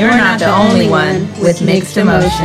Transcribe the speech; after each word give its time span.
You're 0.00 0.08
not 0.08 0.38
the 0.38 0.48
only 0.48 0.88
one 0.88 1.28
with 1.42 1.60
mixed 1.60 1.98
emotions. 1.98 2.40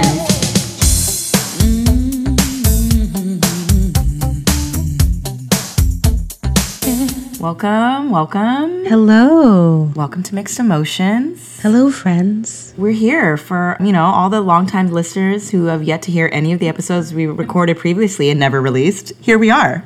Welcome, 7.39 8.09
welcome. 8.09 8.83
Hello. 8.83 9.83
Welcome 9.95 10.21
to 10.23 10.35
Mixed 10.35 10.59
Emotions. 10.59 11.61
Hello, 11.61 11.89
friends. 11.89 12.73
We're 12.75 12.91
here 12.91 13.37
for, 13.37 13.77
you 13.79 13.93
know, 13.93 14.03
all 14.03 14.29
the 14.29 14.41
longtime 14.41 14.91
listeners 14.91 15.49
who 15.49 15.67
have 15.67 15.81
yet 15.81 16.01
to 16.01 16.11
hear 16.11 16.29
any 16.33 16.51
of 16.51 16.59
the 16.59 16.67
episodes 16.67 17.13
we 17.13 17.25
recorded 17.25 17.77
previously 17.77 18.29
and 18.29 18.37
never 18.37 18.61
released. 18.61 19.13
Here 19.21 19.37
we 19.37 19.49
are. 19.49 19.85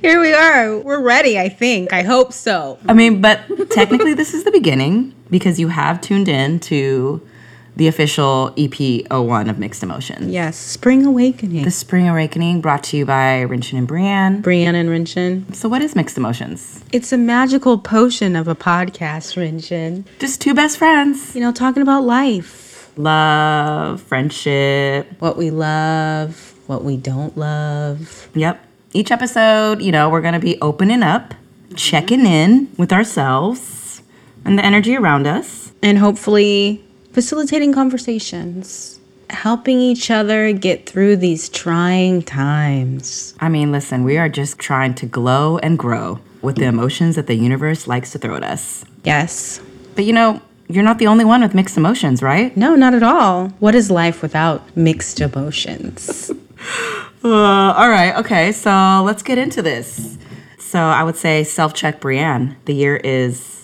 Here 0.00 0.20
we 0.20 0.32
are. 0.32 0.76
We're 0.78 1.00
ready, 1.00 1.38
I 1.38 1.50
think. 1.50 1.92
I 1.92 2.02
hope 2.02 2.32
so. 2.32 2.80
I 2.88 2.94
mean, 2.94 3.20
but 3.20 3.42
technically, 3.70 4.14
this 4.14 4.34
is 4.34 4.42
the 4.42 4.50
beginning 4.50 5.14
because 5.30 5.58
you 5.60 5.68
have 5.68 6.00
tuned 6.00 6.28
in 6.28 6.60
to 6.60 7.20
the 7.76 7.86
official 7.86 8.52
EP 8.58 9.06
01 9.10 9.48
of 9.48 9.58
Mixed 9.58 9.82
Emotions. 9.82 10.30
Yes, 10.30 10.56
Spring 10.56 11.06
Awakening. 11.06 11.64
The 11.64 11.70
Spring 11.70 12.08
Awakening 12.08 12.60
brought 12.60 12.82
to 12.84 12.96
you 12.96 13.06
by 13.06 13.44
Rinchen 13.48 13.78
and 13.78 13.88
Briann. 13.88 14.42
Briann 14.42 14.74
and 14.74 14.88
Rinchen. 14.90 15.54
So, 15.54 15.68
what 15.68 15.80
is 15.80 15.94
Mixed 15.94 16.18
Emotions? 16.18 16.84
It's 16.92 17.12
a 17.12 17.16
magical 17.16 17.78
potion 17.78 18.34
of 18.36 18.48
a 18.48 18.54
podcast, 18.56 19.36
Rinchen. 19.36 20.04
Just 20.18 20.40
two 20.40 20.52
best 20.52 20.78
friends. 20.78 21.34
You 21.34 21.40
know, 21.40 21.52
talking 21.52 21.82
about 21.82 22.02
life, 22.04 22.90
Love, 22.98 24.02
friendship. 24.02 25.06
what 25.20 25.36
we 25.36 25.50
love, 25.50 26.54
what 26.66 26.84
we 26.84 26.96
don't 26.96 27.36
love. 27.38 28.28
Yep. 28.34 28.62
Each 28.92 29.10
episode, 29.12 29.80
you 29.80 29.92
know, 29.92 30.10
we're 30.10 30.20
going 30.20 30.34
to 30.34 30.40
be 30.40 30.60
opening 30.60 31.02
up, 31.04 31.34
checking 31.76 32.26
in 32.26 32.68
with 32.76 32.92
ourselves 32.92 33.60
and 34.44 34.58
the 34.58 34.64
energy 34.64 34.96
around 34.96 35.26
us. 35.26 35.72
and 35.82 35.98
hopefully 35.98 36.82
facilitating 37.12 37.72
conversations, 37.72 39.00
helping 39.30 39.80
each 39.80 40.10
other 40.10 40.52
get 40.52 40.86
through 40.86 41.16
these 41.16 41.48
trying 41.48 42.20
times. 42.22 43.34
I 43.40 43.48
mean, 43.48 43.72
listen, 43.72 44.04
we 44.04 44.18
are 44.18 44.28
just 44.28 44.58
trying 44.58 44.94
to 44.96 45.06
glow 45.06 45.58
and 45.58 45.78
grow 45.78 46.18
with 46.42 46.56
the 46.56 46.64
emotions 46.66 47.16
that 47.16 47.26
the 47.26 47.34
universe 47.34 47.86
likes 47.86 48.12
to 48.12 48.18
throw 48.18 48.36
at 48.36 48.42
us. 48.44 48.84
Yes. 49.04 49.60
But 49.94 50.04
you 50.04 50.12
know, 50.12 50.40
you're 50.68 50.84
not 50.84 50.98
the 50.98 51.06
only 51.06 51.24
one 51.24 51.40
with 51.42 51.54
mixed 51.54 51.76
emotions, 51.76 52.22
right? 52.22 52.56
No, 52.56 52.76
not 52.76 52.94
at 52.94 53.02
all. 53.02 53.48
What 53.58 53.74
is 53.74 53.90
life 53.90 54.22
without 54.22 54.62
mixed 54.76 55.20
emotions? 55.20 56.30
Uh, 57.22 57.28
all 57.76 57.88
right, 57.90 58.16
okay, 58.16 58.50
so 58.52 59.02
let's 59.04 59.22
get 59.22 59.36
into 59.36 59.60
this. 59.60 60.16
So 60.58 60.78
I 60.78 61.02
would 61.02 61.16
say 61.16 61.44
self 61.44 61.74
check 61.74 62.00
Briann. 62.00 62.56
The 62.64 62.74
year 62.74 62.96
is 62.96 63.59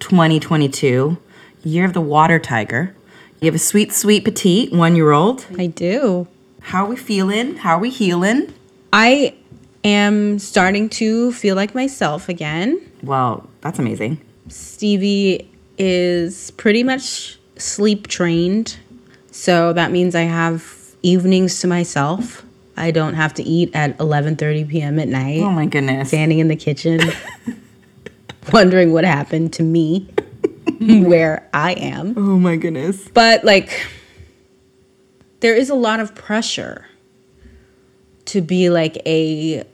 2022, 0.00 1.16
year 1.64 1.84
of 1.84 1.92
the 1.92 2.00
water 2.00 2.38
tiger. 2.38 2.94
You 3.40 3.46
have 3.46 3.54
a 3.54 3.58
sweet, 3.58 3.92
sweet 3.92 4.24
petite 4.24 4.72
one 4.72 4.96
year 4.96 5.12
old. 5.12 5.46
I 5.56 5.66
do. 5.66 6.26
How 6.60 6.84
are 6.84 6.88
we 6.88 6.96
feeling? 6.96 7.56
How 7.56 7.76
are 7.76 7.80
we 7.80 7.90
healing? 7.90 8.52
I 8.92 9.34
am 9.84 10.38
starting 10.38 10.88
to 10.90 11.32
feel 11.32 11.54
like 11.56 11.74
myself 11.74 12.28
again. 12.28 12.80
Well, 13.02 13.48
that's 13.60 13.78
amazing. 13.78 14.20
Stevie 14.48 15.48
is 15.78 16.50
pretty 16.52 16.82
much 16.82 17.38
sleep 17.56 18.08
trained. 18.08 18.76
So 19.30 19.72
that 19.72 19.92
means 19.92 20.14
I 20.14 20.22
have 20.22 20.76
evenings 21.02 21.60
to 21.60 21.68
myself. 21.68 22.44
I 22.76 22.90
don't 22.90 23.14
have 23.14 23.34
to 23.34 23.42
eat 23.42 23.70
at 23.74 23.96
11:30 23.98 24.68
p.m. 24.68 24.98
at 24.98 25.08
night. 25.08 25.40
Oh 25.40 25.50
my 25.50 25.66
goodness. 25.66 26.08
standing 26.08 26.38
in 26.38 26.48
the 26.48 26.56
kitchen 26.56 27.00
wondering 28.52 28.92
what 28.92 29.04
happened 29.04 29.52
to 29.54 29.62
me 29.62 30.08
where 30.80 31.48
I 31.52 31.72
am. 31.72 32.14
Oh 32.16 32.38
my 32.38 32.56
goodness. 32.56 33.08
But 33.08 33.44
like 33.44 33.86
there 35.40 35.54
is 35.54 35.70
a 35.70 35.74
lot 35.74 36.00
of 36.00 36.14
pressure 36.14 36.86
to 38.26 38.40
be 38.40 38.70
like 38.70 38.96
a 39.06 39.64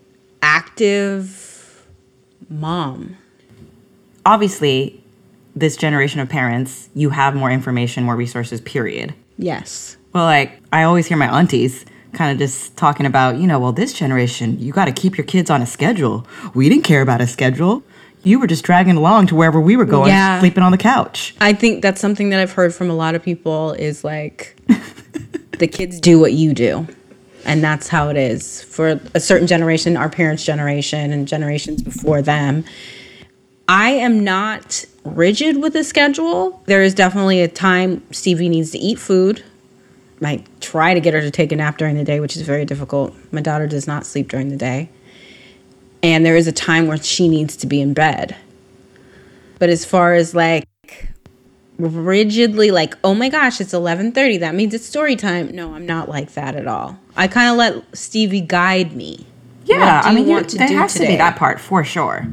active 0.43 1.87
mom. 2.49 3.17
Obviously, 4.27 5.03
this 5.57 5.77
generation 5.77 6.21
of 6.21 6.29
parents, 6.29 6.89
you 6.95 7.11
have 7.11 7.35
more 7.35 7.51
information, 7.51 8.05
more 8.05 8.17
resources, 8.17 8.61
period. 8.61 9.15
Yes. 9.39 9.97
Well, 10.13 10.25
like, 10.25 10.61
I 10.73 10.85
always 10.85 11.07
hear 11.07 11.17
my 11.17 11.27
aunties 11.27 11.85
kind 12.13 12.31
of 12.31 12.39
just 12.39 12.77
talking 12.77 13.07
about, 13.07 13.37
you 13.37 13.47
know, 13.47 13.59
well, 13.59 13.73
this 13.73 13.93
generation, 13.93 14.59
you 14.61 14.73
got 14.73 14.85
to 14.85 14.93
keep 14.93 15.19
your 15.19 15.27
kids 15.27 15.51
on 15.51 15.61
a 15.61 15.67
schedule. 15.67 16.27
We 16.55 16.69
didn't 16.69 16.85
care 16.85 17.03
about 17.03 17.21
a 17.21 17.27
schedule. 17.27 17.83
You 18.25 18.39
were 18.41 18.47
just 18.47 18.65
dragging 18.65 18.97
along 18.97 19.29
to 19.29 19.35
wherever 19.35 19.61
we 19.61 19.77
were 19.77 19.85
going, 19.85 20.09
Yeah. 20.09 20.41
sleeping 20.41 20.63
on 20.63 20.73
the 20.73 20.79
couch. 20.79 21.35
I 21.41 21.53
think 21.53 21.83
that's 21.83 22.01
something 22.01 22.31
that 22.31 22.41
I've 22.41 22.53
heard 22.53 22.75
from 22.75 22.91
a 22.91 22.95
lot 22.95 23.15
of 23.15 23.23
people 23.23 23.73
is 23.73 24.03
like 24.03 24.57
the 25.59 25.67
kids 25.69 26.01
do 26.01 26.19
what 26.19 26.33
you 26.33 26.55
do. 26.55 26.87
And 27.47 27.63
that's 27.63 27.89
how 27.89 28.09
it 28.09 28.17
is 28.17 28.63
for 28.63 28.99
a 29.15 29.21
certain 29.21 29.47
generation, 29.47 29.99
our 29.99 30.09
parents' 30.09 30.43
generation, 30.45 31.13
and 31.13 31.29
generations 31.29 31.83
before 31.83 32.23
them. 32.23 32.65
I 33.69 33.91
am 33.91 34.25
not 34.25 34.85
rigid 35.05 35.61
with 35.63 35.77
a 35.77 35.85
schedule. 35.85 36.63
There 36.67 36.83
is 36.83 36.95
definitely 36.95 37.43
a 37.43 37.49
time 37.49 38.03
Stevie 38.11 38.49
needs 38.49 38.71
to 38.71 38.79
eat 38.79 38.99
food. 38.99 39.43
I 40.23 40.43
try 40.61 40.95
to 40.95 41.01
get 41.01 41.13
her 41.13 41.21
to 41.21 41.31
take 41.31 41.53
a 41.53 41.57
nap 41.57 41.77
during 41.77 41.97
the 41.97 42.05
day, 42.05 42.19
which 42.19 42.35
is 42.35 42.43
very 42.43 42.65
difficult. 42.65 43.15
My 43.31 43.43
daughter 43.43 43.67
does 43.67 43.87
not 43.87 44.07
sleep 44.07 44.29
during 44.29 44.49
the 44.49 44.57
day. 44.57 44.89
And 46.05 46.25
there 46.27 46.37
is 46.37 46.47
a 46.47 46.53
time 46.53 46.87
where 46.87 46.99
she 47.03 47.29
needs 47.29 47.57
to 47.57 47.67
be 47.67 47.81
in 47.81 47.95
bed. 47.95 48.37
But 49.59 49.71
as 49.71 49.87
far 49.87 50.13
as 50.13 50.35
like 50.35 50.69
rigidly 51.79 52.71
like, 52.71 52.95
oh 53.03 53.15
my 53.15 53.31
gosh, 53.31 53.59
it's 53.59 53.73
11:30, 53.73 54.41
that 54.41 54.55
means 54.55 54.75
it's 54.75 54.85
story 54.85 55.17
time. 55.17 55.55
No, 55.57 55.75
I'm 55.75 55.87
not 55.87 56.09
like 56.11 56.35
that 56.35 56.55
at 56.57 56.67
all. 56.67 56.99
I 57.17 57.27
kind 57.27 57.51
of 57.51 57.57
let 57.57 57.97
Stevie 57.97 58.43
guide 58.43 58.95
me. 58.95 59.27
Yeah, 59.65 60.03
I 60.05 60.15
mean, 60.15 60.27
you- 60.27 60.33
want 60.35 60.51
to 60.51 60.59
there 60.59 60.69
do 60.69 60.77
has 60.77 60.93
to 60.95 61.01
be 61.07 61.17
that 61.17 61.37
part 61.37 61.59
for 61.59 61.83
sure. 61.85 62.27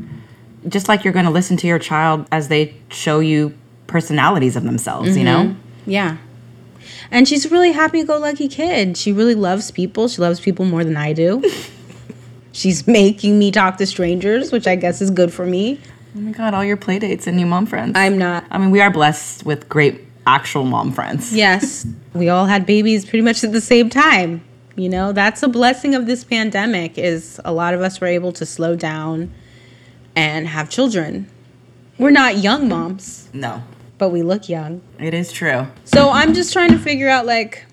Just 0.67 0.89
like 0.89 1.05
you're 1.05 1.13
going 1.13 1.25
to 1.25 1.31
listen 1.31 1.55
to 1.57 1.67
your 1.67 1.79
child 1.79 2.27
as 2.31 2.49
they 2.49 2.75
show 2.89 3.19
you 3.21 3.53
personalities 3.87 4.55
of 4.57 4.63
themselves, 4.63 5.17
you 5.17 5.23
know? 5.23 5.45
Mm-hmm. 5.45 5.89
Yeah. 5.89 6.17
And 7.09 7.27
she's 7.27 7.45
a 7.45 7.49
really 7.49 7.71
happy 7.71 8.03
go 8.03 8.17
lucky 8.19 8.47
kid. 8.47 8.95
She 8.97 9.11
really 9.13 9.33
loves 9.33 9.71
people. 9.71 10.07
She 10.07 10.21
loves 10.21 10.39
people 10.41 10.65
more 10.65 10.83
than 10.83 10.97
I 10.97 11.13
do. 11.13 11.41
she's 12.51 12.87
making 13.01 13.37
me 13.39 13.51
talk 13.51 13.77
to 13.77 13.85
strangers, 13.85 14.51
which 14.51 14.67
I 14.67 14.75
guess 14.75 15.01
is 15.01 15.09
good 15.11 15.33
for 15.33 15.45
me. 15.45 15.79
Oh 16.15 16.19
my 16.19 16.31
God, 16.31 16.53
all 16.53 16.63
your 16.65 16.77
play 16.77 16.99
dates 16.99 17.27
and 17.27 17.37
new 17.37 17.45
mom 17.45 17.65
friends. 17.65 17.93
I'm 17.95 18.17
not. 18.17 18.43
I 18.51 18.57
mean, 18.57 18.71
we 18.71 18.81
are 18.81 18.91
blessed 18.91 19.45
with 19.45 19.69
great 19.69 20.01
actual 20.27 20.65
mom 20.65 20.91
friends. 20.91 21.33
Yes. 21.33 21.85
we 22.13 22.29
all 22.29 22.45
had 22.45 22.65
babies 22.65 23.05
pretty 23.05 23.23
much 23.23 23.43
at 23.43 23.51
the 23.53 23.61
same 23.61 23.89
time. 23.89 24.43
You 24.75 24.89
know, 24.89 25.11
that's 25.13 25.43
a 25.43 25.47
blessing 25.47 25.95
of 25.95 26.05
this 26.05 26.23
pandemic 26.23 26.97
is 26.97 27.39
a 27.43 27.51
lot 27.53 27.73
of 27.73 27.81
us 27.81 27.99
were 28.01 28.07
able 28.07 28.31
to 28.33 28.45
slow 28.45 28.75
down 28.75 29.31
and 30.15 30.47
have 30.47 30.69
children. 30.69 31.27
We're 31.97 32.09
not 32.11 32.37
young 32.37 32.67
moms, 32.67 33.29
No, 33.33 33.61
but 33.97 34.09
we 34.09 34.23
look 34.23 34.49
young. 34.49 34.81
it 34.97 35.13
is 35.13 35.31
true. 35.31 35.67
So 35.85 36.09
I'm 36.09 36.33
just 36.33 36.51
trying 36.51 36.71
to 36.71 36.79
figure 36.79 37.09
out 37.09 37.25
like 37.25 37.65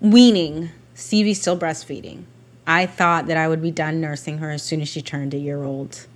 weaning. 0.00 0.70
Stevie's 0.94 1.40
still 1.40 1.58
breastfeeding. 1.58 2.24
I 2.68 2.84
thought 2.84 3.26
that 3.28 3.38
I 3.38 3.48
would 3.48 3.62
be 3.62 3.70
done 3.70 3.98
nursing 4.00 4.38
her 4.38 4.50
as 4.50 4.62
soon 4.62 4.82
as 4.82 4.88
she 4.88 5.00
turned 5.00 5.32
a 5.32 5.38
year 5.38 5.64
old. 5.64 6.06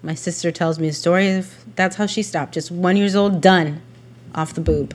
My 0.00 0.14
sister 0.14 0.52
tells 0.52 0.78
me 0.78 0.86
a 0.86 0.92
story 0.92 1.34
of 1.34 1.52
that's 1.74 1.96
how 1.96 2.06
she 2.06 2.22
stopped. 2.22 2.54
Just 2.54 2.70
one 2.70 2.96
years 2.96 3.16
old, 3.16 3.40
done, 3.40 3.82
off 4.32 4.54
the 4.54 4.60
boob. 4.60 4.94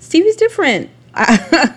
Stevie's 0.00 0.34
different. 0.34 0.90
I, 1.14 1.76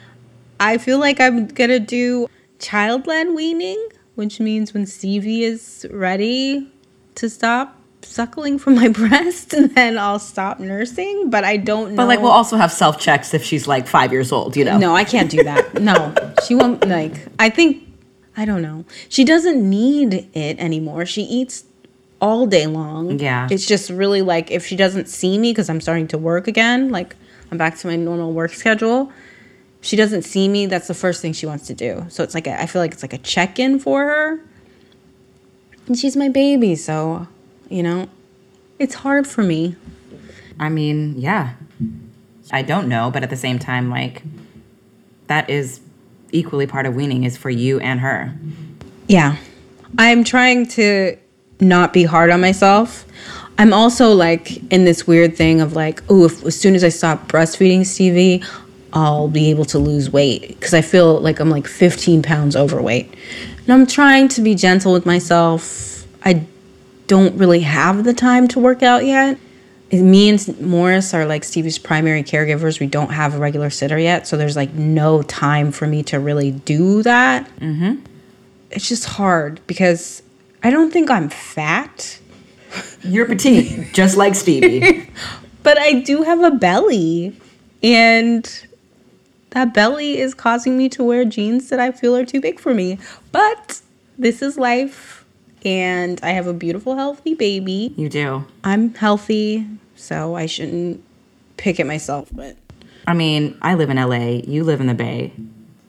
I 0.60 0.78
feel 0.78 1.00
like 1.00 1.20
I'm 1.20 1.48
gonna 1.48 1.80
do 1.80 2.28
child-led 2.60 3.34
weaning, 3.34 3.88
which 4.14 4.38
means 4.38 4.72
when 4.72 4.86
Stevie 4.86 5.42
is 5.42 5.84
ready 5.90 6.70
to 7.16 7.28
stop 7.28 7.76
suckling 8.02 8.56
from 8.56 8.76
my 8.76 8.88
breast, 9.00 9.52
and 9.52 9.70
then 9.74 9.98
I'll 9.98 10.20
stop 10.20 10.60
nursing. 10.60 11.28
But 11.28 11.42
I 11.42 11.56
don't 11.56 11.90
know. 11.90 11.96
But 11.96 12.06
like, 12.06 12.20
we'll 12.20 12.30
also 12.30 12.56
have 12.56 12.70
self 12.70 13.00
checks 13.00 13.34
if 13.34 13.42
she's 13.42 13.66
like 13.66 13.88
five 13.88 14.12
years 14.12 14.30
old, 14.30 14.56
you 14.56 14.64
know? 14.64 14.78
No, 14.78 14.94
I 14.94 15.02
can't 15.02 15.30
do 15.30 15.42
that. 15.42 15.80
No, 15.82 16.14
she 16.46 16.54
won't. 16.54 16.86
Like, 16.86 17.26
I 17.38 17.50
think, 17.50 17.85
I 18.36 18.44
don't 18.44 18.62
know. 18.62 18.84
She 19.08 19.24
doesn't 19.24 19.68
need 19.68 20.28
it 20.34 20.58
anymore. 20.58 21.06
She 21.06 21.22
eats 21.22 21.64
all 22.20 22.46
day 22.46 22.66
long. 22.66 23.18
Yeah. 23.18 23.48
It's 23.50 23.66
just 23.66 23.90
really 23.90 24.22
like 24.22 24.50
if 24.50 24.66
she 24.66 24.76
doesn't 24.76 25.08
see 25.08 25.38
me 25.38 25.52
because 25.52 25.70
I'm 25.70 25.80
starting 25.80 26.08
to 26.08 26.18
work 26.18 26.48
again, 26.48 26.90
like 26.90 27.16
I'm 27.50 27.58
back 27.58 27.78
to 27.78 27.86
my 27.86 27.96
normal 27.96 28.32
work 28.32 28.52
schedule. 28.52 29.12
She 29.80 29.96
doesn't 29.96 30.22
see 30.22 30.48
me, 30.48 30.66
that's 30.66 30.88
the 30.88 30.94
first 30.94 31.22
thing 31.22 31.32
she 31.32 31.46
wants 31.46 31.66
to 31.68 31.74
do. 31.74 32.06
So 32.08 32.22
it's 32.24 32.34
like, 32.34 32.46
a, 32.46 32.60
I 32.60 32.66
feel 32.66 32.82
like 32.82 32.92
it's 32.92 33.02
like 33.02 33.12
a 33.12 33.18
check 33.18 33.58
in 33.58 33.78
for 33.78 34.04
her. 34.04 34.40
And 35.86 35.96
she's 35.96 36.16
my 36.16 36.28
baby. 36.28 36.74
So, 36.74 37.28
you 37.68 37.82
know, 37.82 38.08
it's 38.78 38.96
hard 38.96 39.26
for 39.26 39.42
me. 39.42 39.76
I 40.58 40.70
mean, 40.70 41.14
yeah. 41.18 41.52
I 42.50 42.62
don't 42.62 42.88
know, 42.88 43.10
but 43.10 43.22
at 43.22 43.30
the 43.30 43.36
same 43.36 43.58
time, 43.58 43.90
like, 43.90 44.22
that 45.28 45.48
is 45.50 45.80
equally 46.36 46.66
part 46.66 46.86
of 46.86 46.94
weaning 46.94 47.24
is 47.24 47.36
for 47.36 47.50
you 47.50 47.80
and 47.80 48.00
her. 48.00 48.32
Yeah. 49.08 49.36
I'm 49.98 50.24
trying 50.24 50.66
to 50.68 51.16
not 51.60 51.92
be 51.92 52.04
hard 52.04 52.30
on 52.30 52.40
myself. 52.40 53.06
I'm 53.58 53.72
also 53.72 54.12
like 54.12 54.70
in 54.70 54.84
this 54.84 55.06
weird 55.06 55.36
thing 55.36 55.60
of 55.60 55.74
like, 55.74 56.02
oh, 56.10 56.26
as 56.26 56.58
soon 56.58 56.74
as 56.74 56.84
I 56.84 56.90
stop 56.90 57.28
breastfeeding 57.28 57.86
Stevie, 57.86 58.42
I'll 58.92 59.28
be 59.28 59.50
able 59.50 59.64
to 59.66 59.78
lose 59.78 60.10
weight 60.10 60.48
because 60.48 60.74
I 60.74 60.82
feel 60.82 61.20
like 61.20 61.40
I'm 61.40 61.50
like 61.50 61.66
15 61.66 62.22
pounds 62.22 62.56
overweight. 62.56 63.12
And 63.64 63.72
I'm 63.72 63.86
trying 63.86 64.28
to 64.28 64.42
be 64.42 64.54
gentle 64.54 64.92
with 64.92 65.06
myself. 65.06 66.06
I 66.24 66.46
don't 67.06 67.36
really 67.36 67.60
have 67.60 68.04
the 68.04 68.14
time 68.14 68.48
to 68.48 68.58
work 68.58 68.82
out 68.82 69.04
yet. 69.04 69.38
Me 69.92 70.28
and 70.28 70.60
Morris 70.60 71.14
are 71.14 71.26
like 71.26 71.44
Stevie's 71.44 71.78
primary 71.78 72.22
caregivers. 72.22 72.80
We 72.80 72.86
don't 72.86 73.10
have 73.10 73.34
a 73.34 73.38
regular 73.38 73.70
sitter 73.70 73.98
yet, 73.98 74.26
so 74.26 74.36
there's 74.36 74.56
like 74.56 74.72
no 74.74 75.22
time 75.22 75.70
for 75.70 75.86
me 75.86 76.02
to 76.04 76.18
really 76.18 76.50
do 76.50 77.02
that. 77.04 77.48
Mm-hmm. 77.58 78.04
It's 78.70 78.88
just 78.88 79.04
hard 79.04 79.60
because 79.66 80.22
I 80.62 80.70
don't 80.70 80.90
think 80.90 81.10
I'm 81.10 81.28
fat, 81.28 82.18
You're 83.02 83.26
petite, 83.26 83.92
just 83.92 84.16
like 84.16 84.34
Stevie. 84.34 85.08
but 85.62 85.78
I 85.78 85.94
do 86.00 86.22
have 86.22 86.42
a 86.42 86.50
belly, 86.50 87.38
and 87.82 88.66
that 89.50 89.72
belly 89.72 90.18
is 90.18 90.34
causing 90.34 90.76
me 90.76 90.88
to 90.90 91.04
wear 91.04 91.24
jeans 91.24 91.68
that 91.68 91.78
I 91.78 91.92
feel 91.92 92.16
are 92.16 92.24
too 92.24 92.40
big 92.40 92.58
for 92.58 92.74
me. 92.74 92.98
But 93.30 93.80
this 94.18 94.42
is 94.42 94.58
life, 94.58 95.24
and 95.66 96.20
I 96.22 96.30
have 96.30 96.46
a 96.46 96.52
beautiful, 96.52 96.94
healthy 96.96 97.34
baby. 97.34 97.92
you 97.96 98.08
do. 98.08 98.44
I'm 98.64 98.94
healthy, 98.94 99.66
so 99.96 100.36
I 100.36 100.46
shouldn't 100.46 101.02
pick 101.56 101.80
at 101.80 101.86
myself, 101.86 102.28
but 102.32 102.56
I 103.06 103.14
mean, 103.14 103.56
I 103.60 103.74
live 103.74 103.90
in 103.90 103.96
LA, 103.96 104.40
you 104.46 104.62
live 104.64 104.80
in 104.80 104.86
the 104.86 104.94
Bay. 104.94 105.32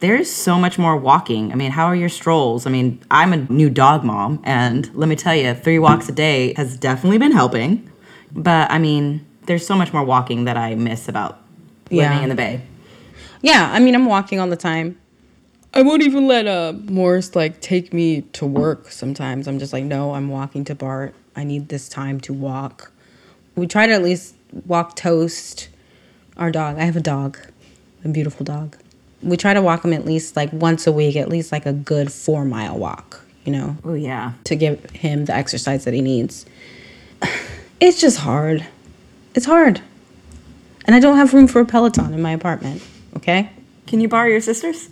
There's 0.00 0.30
so 0.30 0.58
much 0.58 0.78
more 0.78 0.96
walking. 0.96 1.50
I 1.52 1.56
mean, 1.56 1.72
how 1.72 1.86
are 1.86 1.96
your 1.96 2.08
strolls? 2.08 2.66
I 2.66 2.70
mean, 2.70 3.00
I'm 3.10 3.32
a 3.32 3.38
new 3.38 3.68
dog 3.70 4.04
mom, 4.04 4.40
and 4.44 4.92
let 4.94 5.08
me 5.08 5.16
tell 5.16 5.34
you, 5.34 5.54
three 5.54 5.78
walks 5.78 6.08
a 6.08 6.12
day 6.12 6.54
has 6.56 6.76
definitely 6.76 7.18
been 7.18 7.32
helping. 7.32 7.90
But 8.32 8.70
I 8.70 8.78
mean, 8.78 9.24
there's 9.46 9.66
so 9.66 9.74
much 9.76 9.92
more 9.92 10.04
walking 10.04 10.44
that 10.44 10.56
I 10.56 10.74
miss 10.74 11.08
about 11.08 11.40
living 11.90 11.98
Yeah. 12.18 12.22
in 12.22 12.28
the 12.28 12.34
Bay. 12.34 12.60
yeah, 13.42 13.70
I 13.72 13.78
mean, 13.80 13.94
I'm 13.94 14.06
walking 14.06 14.38
all 14.40 14.48
the 14.48 14.56
time. 14.56 14.98
I 15.78 15.82
won't 15.82 16.02
even 16.02 16.26
let 16.26 16.48
uh, 16.48 16.72
Morris 16.86 17.36
like 17.36 17.60
take 17.60 17.92
me 17.92 18.22
to 18.32 18.44
work 18.44 18.90
sometimes. 18.90 19.46
I'm 19.46 19.60
just 19.60 19.72
like, 19.72 19.84
no, 19.84 20.12
I'm 20.14 20.28
walking 20.28 20.64
to 20.64 20.74
Bart. 20.74 21.14
I 21.36 21.44
need 21.44 21.68
this 21.68 21.88
time 21.88 22.18
to 22.22 22.32
walk. 22.32 22.90
We 23.54 23.68
try 23.68 23.86
to 23.86 23.92
at 23.92 24.02
least 24.02 24.34
walk 24.66 24.96
Toast, 24.96 25.68
our 26.36 26.50
dog. 26.50 26.78
I 26.78 26.82
have 26.82 26.96
a 26.96 27.00
dog, 27.00 27.38
a 28.04 28.08
beautiful 28.08 28.42
dog. 28.44 28.76
We 29.22 29.36
try 29.36 29.54
to 29.54 29.62
walk 29.62 29.84
him 29.84 29.92
at 29.92 30.04
least 30.04 30.34
like 30.34 30.52
once 30.52 30.88
a 30.88 30.90
week, 30.90 31.14
at 31.14 31.28
least 31.28 31.52
like 31.52 31.64
a 31.64 31.72
good 31.72 32.10
four 32.12 32.44
mile 32.44 32.76
walk, 32.76 33.24
you 33.44 33.52
know, 33.52 33.76
Oh, 33.84 33.94
yeah. 33.94 34.32
to 34.46 34.56
give 34.56 34.82
him 34.90 35.26
the 35.26 35.34
exercise 35.36 35.84
that 35.84 35.94
he 35.94 36.00
needs. 36.02 36.44
It's 37.80 38.00
just 38.00 38.18
hard. 38.18 38.66
It's 39.36 39.46
hard. 39.46 39.80
And 40.86 40.96
I 40.96 40.98
don't 40.98 41.16
have 41.18 41.32
room 41.32 41.46
for 41.46 41.60
a 41.60 41.64
Peloton 41.64 42.12
in 42.12 42.20
my 42.20 42.32
apartment, 42.32 42.82
okay? 43.18 43.52
Can 43.86 44.00
you 44.00 44.08
borrow 44.08 44.26
your 44.26 44.40
sister's? 44.40 44.88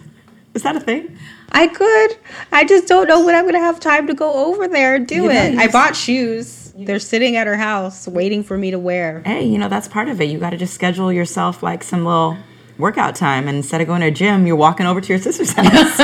Is 0.57 0.63
that 0.63 0.75
a 0.75 0.81
thing? 0.81 1.17
I 1.53 1.69
could. 1.69 2.17
I 2.51 2.65
just 2.65 2.89
don't 2.89 3.07
know 3.07 3.25
when 3.25 3.35
I'm 3.35 3.45
gonna 3.45 3.61
have 3.61 3.79
time 3.79 4.07
to 4.09 4.15
go 4.15 4.47
over 4.47 4.67
there 4.67 4.97
and 4.97 5.07
do 5.07 5.15
You 5.25 5.31
it. 5.31 5.53
you 5.55 5.61
I 5.61 5.69
bought 5.69 5.95
shoes. 5.95 6.73
They're 6.77 6.99
sitting 6.99 7.37
at 7.37 7.47
her 7.47 7.57
house 7.57 8.09
waiting 8.09 8.43
for 8.43 8.59
me 8.59 8.71
to 8.71 8.79
wear. 8.79 9.23
Hey, 9.25 9.45
you 9.45 9.57
know, 9.59 9.69
that's 9.69 9.87
part 9.87 10.09
of 10.09 10.21
it. 10.21 10.25
You 10.31 10.39
got 10.39 10.51
to 10.51 10.57
just 10.57 10.75
schedule 10.75 11.13
yourself 11.13 11.63
like 11.63 11.83
some 11.85 12.05
little 12.05 12.37
workout 12.79 13.15
time. 13.15 13.49
And 13.49 13.57
instead 13.57 13.81
of 13.81 13.87
going 13.87 14.01
to 14.03 14.09
a 14.09 14.11
gym, 14.11 14.47
you're 14.47 14.57
walking 14.57 14.85
over 14.87 15.01
to 15.01 15.09
your 15.09 15.19
sister's 15.19 15.53
house. 15.57 16.01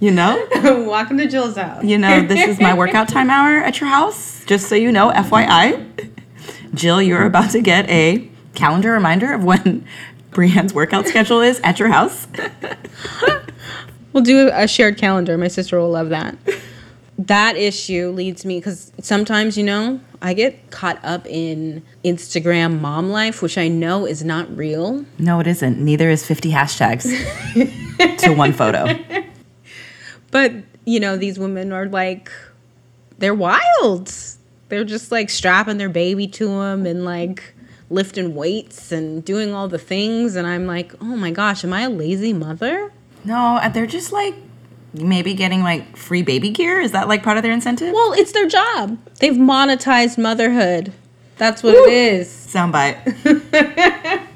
you 0.00 0.10
know? 0.10 0.46
Walking 0.88 1.18
to 1.18 1.26
Jill's 1.26 1.56
house. 1.56 1.84
You 1.84 1.98
know, 1.98 2.22
this 2.26 2.48
is 2.48 2.60
my 2.60 2.72
workout 2.74 3.08
time 3.08 3.28
hour 3.30 3.56
at 3.58 3.80
your 3.80 3.90
house. 3.90 4.44
Just 4.46 4.68
so 4.68 4.74
you 4.74 4.90
know, 4.92 5.10
FYI. 5.10 6.12
Jill, 6.74 7.00
you're 7.02 7.24
about 7.26 7.50
to 7.50 7.60
get 7.60 7.88
a 7.90 8.28
calendar 8.54 8.92
reminder 8.92 9.32
of 9.34 9.44
when 9.44 9.86
Briann's 10.30 10.74
workout 10.74 11.06
schedule 11.06 11.40
is 11.40 11.60
at 11.60 11.78
your 11.78 11.88
house. 11.88 12.26
We'll 14.16 14.24
do 14.24 14.48
a 14.50 14.66
shared 14.66 14.96
calendar. 14.96 15.36
My 15.36 15.48
sister 15.48 15.78
will 15.78 15.90
love 15.90 16.08
that. 16.08 16.38
That 17.18 17.58
issue 17.58 18.08
leads 18.12 18.46
me 18.46 18.58
because 18.58 18.90
sometimes, 18.98 19.58
you 19.58 19.62
know, 19.62 20.00
I 20.22 20.32
get 20.32 20.70
caught 20.70 20.98
up 21.04 21.26
in 21.26 21.82
Instagram 22.02 22.80
mom 22.80 23.10
life, 23.10 23.42
which 23.42 23.58
I 23.58 23.68
know 23.68 24.06
is 24.06 24.24
not 24.24 24.56
real. 24.56 25.04
No, 25.18 25.38
it 25.40 25.46
isn't. 25.46 25.78
Neither 25.78 26.08
is 26.08 26.24
50 26.24 26.50
hashtags 26.50 28.16
to 28.20 28.32
one 28.32 28.54
photo. 28.54 28.86
But, 30.30 30.54
you 30.86 30.98
know, 30.98 31.18
these 31.18 31.38
women 31.38 31.70
are 31.70 31.84
like, 31.84 32.32
they're 33.18 33.34
wild. 33.34 34.10
They're 34.70 34.84
just 34.84 35.12
like 35.12 35.28
strapping 35.28 35.76
their 35.76 35.90
baby 35.90 36.26
to 36.28 36.46
them 36.46 36.86
and 36.86 37.04
like 37.04 37.52
lifting 37.90 38.34
weights 38.34 38.92
and 38.92 39.24
doing 39.24 39.54
all 39.54 39.68
the 39.68 39.78
things. 39.78 40.36
And 40.36 40.46
I'm 40.46 40.66
like, 40.66 40.94
oh 41.00 41.16
my 41.16 41.30
gosh, 41.30 41.64
am 41.64 41.72
I 41.72 41.82
a 41.82 41.90
lazy 41.90 42.32
mother? 42.32 42.92
No, 43.24 43.60
they're 43.72 43.86
just 43.86 44.12
like 44.12 44.34
maybe 44.94 45.34
getting 45.34 45.62
like 45.62 45.96
free 45.96 46.22
baby 46.22 46.50
gear. 46.50 46.80
Is 46.80 46.92
that 46.92 47.08
like 47.08 47.22
part 47.22 47.36
of 47.36 47.42
their 47.42 47.52
incentive? 47.52 47.92
Well, 47.92 48.12
it's 48.12 48.32
their 48.32 48.48
job. 48.48 48.98
They've 49.20 49.34
monetized 49.34 50.18
motherhood. 50.18 50.92
That's 51.38 51.62
what 51.62 51.74
it 51.74 51.92
is. 51.92 52.28
Soundbite. 52.28 52.96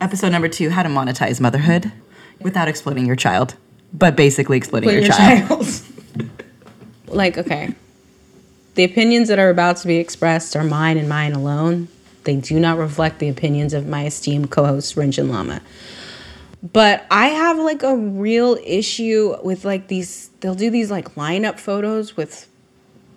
Episode 0.00 0.30
number 0.30 0.48
two 0.48 0.70
How 0.70 0.82
to 0.82 0.88
Monetize 0.88 1.40
Motherhood 1.40 1.92
without 2.40 2.68
exploiting 2.68 3.04
your 3.04 3.16
child, 3.16 3.54
but 3.92 4.16
basically 4.16 4.56
exploiting 4.56 4.88
your, 4.88 5.00
your 5.00 5.08
child. 5.08 5.48
child. 5.48 5.82
like, 7.08 7.36
okay. 7.36 7.74
The 8.76 8.84
opinions 8.84 9.28
that 9.28 9.38
are 9.38 9.50
about 9.50 9.76
to 9.78 9.86
be 9.86 9.96
expressed 9.96 10.56
are 10.56 10.64
mine 10.64 10.96
and 10.96 11.08
mine 11.08 11.32
alone. 11.32 11.88
They 12.24 12.36
do 12.36 12.60
not 12.60 12.78
reflect 12.78 13.18
the 13.18 13.28
opinions 13.28 13.72
of 13.74 13.86
my 13.86 14.06
esteemed 14.06 14.50
co 14.50 14.64
host, 14.66 14.96
Rinchen 14.96 15.30
Lama. 15.30 15.60
But 16.62 17.06
I 17.10 17.28
have 17.28 17.58
like 17.58 17.82
a 17.82 17.96
real 17.96 18.58
issue 18.64 19.34
with 19.42 19.64
like 19.64 19.88
these, 19.88 20.28
they'll 20.40 20.54
do 20.54 20.70
these 20.70 20.90
like 20.90 21.14
lineup 21.14 21.58
photos 21.58 22.16
with 22.16 22.48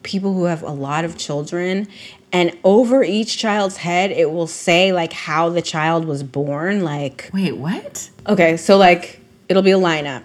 people 0.03 0.33
who 0.33 0.45
have 0.45 0.63
a 0.63 0.71
lot 0.71 1.03
of 1.03 1.17
children. 1.17 1.87
And 2.31 2.57
over 2.63 3.03
each 3.03 3.37
child's 3.37 3.77
head, 3.77 4.11
it 4.11 4.31
will 4.31 4.47
say 4.47 4.93
like 4.93 5.11
how 5.13 5.49
the 5.49 5.61
child 5.61 6.05
was 6.05 6.23
born. 6.23 6.83
Like, 6.83 7.29
Wait, 7.33 7.57
what? 7.57 8.09
okay, 8.27 8.55
so 8.57 8.77
like 8.77 9.19
it'll 9.49 9.61
be 9.61 9.71
a 9.71 9.77
lineup. 9.79 10.23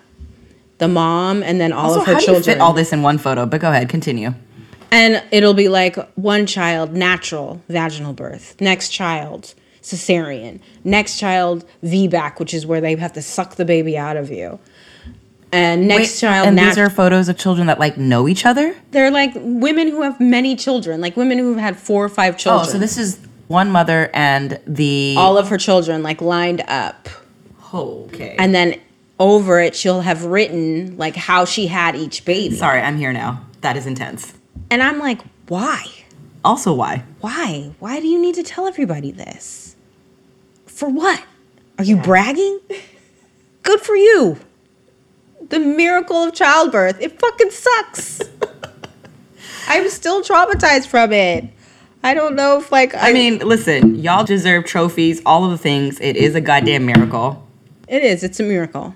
The 0.78 0.86
mom 0.88 1.42
and 1.42 1.60
then 1.60 1.72
all 1.72 1.86
Also, 1.90 2.00
of 2.02 2.06
her 2.06 2.12
how 2.14 2.18
do 2.20 2.24
children. 2.26 2.44
you 2.44 2.52
fit 2.54 2.60
all 2.60 2.72
this 2.72 2.92
in 2.92 3.02
one 3.02 3.18
photo? 3.18 3.46
But 3.46 3.60
go 3.60 3.68
ahead, 3.68 3.88
continue. 3.88 4.34
And 4.90 5.22
it'll 5.30 5.54
be 5.54 5.68
like 5.68 5.96
one 6.14 6.46
child, 6.46 6.92
natural 6.94 7.62
vaginal 7.68 8.12
birth. 8.12 8.60
Next 8.60 8.88
child, 8.88 9.54
cesarean. 9.82 10.60
Next 10.84 11.18
child, 11.18 11.64
VBAC, 11.84 12.38
which 12.38 12.54
is 12.54 12.66
where 12.66 12.80
they 12.80 12.94
have 12.96 13.12
to 13.14 13.22
suck 13.22 13.56
the 13.56 13.64
baby 13.64 13.98
out 13.98 14.16
of 14.16 14.30
you. 14.30 14.58
And 15.50 15.88
next 15.88 16.14
Wait, 16.14 16.28
child, 16.28 16.46
and 16.48 16.56
nat- 16.56 16.66
these 16.66 16.78
are 16.78 16.90
photos 16.90 17.28
of 17.28 17.38
children 17.38 17.68
that 17.68 17.78
like 17.78 17.96
know 17.96 18.28
each 18.28 18.44
other. 18.44 18.74
they're 18.90 19.10
like 19.10 19.32
women 19.34 19.88
who 19.88 20.02
have 20.02 20.20
many 20.20 20.54
children, 20.56 21.00
like 21.00 21.16
women 21.16 21.38
who've 21.38 21.58
had 21.58 21.78
four 21.78 22.04
or 22.04 22.08
five 22.10 22.36
children. 22.36 22.66
Oh, 22.68 22.72
so 22.72 22.78
this 22.78 22.98
is 22.98 23.18
one 23.46 23.70
mother 23.70 24.10
and 24.12 24.60
the. 24.66 25.14
all 25.16 25.38
of 25.38 25.48
her 25.48 25.56
children 25.56 26.02
like 26.02 26.20
lined 26.20 26.62
up. 26.68 27.08
okay. 27.72 28.36
And 28.38 28.54
then 28.54 28.78
over 29.18 29.58
it, 29.60 29.74
she'll 29.74 30.02
have 30.02 30.24
written 30.26 30.98
like 30.98 31.16
how 31.16 31.46
she 31.46 31.66
had 31.66 31.96
each 31.96 32.26
baby. 32.26 32.56
Sorry, 32.56 32.80
I'm 32.82 32.98
here 32.98 33.12
now. 33.14 33.44
That 33.62 33.76
is 33.76 33.86
intense. 33.86 34.34
And 34.70 34.82
I'm 34.82 34.98
like, 34.98 35.20
why? 35.48 35.84
Also, 36.44 36.72
why? 36.74 37.04
Why? 37.20 37.72
Why 37.78 38.00
do 38.00 38.06
you 38.06 38.20
need 38.20 38.34
to 38.36 38.42
tell 38.42 38.66
everybody 38.66 39.10
this? 39.10 39.76
For 40.66 40.88
what? 40.88 41.22
Are 41.78 41.84
you 41.84 41.96
bragging? 41.96 42.60
Good 43.62 43.80
for 43.80 43.96
you. 43.96 44.38
The 45.48 45.58
miracle 45.58 46.16
of 46.16 46.34
childbirth. 46.34 47.00
It 47.00 47.18
fucking 47.18 47.50
sucks. 47.50 48.20
I'm 49.68 49.88
still 49.90 50.22
traumatized 50.22 50.86
from 50.86 51.12
it. 51.12 51.44
I 52.02 52.14
don't 52.14 52.36
know 52.36 52.58
if 52.58 52.70
like 52.70 52.94
I 52.94 53.12
mean, 53.12 53.38
listen, 53.40 53.96
y'all 53.96 54.24
deserve 54.24 54.64
trophies, 54.64 55.20
all 55.26 55.44
of 55.44 55.50
the 55.50 55.58
things. 55.58 56.00
It 56.00 56.16
is 56.16 56.34
a 56.34 56.40
goddamn 56.40 56.86
miracle. 56.86 57.46
It 57.88 58.02
is. 58.02 58.22
It's 58.22 58.38
a 58.38 58.44
miracle. 58.44 58.94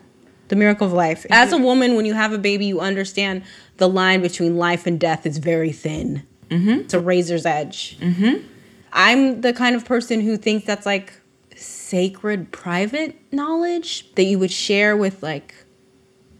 The 0.48 0.56
miracle 0.56 0.86
of 0.86 0.92
life. 0.92 1.26
As 1.30 1.52
a 1.52 1.58
woman, 1.58 1.96
when 1.96 2.04
you 2.04 2.14
have 2.14 2.32
a 2.32 2.38
baby, 2.38 2.66
you 2.66 2.80
understand 2.80 3.42
the 3.76 3.88
line 3.88 4.22
between 4.22 4.56
life 4.56 4.86
and 4.86 4.98
death 4.98 5.26
is 5.26 5.38
very 5.38 5.72
thin. 5.72 6.22
Mm-hmm. 6.48 6.80
It's 6.80 6.94
a 6.94 7.00
razor's 7.00 7.46
edge. 7.46 7.98
Mm-hmm. 7.98 8.46
I'm 8.92 9.40
the 9.40 9.52
kind 9.52 9.74
of 9.74 9.84
person 9.84 10.20
who 10.20 10.36
thinks 10.36 10.66
that's 10.66 10.84
like 10.86 11.14
sacred 11.56 12.52
private 12.52 13.16
knowledge 13.32 14.12
that 14.14 14.24
you 14.24 14.38
would 14.38 14.50
share 14.50 14.96
with 14.96 15.22
like 15.22 15.54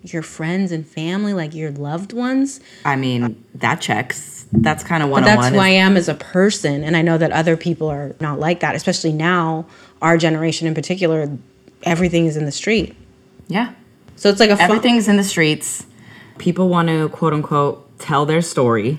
your 0.03 0.23
friends 0.23 0.73
and 0.73 0.87
family, 0.87 1.33
like 1.33 1.55
your 1.55 1.71
loved 1.71 2.12
ones. 2.12 2.61
I 2.85 2.97
mean, 2.97 3.43
that 3.55 3.81
checks. 3.81 4.47
That's 4.53 4.83
kind 4.83 5.03
of 5.03 5.09
one 5.09 5.23
But 5.23 5.27
that's 5.27 5.55
who 5.55 5.59
I 5.59 5.69
am 5.69 5.97
as 5.97 6.09
a 6.09 6.15
person. 6.15 6.85
And 6.85 6.97
I 6.97 7.03
know 7.03 7.17
that 7.19 7.31
other 7.33 7.57
people 7.57 7.89
are 7.89 8.15
not 8.21 8.39
like 8.39 8.61
that, 8.61 8.75
especially 8.75 9.12
now, 9.12 9.67
our 10.03 10.19
generation 10.19 10.67
in 10.67 10.75
particular, 10.75 11.31
everything 11.85 12.27
is 12.27 12.37
in 12.37 12.45
the 12.45 12.53
street. 12.53 12.97
Yeah. 13.49 13.73
So 14.17 14.29
it's 14.29 14.41
like 14.41 14.51
a 14.51 14.57
fun- 14.57 14.71
Everything's 14.71 15.09
in 15.09 15.17
the 15.17 15.25
streets. 15.25 15.87
People 16.39 16.69
want 16.69 16.89
to 16.89 17.09
quote 17.11 17.33
unquote 17.33 17.99
tell 17.99 18.27
their 18.27 18.43
story. 18.43 18.99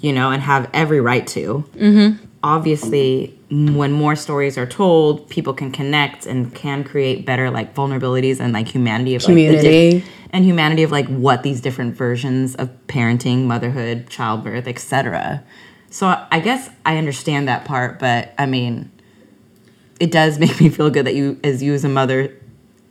you 0.00 0.12
know, 0.12 0.30
and 0.30 0.42
have 0.42 0.68
every 0.74 1.00
right 1.00 1.26
to. 1.26 1.64
Mm-hmm. 1.74 2.22
Obviously, 2.42 3.36
when 3.50 3.92
more 3.92 4.14
stories 4.14 4.58
are 4.58 4.66
told, 4.66 5.28
people 5.30 5.54
can 5.54 5.72
connect 5.72 6.26
and 6.26 6.54
can 6.54 6.84
create 6.84 7.24
better 7.24 7.50
like 7.50 7.74
vulnerabilities 7.74 8.38
and 8.38 8.52
like 8.52 8.68
humanity 8.68 9.14
of 9.14 9.22
like, 9.22 9.34
the 9.34 9.46
diff- 9.46 9.60
Community. 9.62 10.04
and 10.30 10.44
humanity 10.44 10.82
of 10.82 10.92
like 10.92 11.08
what 11.08 11.42
these 11.42 11.60
different 11.62 11.96
versions 11.96 12.54
of 12.56 12.68
parenting, 12.88 13.44
motherhood, 13.46 14.08
childbirth, 14.10 14.66
etc. 14.68 15.42
So 15.90 16.06
I 16.30 16.40
guess 16.40 16.68
I 16.84 16.98
understand 16.98 17.48
that 17.48 17.64
part, 17.64 17.98
but 17.98 18.34
I 18.38 18.44
mean, 18.46 18.90
it 19.98 20.10
does 20.12 20.38
make 20.44 20.60
me 20.60 20.68
feel 20.68 20.90
good 20.90 21.06
that 21.06 21.14
you, 21.14 21.40
as 21.42 21.62
you 21.62 21.72
as 21.72 21.84
a 21.84 21.88
mother, 21.88 22.36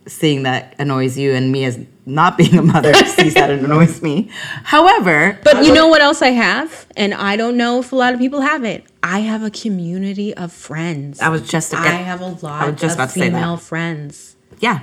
seeing 0.06 0.42
that 0.42 0.74
annoys 0.78 1.16
you, 1.16 1.32
and 1.32 1.52
me 1.52 1.64
as 1.64 1.78
not 2.08 2.38
being 2.38 2.56
a 2.56 2.62
mother 2.62 2.94
sees 3.16 3.34
that 3.34 3.50
and 3.50 3.64
annoys 3.64 4.00
me. 4.00 4.30
However, 4.62 5.38
But 5.42 5.64
you 5.64 5.74
know 5.74 5.88
what 5.88 6.00
else 6.00 6.22
I 6.22 6.28
have? 6.30 6.86
And 6.96 7.12
I 7.12 7.36
don't 7.36 7.56
know 7.56 7.80
if 7.80 7.90
a 7.92 7.96
lot 7.96 8.14
of 8.14 8.20
people 8.20 8.40
have 8.42 8.62
it. 8.64 8.84
I 9.02 9.20
have 9.20 9.42
a 9.42 9.50
community 9.50 10.32
of 10.34 10.52
friends. 10.52 11.20
I 11.20 11.28
was 11.28 11.42
just 11.48 11.74
I 11.74 11.84
have 11.88 12.20
a 12.20 12.26
lot 12.28 12.62
I 12.62 12.70
was 12.70 12.80
just 12.80 12.94
of 12.94 13.00
about 13.00 13.08
to 13.08 13.18
say 13.18 13.28
that. 13.28 13.36
female 13.36 13.56
friends. 13.56 14.36
yeah, 14.60 14.80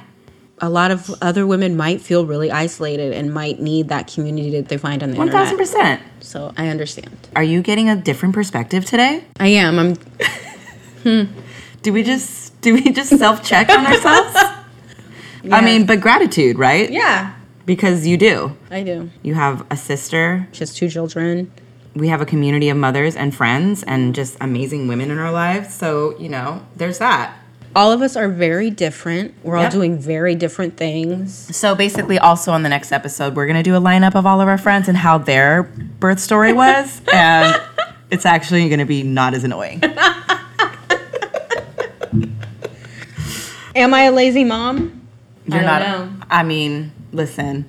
A 0.60 0.70
lot 0.70 0.92
of 0.92 1.10
other 1.22 1.48
women 1.48 1.76
might 1.78 2.02
feel 2.02 2.26
really 2.26 2.52
isolated 2.52 3.14
and 3.14 3.34
might 3.34 3.60
need 3.60 3.88
that 3.90 4.08
community 4.14 4.52
that 4.52 4.68
they 4.70 4.78
find 4.78 5.02
on 5.04 5.12
the 5.12 5.18
one 5.18 5.30
thousand 5.32 5.60
internet. 5.60 6.00
percent. 6.00 6.02
So 6.24 6.54
I 6.58 6.68
understand. 6.68 7.16
Are 7.36 7.44
you 7.44 7.62
getting 7.62 7.90
a 7.90 7.96
different 7.96 8.34
perspective 8.36 8.86
today? 8.86 9.24
I 9.40 9.48
am. 9.48 9.80
I'm 9.80 9.96
hmm. 11.04 11.24
Do 11.82 11.92
we 11.94 12.04
just 12.04 12.60
do 12.62 12.74
we 12.76 12.92
just 12.92 13.18
self 13.18 13.44
check 13.44 13.70
on 13.70 13.86
ourselves? 13.86 14.36
I 15.52 15.62
mean, 15.62 15.86
but 15.86 16.00
gratitude, 16.02 16.58
right? 16.58 16.90
Yeah, 16.90 17.34
Because 17.66 18.06
you 18.08 18.18
do. 18.18 18.56
I 18.72 18.84
do. 18.84 19.10
You 19.24 19.34
have 19.36 19.66
a 19.70 19.78
sister. 19.78 20.48
She 20.52 20.60
has 20.60 20.74
two 20.74 20.90
children. 20.90 21.52
We 21.96 22.08
have 22.08 22.22
a 22.22 22.26
community 22.26 22.70
of 22.70 22.78
mothers 22.78 23.16
and 23.16 23.36
friends 23.36 23.84
and 23.84 24.16
just 24.16 24.36
amazing 24.42 24.88
women 24.88 25.12
in 25.12 25.20
our 25.20 25.32
lives. 25.32 25.74
So, 25.74 26.18
you 26.18 26.28
know, 26.30 26.66
there's 26.76 26.98
that. 27.00 27.38
All 27.76 27.92
of 27.92 28.02
us 28.02 28.16
are 28.16 28.30
very 28.30 28.70
different. 28.70 29.34
We're 29.44 29.58
all 29.58 29.64
Yep. 29.64 29.72
doing 29.72 29.98
very 29.98 30.36
different 30.36 30.78
things. 30.78 31.34
So 31.56 31.74
basically, 31.76 32.18
also 32.20 32.52
on 32.52 32.64
the 32.64 32.70
next 32.70 32.92
episode, 32.92 33.36
we're 33.36 33.48
gonna 33.48 33.64
do 33.64 33.76
a 33.76 33.82
lineup 33.82 34.16
of 34.16 34.26
all 34.26 34.42
of 34.42 34.48
our 34.48 34.58
friends 34.60 34.88
and 34.88 34.98
how 34.98 35.18
their 35.18 35.64
birth 35.64 36.20
story 36.20 36.54
was, 36.54 37.02
and 37.14 37.60
it's 38.12 38.26
actually 38.26 38.70
gonna 38.70 38.86
be 38.86 39.02
not 39.04 39.34
as 39.34 39.44
annoying. 39.44 39.82
Am 43.76 43.94
I 43.94 44.04
a 44.04 44.12
lazy 44.12 44.44
mom? 44.44 45.02
You're 45.46 45.60
don't 45.60 45.66
not. 45.66 45.82
know. 45.82 46.26
I 46.30 46.44
mean, 46.44 46.92
listen, 47.12 47.66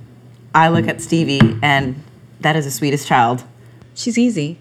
I 0.55 0.69
look 0.69 0.87
at 0.87 1.01
Stevie, 1.01 1.59
and 1.63 2.03
that 2.41 2.57
is 2.57 2.65
the 2.65 2.71
sweetest 2.71 3.07
child. 3.07 3.45
She's 3.95 4.19
easy. 4.19 4.59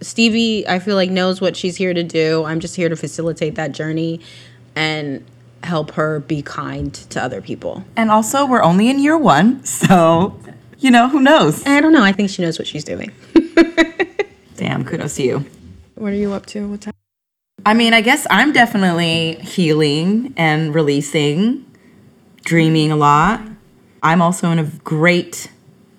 Stevie, 0.00 0.66
I 0.68 0.78
feel 0.78 0.96
like 0.96 1.10
knows 1.10 1.40
what 1.40 1.56
she's 1.56 1.76
here 1.76 1.94
to 1.94 2.02
do. 2.02 2.44
I'm 2.44 2.60
just 2.60 2.76
here 2.76 2.88
to 2.88 2.96
facilitate 2.96 3.54
that 3.54 3.72
journey 3.72 4.20
and 4.76 5.24
help 5.62 5.92
her 5.92 6.20
be 6.20 6.42
kind 6.42 6.92
to 6.94 7.22
other 7.22 7.40
people. 7.40 7.84
And 7.96 8.10
also, 8.10 8.46
we're 8.46 8.62
only 8.62 8.88
in 8.88 8.98
year 8.98 9.16
one, 9.16 9.64
so 9.64 10.38
you 10.78 10.90
know 10.90 11.08
who 11.08 11.20
knows. 11.20 11.64
I 11.66 11.80
don't 11.80 11.92
know. 11.92 12.02
I 12.02 12.12
think 12.12 12.30
she 12.30 12.42
knows 12.42 12.58
what 12.58 12.68
she's 12.68 12.84
doing. 12.84 13.12
Damn, 14.56 14.84
kudos 14.84 15.16
to 15.16 15.22
you. 15.22 15.44
What 15.94 16.12
are 16.12 16.16
you 16.16 16.32
up 16.32 16.46
to? 16.46 16.66
What's 16.68 16.86
happening? 16.86 17.00
I 17.66 17.72
mean, 17.74 17.94
I 17.94 18.02
guess 18.02 18.26
I'm 18.30 18.52
definitely 18.52 19.36
healing 19.36 20.34
and 20.36 20.74
releasing, 20.74 21.64
dreaming 22.44 22.92
a 22.92 22.96
lot. 22.96 23.40
I'm 24.02 24.22
also 24.22 24.50
in 24.50 24.58
a 24.58 24.64
great 24.64 25.50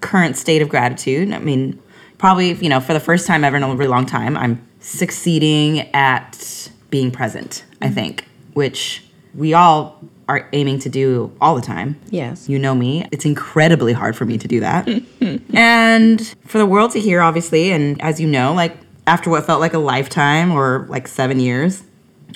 current 0.01 0.37
state 0.37 0.61
of 0.61 0.69
gratitude. 0.69 1.31
I 1.33 1.39
mean, 1.39 1.81
probably, 2.17 2.53
you 2.53 2.69
know, 2.69 2.79
for 2.79 2.93
the 2.93 2.99
first 2.99 3.27
time 3.27 3.43
ever 3.43 3.57
in 3.57 3.63
a 3.63 3.75
really 3.75 3.87
long 3.87 4.05
time, 4.05 4.37
I'm 4.37 4.65
succeeding 4.79 5.81
at 5.93 6.69
being 6.89 7.11
present, 7.11 7.65
I 7.81 7.87
mm-hmm. 7.87 7.95
think, 7.95 8.25
which 8.53 9.03
we 9.33 9.53
all 9.53 9.99
are 10.27 10.47
aiming 10.53 10.79
to 10.79 10.89
do 10.89 11.31
all 11.41 11.55
the 11.55 11.61
time. 11.61 11.99
Yes. 12.09 12.49
You 12.49 12.57
know 12.57 12.73
me. 12.73 13.07
It's 13.11 13.25
incredibly 13.25 13.93
hard 13.93 14.15
for 14.15 14.25
me 14.25 14.37
to 14.37 14.47
do 14.47 14.59
that. 14.59 14.87
and 15.53 16.35
for 16.45 16.57
the 16.57 16.65
world 16.65 16.91
to 16.91 16.99
hear, 16.99 17.21
obviously, 17.21 17.71
and 17.71 18.01
as 18.01 18.19
you 18.19 18.27
know, 18.27 18.53
like 18.53 18.77
after 19.07 19.29
what 19.29 19.45
felt 19.45 19.59
like 19.59 19.73
a 19.73 19.79
lifetime 19.79 20.51
or 20.51 20.85
like 20.89 21.07
seven 21.07 21.39
years, 21.39 21.83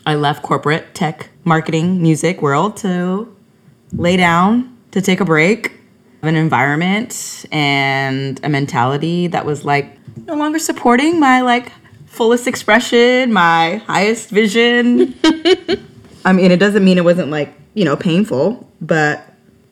I 0.05 0.15
left 0.15 0.43
corporate 0.43 0.93
tech, 0.93 1.29
marketing, 1.43 2.01
music 2.01 2.41
world 2.41 2.77
to 2.77 3.35
lay 3.93 4.17
down, 4.17 4.77
to 4.91 5.01
take 5.01 5.19
a 5.19 5.25
break, 5.25 5.79
of 6.21 6.27
an 6.27 6.35
environment 6.35 7.45
and 7.51 8.39
a 8.43 8.49
mentality 8.49 9.27
that 9.27 9.45
was 9.45 9.63
like 9.63 9.97
no 10.27 10.35
longer 10.35 10.59
supporting 10.59 11.19
my 11.19 11.41
like 11.41 11.71
fullest 12.07 12.47
expression, 12.47 13.31
my 13.31 13.77
highest 13.87 14.29
vision. 14.29 15.15
I 16.25 16.33
mean, 16.33 16.51
it 16.51 16.59
doesn't 16.59 16.83
mean 16.83 16.97
it 16.97 17.05
wasn't 17.05 17.31
like, 17.31 17.53
you 17.73 17.85
know, 17.85 17.95
painful, 17.95 18.69
but 18.81 19.23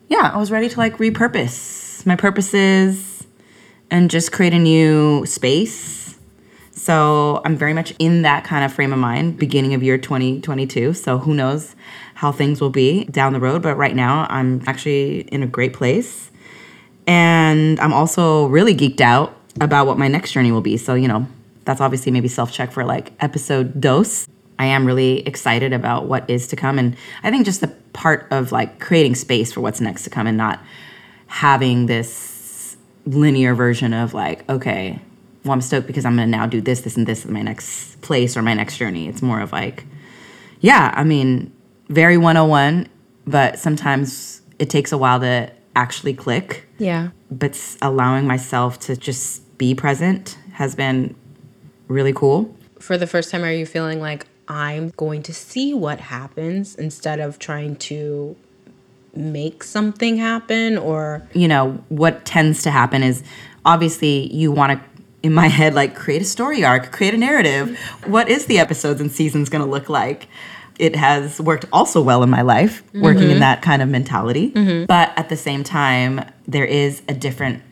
yeah, 0.08 0.30
I 0.32 0.38
was 0.38 0.50
ready 0.50 0.68
to 0.68 0.78
like 0.78 0.96
repurpose 0.96 2.06
my 2.06 2.16
purposes 2.16 3.26
and 3.90 4.10
just 4.10 4.32
create 4.32 4.54
a 4.54 4.58
new 4.58 5.26
space. 5.26 6.18
So 6.72 7.42
I'm 7.44 7.56
very 7.56 7.74
much 7.74 7.92
in 7.98 8.22
that 8.22 8.44
kind 8.44 8.64
of 8.64 8.72
frame 8.72 8.92
of 8.92 8.98
mind, 8.98 9.38
beginning 9.38 9.74
of 9.74 9.82
year 9.82 9.98
2022. 9.98 10.94
So 10.94 11.18
who 11.18 11.34
knows 11.34 11.74
how 12.18 12.32
things 12.32 12.60
will 12.60 12.68
be 12.68 13.04
down 13.04 13.32
the 13.32 13.38
road. 13.38 13.62
But 13.62 13.76
right 13.76 13.94
now, 13.94 14.26
I'm 14.28 14.60
actually 14.66 15.20
in 15.20 15.44
a 15.44 15.46
great 15.46 15.72
place. 15.72 16.32
And 17.06 17.78
I'm 17.78 17.92
also 17.92 18.46
really 18.46 18.74
geeked 18.74 19.00
out 19.00 19.36
about 19.60 19.86
what 19.86 19.98
my 19.98 20.08
next 20.08 20.32
journey 20.32 20.50
will 20.50 20.60
be. 20.60 20.76
So, 20.78 20.94
you 20.94 21.06
know, 21.06 21.28
that's 21.64 21.80
obviously 21.80 22.10
maybe 22.10 22.26
self 22.26 22.50
check 22.50 22.72
for 22.72 22.84
like 22.84 23.12
episode 23.20 23.80
dose. 23.80 24.26
I 24.58 24.66
am 24.66 24.84
really 24.84 25.20
excited 25.28 25.72
about 25.72 26.06
what 26.06 26.28
is 26.28 26.48
to 26.48 26.56
come. 26.56 26.76
And 26.76 26.96
I 27.22 27.30
think 27.30 27.44
just 27.44 27.60
the 27.60 27.68
part 27.92 28.26
of 28.32 28.50
like 28.50 28.80
creating 28.80 29.14
space 29.14 29.52
for 29.52 29.60
what's 29.60 29.80
next 29.80 30.02
to 30.02 30.10
come 30.10 30.26
and 30.26 30.36
not 30.36 30.58
having 31.28 31.86
this 31.86 32.76
linear 33.06 33.54
version 33.54 33.94
of 33.94 34.12
like, 34.12 34.48
okay, 34.50 34.98
well, 35.44 35.52
I'm 35.52 35.60
stoked 35.60 35.86
because 35.86 36.04
I'm 36.04 36.16
going 36.16 36.26
to 36.26 36.36
now 36.36 36.48
do 36.48 36.60
this, 36.60 36.80
this, 36.80 36.96
and 36.96 37.06
this 37.06 37.24
in 37.24 37.32
my 37.32 37.42
next 37.42 38.00
place 38.00 38.36
or 38.36 38.42
my 38.42 38.54
next 38.54 38.76
journey. 38.76 39.06
It's 39.06 39.22
more 39.22 39.40
of 39.40 39.52
like, 39.52 39.84
yeah, 40.60 40.92
I 40.96 41.04
mean, 41.04 41.52
very 41.88 42.16
101, 42.16 42.88
but 43.26 43.58
sometimes 43.58 44.42
it 44.58 44.70
takes 44.70 44.92
a 44.92 44.98
while 44.98 45.20
to 45.20 45.50
actually 45.76 46.14
click. 46.14 46.66
Yeah. 46.78 47.10
But 47.30 47.76
allowing 47.82 48.26
myself 48.26 48.78
to 48.80 48.96
just 48.96 49.58
be 49.58 49.74
present 49.74 50.38
has 50.52 50.74
been 50.74 51.14
really 51.88 52.12
cool. 52.12 52.54
For 52.78 52.96
the 52.96 53.06
first 53.06 53.30
time, 53.30 53.44
are 53.44 53.52
you 53.52 53.66
feeling 53.66 54.00
like 54.00 54.26
I'm 54.46 54.90
going 54.96 55.22
to 55.24 55.34
see 55.34 55.74
what 55.74 56.00
happens 56.00 56.74
instead 56.74 57.20
of 57.20 57.38
trying 57.38 57.76
to 57.76 58.36
make 59.14 59.64
something 59.64 60.16
happen 60.16 60.78
or 60.78 61.26
you 61.32 61.48
know, 61.48 61.82
what 61.88 62.24
tends 62.24 62.62
to 62.62 62.70
happen 62.70 63.02
is 63.02 63.22
obviously 63.64 64.32
you 64.32 64.52
want 64.52 64.72
to, 64.72 64.88
in 65.22 65.34
my 65.34 65.48
head, 65.58 65.74
like 65.74 65.94
create 65.96 66.22
a 66.22 66.26
story 66.26 66.64
arc, 66.64 66.92
create 66.92 67.14
a 67.14 67.18
narrative. 67.18 67.78
What 68.06 68.28
is 68.28 68.46
the 68.46 68.58
episodes 68.58 69.00
and 69.00 69.10
seasons 69.10 69.48
going 69.48 69.64
to 69.64 69.70
look 69.70 69.88
like? 69.88 70.28
It 70.78 70.94
has 70.94 71.40
worked 71.40 71.64
also 71.72 72.00
well 72.00 72.22
in 72.22 72.30
my 72.30 72.42
life, 72.42 72.82
working 72.94 73.24
in 73.24 73.28
mm-hmm. 73.30 73.40
that 73.40 73.62
kind 73.62 73.82
of 73.82 73.88
mentality. 73.88 74.52
Mm-hmm. 74.52 74.86
But 74.86 75.12
at 75.16 75.28
the 75.28 75.36
same 75.36 75.64
time, 75.64 76.24
there 76.46 76.64
is 76.64 77.02
a 77.08 77.14
different 77.14 77.62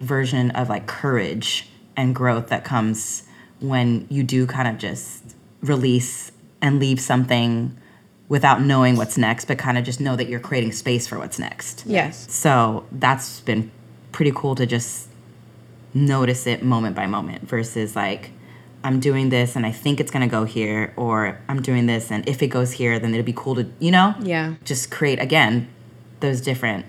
version 0.00 0.50
of 0.52 0.68
like 0.68 0.86
courage 0.86 1.68
and 1.96 2.14
growth 2.14 2.48
that 2.48 2.64
comes 2.64 3.24
when 3.60 4.06
you 4.10 4.22
do 4.22 4.46
kind 4.46 4.68
of 4.68 4.78
just 4.78 5.34
release 5.60 6.32
and 6.60 6.78
leave 6.78 7.00
something 7.00 7.76
without 8.28 8.60
knowing 8.60 8.96
what's 8.96 9.16
next, 9.16 9.46
but 9.46 9.58
kind 9.58 9.78
of 9.78 9.84
just 9.84 10.00
know 10.00 10.14
that 10.14 10.28
you're 10.28 10.40
creating 10.40 10.72
space 10.72 11.06
for 11.06 11.18
what's 11.18 11.38
next. 11.38 11.84
yes 11.86 12.30
So 12.32 12.86
that's 12.92 13.40
been 13.40 13.70
pretty 14.12 14.32
cool 14.34 14.54
to 14.56 14.66
just 14.66 15.08
notice 15.94 16.46
it 16.46 16.62
moment 16.62 16.94
by 16.94 17.06
moment 17.06 17.48
versus 17.48 17.96
like, 17.96 18.30
I'm 18.84 19.00
doing 19.00 19.28
this 19.28 19.56
and 19.56 19.66
I 19.66 19.72
think 19.72 20.00
it's 20.00 20.10
gonna 20.10 20.28
go 20.28 20.44
here, 20.44 20.92
or 20.96 21.38
I'm 21.48 21.62
doing 21.62 21.86
this 21.86 22.10
and 22.10 22.28
if 22.28 22.42
it 22.42 22.48
goes 22.48 22.72
here, 22.72 22.98
then 22.98 23.12
it'd 23.14 23.26
be 23.26 23.32
cool 23.32 23.54
to, 23.56 23.66
you 23.78 23.90
know? 23.90 24.14
Yeah. 24.20 24.54
Just 24.64 24.90
create, 24.90 25.20
again, 25.20 25.68
those 26.20 26.40
different 26.40 26.86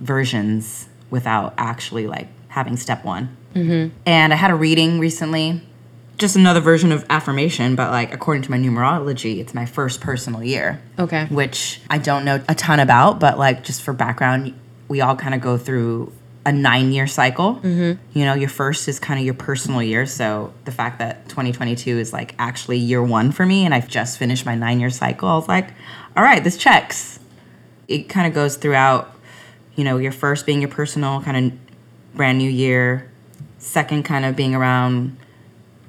versions 0.00 0.88
without 1.10 1.54
actually 1.58 2.06
like 2.06 2.28
having 2.48 2.76
step 2.76 3.04
one. 3.04 3.36
Mm-hmm. 3.54 3.94
And 4.06 4.32
I 4.32 4.36
had 4.36 4.50
a 4.50 4.54
reading 4.54 4.98
recently, 4.98 5.62
just 6.18 6.36
another 6.36 6.60
version 6.60 6.92
of 6.92 7.04
affirmation, 7.08 7.76
but 7.76 7.90
like 7.90 8.12
according 8.12 8.42
to 8.42 8.50
my 8.50 8.58
numerology, 8.58 9.38
it's 9.38 9.54
my 9.54 9.66
first 9.66 10.00
personal 10.00 10.42
year 10.42 10.82
okay 10.98 11.26
which 11.26 11.80
I 11.88 11.98
don't 11.98 12.24
know 12.24 12.42
a 12.48 12.54
ton 12.54 12.80
about, 12.80 13.20
but 13.20 13.38
like 13.38 13.64
just 13.64 13.82
for 13.82 13.92
background, 13.92 14.58
we 14.88 15.00
all 15.00 15.14
kind 15.16 15.34
of 15.34 15.40
go 15.40 15.56
through 15.56 16.12
a 16.48 16.52
nine 16.52 16.92
year 16.92 17.06
cycle. 17.06 17.56
Mm-hmm. 17.56 18.18
You 18.18 18.24
know, 18.24 18.32
your 18.32 18.48
first 18.48 18.88
is 18.88 18.98
kind 18.98 19.20
of 19.20 19.26
your 19.26 19.34
personal 19.34 19.82
year. 19.82 20.06
So 20.06 20.54
the 20.64 20.72
fact 20.72 20.98
that 20.98 21.28
2022 21.28 21.98
is 21.98 22.10
like 22.10 22.34
actually 22.38 22.78
year 22.78 23.02
one 23.02 23.32
for 23.32 23.44
me 23.44 23.66
and 23.66 23.74
I've 23.74 23.86
just 23.86 24.18
finished 24.18 24.46
my 24.46 24.54
nine 24.54 24.80
year 24.80 24.88
cycle, 24.88 25.28
I 25.28 25.34
was 25.34 25.46
like, 25.46 25.68
all 26.16 26.22
right, 26.22 26.42
this 26.42 26.56
checks. 26.56 27.20
It 27.86 28.08
kind 28.08 28.26
of 28.26 28.32
goes 28.32 28.56
throughout, 28.56 29.14
you 29.76 29.84
know, 29.84 29.98
your 29.98 30.10
first 30.10 30.46
being 30.46 30.62
your 30.62 30.70
personal 30.70 31.20
kind 31.20 31.52
of 31.52 32.16
brand 32.16 32.38
new 32.38 32.50
year, 32.50 33.10
second 33.58 34.04
kind 34.04 34.24
of 34.24 34.34
being 34.34 34.54
around 34.54 35.18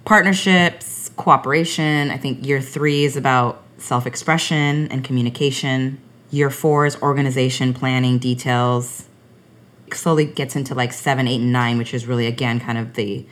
partnerships, 0.04 1.10
cooperation. 1.16 2.12
I 2.12 2.18
think 2.18 2.46
year 2.46 2.60
three 2.60 3.06
is 3.06 3.16
about 3.16 3.64
self 3.78 4.06
expression 4.06 4.90
and 4.92 5.06
communication. 5.06 6.02
Year 6.32 6.50
four 6.50 6.86
is 6.86 7.02
organization, 7.02 7.74
planning, 7.74 8.18
details. 8.18 9.09
Slowly 9.96 10.26
gets 10.26 10.56
into 10.56 10.76
like 10.76 10.94
seven, 10.94 11.28
eight, 11.28 11.42
and 11.42 11.52
nine, 11.52 11.78
which 11.78 11.94
is 11.94 12.06
really, 12.06 12.28
again, 12.28 12.60
kind 12.60 12.78
of 12.78 12.94
the 12.94 13.26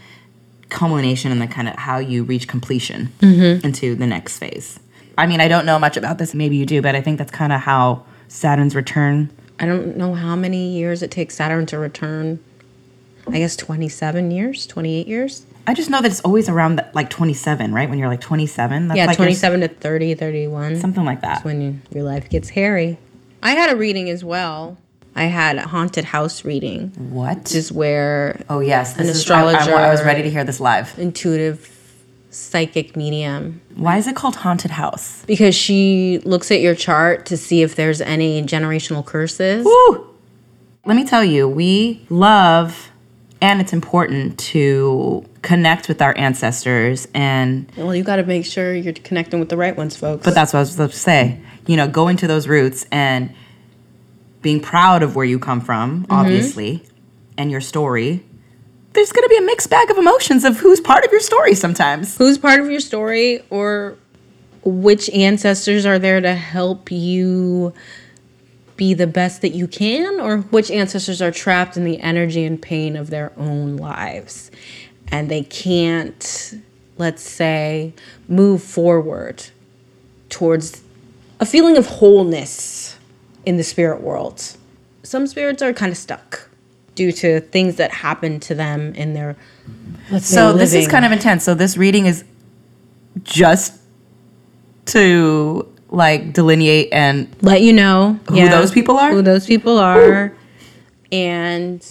culmination 0.69 1.31
and 1.31 1.41
the 1.41 1.47
kind 1.47 1.67
of 1.67 1.75
how 1.75 1.97
you 1.97 2.23
reach 2.23 2.47
completion 2.47 3.13
mm-hmm. 3.19 3.65
into 3.65 3.95
the 3.95 4.07
next 4.07 4.37
phase. 4.37 4.79
I 5.17 5.25
mean, 5.25 5.41
I 5.41 5.47
don't 5.47 5.65
know 5.65 5.79
much 5.79 5.97
about 5.97 6.17
this. 6.17 6.33
Maybe 6.33 6.57
you 6.57 6.65
do, 6.65 6.81
but 6.81 6.95
I 6.95 7.01
think 7.01 7.17
that's 7.17 7.31
kind 7.31 7.51
of 7.51 7.61
how 7.61 8.05
Saturn's 8.27 8.75
return. 8.75 9.29
I 9.59 9.65
don't 9.65 9.97
know 9.97 10.13
how 10.13 10.35
many 10.35 10.69
years 10.77 11.01
it 11.01 11.09
takes 11.09 11.35
Saturn 11.35 11.65
to 11.67 11.79
return. 11.79 12.39
I 13.27 13.39
guess 13.39 13.55
27 13.55 14.31
years, 14.31 14.67
28 14.67 15.07
years. 15.07 15.45
I 15.65 15.73
just 15.73 15.89
know 15.89 16.01
that 16.01 16.09
it's 16.09 16.21
always 16.21 16.47
around 16.47 16.77
the, 16.77 16.87
like 16.93 17.09
27, 17.09 17.73
right? 17.73 17.89
When 17.89 17.99
you're 17.99 18.07
like 18.07 18.21
27. 18.21 18.87
That's 18.87 18.97
yeah, 18.97 19.05
like 19.05 19.17
your- 19.17 19.25
27 19.25 19.61
to 19.61 19.67
30, 19.67 20.15
31. 20.15 20.77
something 20.77 21.03
like 21.03 21.21
that. 21.21 21.27
That's 21.35 21.45
when 21.45 21.61
you, 21.61 21.79
your 21.91 22.03
life 22.03 22.29
gets 22.29 22.49
hairy. 22.49 22.97
I 23.43 23.51
had 23.51 23.71
a 23.71 23.75
reading 23.75 24.09
as 24.09 24.23
well. 24.23 24.77
I 25.17 25.23
had 25.25 25.57
a 25.57 25.67
haunted 25.67 26.05
house 26.05 26.45
reading, 26.45 26.91
What? 27.09 27.37
which 27.39 27.55
is 27.55 27.71
where 27.71 28.39
oh 28.49 28.59
yes, 28.59 28.93
this 28.93 29.01
an 29.01 29.07
is- 29.07 29.31
I- 29.31 29.41
I- 29.81 29.87
I, 29.87 29.91
was 29.91 30.03
ready 30.03 30.21
to 30.23 30.29
hear 30.29 30.43
this 30.43 30.59
live. 30.59 30.93
intuitive 30.97 31.69
psychic 32.29 32.95
medium 32.95 33.61
Why 33.75 33.97
is 33.97 34.05
it 34.07 34.15
called 34.15 34.35
haunted 34.35 34.71
house? 34.71 35.23
because 35.25 35.55
she 35.55 36.19
looks 36.23 36.51
at 36.51 36.61
your 36.61 36.75
chart 36.75 37.25
to 37.27 37.37
see 37.37 37.63
if 37.63 37.75
there's 37.75 37.99
any 38.01 38.43
generational 38.43 39.03
curses. 39.03 39.65
Woo! 39.65 40.07
Let 40.85 40.95
me 40.95 41.03
tell 41.05 41.23
you, 41.23 41.47
we 41.49 42.05
love 42.09 42.91
and 43.41 43.59
it's 43.61 43.73
important 43.73 44.37
to 44.39 45.23
connect 45.41 45.87
with 45.87 46.01
our 46.01 46.15
ancestors 46.17 47.07
and 47.13 47.71
Well, 47.77 47.93
you 47.95 48.03
got 48.03 48.15
to 48.17 48.23
make 48.23 48.45
sure 48.45 48.73
you're 48.73 48.93
connecting 48.93 49.39
with 49.39 49.49
the 49.49 49.57
right 49.57 49.75
ones, 49.75 49.95
folks. 49.95 50.23
but 50.25 50.33
that's 50.35 50.53
what 50.53 50.59
I 50.59 50.61
was 50.61 50.75
about 50.75 50.91
to 50.91 50.97
say. 50.97 51.39
You 51.65 51.75
know, 51.77 51.87
going 51.87 52.17
to 52.17 52.27
those 52.27 52.47
roots 52.47 52.85
and 52.91 53.33
being 54.41 54.59
proud 54.59 55.03
of 55.03 55.15
where 55.15 55.25
you 55.25 55.39
come 55.39 55.61
from, 55.61 56.03
mm-hmm. 56.03 56.11
obviously, 56.11 56.83
and 57.37 57.51
your 57.51 57.61
story. 57.61 58.23
There's 58.93 59.11
going 59.11 59.23
to 59.23 59.29
be 59.29 59.37
a 59.37 59.45
mixed 59.45 59.69
bag 59.69 59.91
of 59.91 59.97
emotions 59.97 60.43
of 60.43 60.57
who's 60.57 60.79
part 60.79 61.05
of 61.05 61.11
your 61.11 61.21
story 61.21 61.53
sometimes. 61.53 62.17
who's 62.17 62.37
part 62.37 62.59
of 62.59 62.69
your 62.69 62.79
story 62.79 63.41
or 63.49 63.97
which 64.63 65.09
ancestors 65.11 65.85
are 65.85 65.99
there 65.99 66.19
to 66.19 66.33
help 66.33 66.91
you 66.91 67.73
be 68.75 68.93
the 68.93 69.07
best 69.07 69.41
that 69.41 69.49
you 69.49 69.67
can 69.67 70.19
or 70.19 70.39
which 70.39 70.69
ancestors 70.69 71.21
are 71.21 71.31
trapped 71.31 71.77
in 71.77 71.83
the 71.83 71.99
energy 71.99 72.43
and 72.43 72.61
pain 72.61 72.95
of 72.95 73.09
their 73.09 73.33
own 73.37 73.77
lives 73.77 74.51
and 75.09 75.29
they 75.29 75.41
can't 75.41 76.53
let's 76.97 77.23
say 77.23 77.93
move 78.27 78.61
forward 78.61 79.43
towards 80.29 80.83
a 81.39 81.45
feeling 81.45 81.77
of 81.77 81.85
wholeness 81.87 82.96
in 83.47 83.57
the 83.57 83.63
spirit 83.63 84.01
world 84.01 84.57
some 85.03 85.25
spirits 85.25 85.61
are 85.61 85.73
kind 85.73 85.91
of 85.91 85.97
stuck 85.97 86.49
due 86.95 87.11
to 87.11 87.39
things 87.39 87.77
that 87.77 87.91
happen 87.91 88.39
to 88.41 88.55
them 88.55 88.93
in 88.95 89.13
their 89.13 89.37
let's 90.11 90.25
say, 90.25 90.35
So 90.35 90.53
this 90.53 90.73
is 90.73 90.87
kind 90.87 91.05
of 91.05 91.11
intense. 91.11 91.43
So 91.43 91.53
this 91.53 91.77
reading 91.77 92.07
is 92.07 92.25
just 93.23 93.79
to 94.87 95.71
like 95.89 96.33
delineate 96.33 96.89
and 96.91 97.33
let 97.41 97.61
you 97.61 97.71
know 97.71 98.19
Who 98.29 98.49
those 98.49 98.71
people 98.71 98.97
are? 98.97 99.11
who 99.11 99.21
those 99.21 99.45
people 99.45 99.77
are, 99.77 100.33
and 101.11 101.85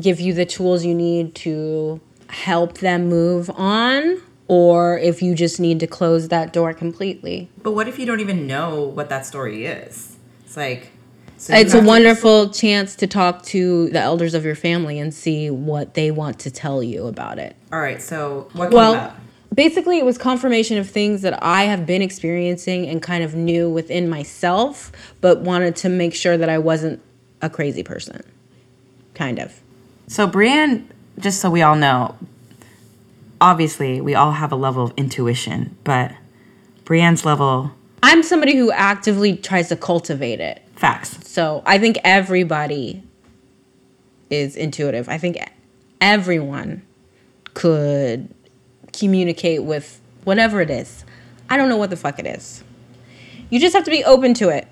give 0.00 0.18
you 0.20 0.32
the 0.32 0.46
tools 0.46 0.84
you 0.84 0.94
need 0.94 1.34
to 1.36 2.00
help 2.28 2.78
them 2.78 3.08
move 3.08 3.50
on, 3.50 4.20
or 4.48 4.98
if 4.98 5.22
you 5.22 5.34
just 5.34 5.60
need 5.60 5.78
to 5.80 5.86
close 5.86 6.28
that 6.28 6.52
door 6.52 6.72
completely. 6.72 7.48
But 7.62 7.72
what 7.72 7.86
if 7.86 7.98
you 7.98 8.06
don't 8.06 8.20
even 8.20 8.46
know 8.46 8.82
what 8.82 9.08
that 9.10 9.26
story 9.26 9.66
is? 9.66 10.07
It's 10.48 10.56
like 10.56 10.90
so 11.36 11.54
It's 11.54 11.74
a 11.74 11.82
wonderful 11.82 12.48
chance 12.48 12.96
to 12.96 13.06
talk 13.06 13.42
to 13.44 13.90
the 13.90 14.00
elders 14.00 14.32
of 14.32 14.46
your 14.46 14.54
family 14.54 14.98
and 14.98 15.12
see 15.12 15.50
what 15.50 15.92
they 15.92 16.10
want 16.10 16.38
to 16.40 16.50
tell 16.50 16.82
you 16.82 17.06
about 17.06 17.38
it. 17.38 17.54
All 17.70 17.78
right. 17.80 18.00
So 18.00 18.48
what 18.54 18.70
came 18.70 18.76
Well, 18.76 18.94
up? 18.94 19.16
basically, 19.54 19.98
it 19.98 20.06
was 20.06 20.16
confirmation 20.16 20.78
of 20.78 20.88
things 20.88 21.20
that 21.22 21.40
I 21.44 21.64
have 21.64 21.84
been 21.84 22.00
experiencing 22.00 22.88
and 22.88 23.02
kind 23.02 23.22
of 23.22 23.34
knew 23.34 23.70
within 23.70 24.08
myself, 24.08 24.90
but 25.20 25.42
wanted 25.42 25.76
to 25.76 25.90
make 25.90 26.14
sure 26.14 26.38
that 26.38 26.48
I 26.48 26.58
wasn't 26.58 27.00
a 27.42 27.50
crazy 27.50 27.82
person. 27.82 28.22
Kind 29.14 29.38
of. 29.38 29.60
So 30.06 30.26
Briann, 30.26 30.86
just 31.18 31.40
so 31.40 31.50
we 31.50 31.60
all 31.60 31.76
know, 31.76 32.16
obviously 33.40 34.00
we 34.00 34.14
all 34.14 34.32
have 34.32 34.50
a 34.50 34.56
level 34.56 34.82
of 34.82 34.92
intuition, 34.96 35.76
but 35.84 36.10
Briann's 36.84 37.24
level 37.24 37.72
I'm 38.02 38.22
somebody 38.22 38.56
who 38.56 38.70
actively 38.70 39.36
tries 39.36 39.68
to 39.68 39.76
cultivate 39.76 40.40
it. 40.40 40.62
facts. 40.76 41.28
So 41.28 41.62
I 41.66 41.78
think 41.78 41.98
everybody 42.04 43.02
is 44.30 44.56
intuitive. 44.56 45.08
I 45.08 45.18
think 45.18 45.38
everyone 46.00 46.82
could 47.54 48.32
communicate 48.92 49.64
with 49.64 50.00
whatever 50.24 50.60
it 50.60 50.70
is. 50.70 51.04
I 51.50 51.56
don't 51.56 51.68
know 51.68 51.76
what 51.76 51.90
the 51.90 51.96
fuck 51.96 52.18
it 52.18 52.26
is. 52.26 52.62
You 53.50 53.58
just 53.58 53.74
have 53.74 53.84
to 53.84 53.90
be 53.90 54.04
open 54.04 54.34
to 54.34 54.50
it 54.50 54.68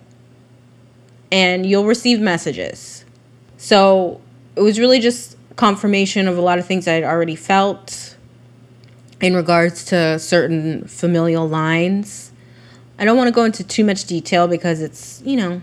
and 1.32 1.66
you'll 1.66 1.86
receive 1.86 2.20
messages. 2.20 3.04
So 3.56 4.20
it 4.54 4.60
was 4.60 4.78
really 4.78 5.00
just 5.00 5.36
confirmation 5.56 6.28
of 6.28 6.38
a 6.38 6.40
lot 6.40 6.58
of 6.58 6.66
things 6.66 6.86
I 6.86 6.92
had 6.92 7.04
already 7.04 7.36
felt 7.36 8.16
in 9.20 9.34
regards 9.34 9.84
to 9.86 10.18
certain 10.18 10.86
familial 10.86 11.48
lines. 11.48 12.25
I 12.98 13.04
don't 13.04 13.16
want 13.16 13.28
to 13.28 13.32
go 13.32 13.44
into 13.44 13.62
too 13.64 13.84
much 13.84 14.04
detail 14.04 14.48
because 14.48 14.80
it's, 14.80 15.22
you 15.24 15.36
know, 15.36 15.60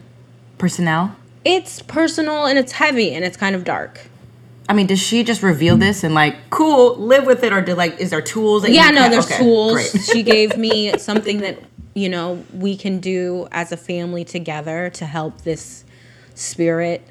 Personnel. 0.58 1.16
it's 1.44 1.82
personal 1.82 2.46
and 2.46 2.58
it's 2.60 2.74
heavy 2.74 3.14
and 3.14 3.26
it's 3.26 3.38
kind 3.38 3.56
of 3.56 3.64
dark. 3.64 4.02
I 4.70 4.74
mean, 4.74 4.88
does 4.88 5.00
she 5.02 5.24
just 5.24 5.44
reveal 5.44 5.76
this 5.76 6.04
and 6.04 6.14
like, 6.14 6.36
cool, 6.50 6.96
live 6.96 7.26
with 7.26 7.44
it, 7.44 7.52
or 7.52 7.62
do 7.62 7.74
like, 7.76 8.00
is 8.00 8.12
there 8.12 8.22
tools? 8.22 8.62
That 8.64 8.72
Yeah, 8.72 8.88
you 8.90 8.94
no, 8.96 9.02
can- 9.02 9.12
there's 9.12 9.26
okay, 9.26 9.38
tools. 9.38 10.06
She 10.06 10.24
gave 10.36 10.58
me 10.58 10.98
something 11.00 11.40
that, 11.40 11.60
you 11.96 12.08
know, 12.08 12.44
we 12.54 12.78
can 12.78 13.00
do 13.00 13.48
as 13.52 13.72
a 13.72 13.78
family 13.78 14.24
together 14.24 14.90
to 14.92 15.06
help 15.06 15.42
this 15.42 15.84
spirit 16.36 17.06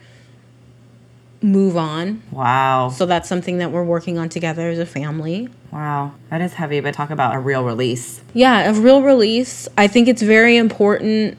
move 1.43 1.77
on. 1.77 2.23
Wow, 2.31 2.89
So 2.91 3.05
that's 3.05 3.29
something 3.29 3.59
that 3.59 3.71
we're 3.73 3.85
working 3.85 4.17
on 4.19 4.29
together 4.29 4.69
as 4.71 4.79
a 4.79 4.87
family. 4.87 5.49
Wow, 5.73 6.13
that 6.31 6.41
is 6.41 6.55
heavy. 6.55 6.81
But 6.81 6.95
talk 6.95 7.11
about 7.11 7.35
a 7.35 7.39
real 7.39 7.65
release. 7.65 8.23
Yeah, 8.35 8.71
a 8.71 8.75
real 8.75 9.03
release. 9.03 9.69
I 9.77 9.89
think 9.89 10.07
it's 10.07 10.23
very 10.23 10.57
important, 10.57 11.37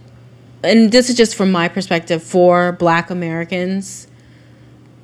and 0.64 0.92
this 0.92 1.10
is 1.10 1.16
just 1.16 1.36
from 1.36 1.52
my 1.52 1.70
perspective 1.70 2.22
for 2.22 2.74
Black 2.74 3.10
Americans. 3.10 4.08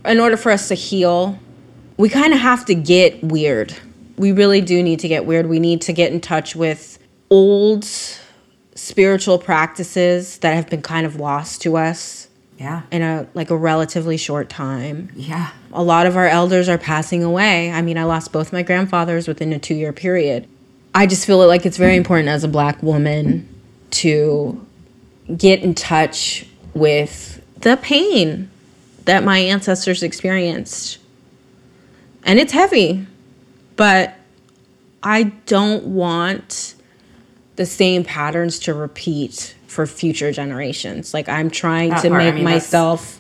In 0.06 0.20
order 0.20 0.38
for 0.38 0.52
us 0.52 0.68
to 0.70 0.76
heal, 0.76 1.40
we 1.98 2.10
kind 2.10 2.34
of 2.34 2.40
have 2.40 2.66
to 2.66 2.76
get 2.76 3.24
weird. 3.24 3.76
We 4.18 4.32
really 4.32 4.62
do 4.62 4.82
need 4.82 5.00
to 5.00 5.08
get 5.08 5.26
weird. 5.26 5.48
We 5.48 5.60
need 5.60 5.82
to 5.82 5.94
get 5.94 6.12
in 6.12 6.20
touch 6.20 6.56
with 6.56 6.98
old 7.30 7.86
spiritual 8.76 9.38
practices 9.38 10.38
that 10.40 10.56
have 10.56 10.70
been 10.70 10.82
kind 10.82 11.06
of 11.06 11.18
lost 11.18 11.62
to 11.62 11.78
us 11.78 12.29
Yeah, 12.60 12.82
in 12.92 13.02
a 13.02 13.26
like 13.34 13.52
a 13.52 13.56
relatively 13.56 14.18
short 14.18 14.50
time 14.50 15.12
yeah. 15.16 15.52
a 15.72 15.82
lot 15.82 16.06
of 16.06 16.18
our 16.18 16.28
elders 16.28 16.68
are 16.68 16.78
passing 16.78 17.24
away. 17.24 17.72
I 17.72 17.82
mean, 17.82 17.98
I 17.98 18.04
lost 18.04 18.34
both 18.34 18.52
my 18.52 18.64
grandfathers 18.64 19.30
within 19.30 19.54
a 19.54 19.60
two 19.60 19.76
year 19.76 19.94
period. 19.94 20.46
I 20.94 21.08
just 21.08 21.26
feel 21.26 21.38
like 21.48 21.66
it's 21.66 21.78
very 21.78 21.96
important 21.96 22.28
as 22.28 22.44
a 22.44 22.50
black 22.50 22.84
woman 22.84 23.48
to 23.92 24.66
get 25.38 25.62
in 25.62 25.74
touch 25.74 26.46
with 26.74 27.42
the 27.58 27.78
pain 27.78 28.50
that 29.06 29.24
my 29.24 29.40
ancestors 29.40 30.04
experienced. 30.04 30.98
And 32.24 32.40
it's 32.40 32.52
heavy, 32.52 33.08
but 33.78 34.16
I 35.02 35.24
don't 35.46 35.86
want 35.86 36.76
the 37.56 37.66
same 37.66 38.04
patterns 38.04 38.60
to 38.60 38.74
repeat 38.74 39.56
for 39.70 39.86
future 39.86 40.32
generations. 40.32 41.14
Like, 41.14 41.30
I'm 41.30 41.50
trying 41.50 41.92
That 41.92 42.02
to 42.02 42.10
part, 42.10 42.22
I 42.22 42.26
make 42.26 42.36
mean, 42.36 42.44
myself 42.44 43.20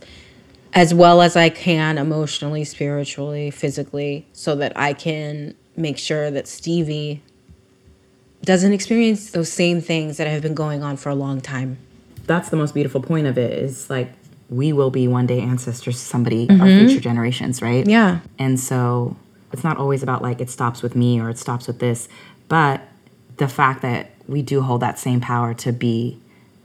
as 0.73 0.93
well 0.93 1.21
as 1.21 1.35
I 1.35 1.49
can 1.49 1.97
emotionally, 1.97 2.63
spiritually, 2.63 3.51
physically, 3.51 4.27
so 4.33 4.55
that 4.55 4.73
I 4.75 4.93
can 4.93 5.55
make 5.75 5.97
sure 5.97 6.29
that 6.31 6.47
Stevie 6.47 7.21
doesn't 8.43 8.73
experience 8.73 9.31
those 9.31 9.51
same 9.51 9.81
things 9.81 10.17
that 10.17 10.27
have 10.27 10.41
been 10.41 10.53
going 10.53 10.83
on 10.83 10.97
for 10.97 11.09
a 11.09 11.15
long 11.15 11.41
time. 11.41 11.77
That's 12.25 12.49
the 12.49 12.57
most 12.57 12.73
beautiful 12.73 13.01
point 13.01 13.27
of 13.27 13.37
it. 13.37 13.51
Is 13.51 13.89
like 13.89 14.11
we 14.49 14.73
will 14.73 14.91
be 14.91 15.07
one 15.07 15.25
day 15.25 15.39
ancestors 15.39 15.95
to 15.95 16.05
somebody, 16.05 16.49
our 16.49 16.55
mm-hmm. 16.55 16.87
future 16.87 17.01
generations, 17.01 17.61
right? 17.61 17.85
Yeah. 17.85 18.19
And 18.37 18.59
so 18.59 19.15
it's 19.51 19.63
not 19.63 19.77
always 19.77 20.03
about 20.03 20.21
like 20.21 20.41
it 20.41 20.49
stops 20.49 20.81
with 20.81 20.95
me 20.95 21.19
or 21.19 21.29
it 21.29 21.37
stops 21.37 21.67
with 21.67 21.79
this, 21.79 22.07
but 22.47 22.81
the 23.37 23.47
fact 23.47 23.81
that 23.81 24.11
we 24.27 24.41
do 24.41 24.61
hold 24.61 24.81
that 24.81 24.99
same 24.99 25.19
power 25.19 25.53
to 25.55 25.71
be 25.71 26.19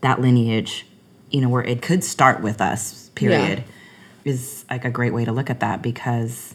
that 0.05 0.21
lineage, 0.21 0.87
you 1.31 1.41
know, 1.41 1.49
where 1.49 1.65
it 1.65 1.81
could 1.81 2.05
start 2.05 2.43
with 2.43 2.61
us, 2.61 3.09
period, 3.15 3.65
is 4.25 4.65
like 4.71 4.85
a 4.85 4.91
great 4.91 5.15
way 5.15 5.25
to 5.25 5.33
look 5.33 5.49
at 5.49 5.61
that 5.61 5.81
because 5.81 6.55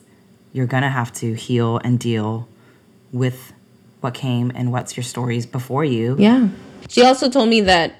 you're 0.53 0.67
gonna 0.67 0.89
have 0.89 1.11
to 1.13 1.33
heal 1.33 1.79
and 1.83 1.99
deal 1.99 2.47
with 3.11 3.51
what 4.01 4.13
came 4.13 4.51
and 4.53 4.71
what's 4.71 4.95
your 4.95 5.03
stories 5.03 5.47
before 5.47 5.83
you. 5.83 6.15
Yeah. 6.19 6.49
She 6.87 7.03
also 7.03 7.27
told 7.27 7.49
me 7.49 7.61
that 7.61 7.95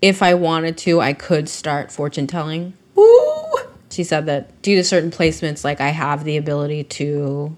if 0.00 0.20
I 0.20 0.34
wanted 0.34 0.76
to, 0.78 1.00
I 1.00 1.12
could 1.12 1.48
start 1.48 1.92
fortune 1.92 2.26
telling. 2.26 2.74
Woo! 2.96 3.44
She 3.88 4.02
said 4.02 4.26
that 4.26 4.62
due 4.62 4.74
to 4.76 4.84
certain 4.84 5.12
placements, 5.12 5.64
like 5.64 5.80
I 5.80 5.90
have 5.90 6.24
the 6.24 6.36
ability 6.36 6.84
to 6.84 7.56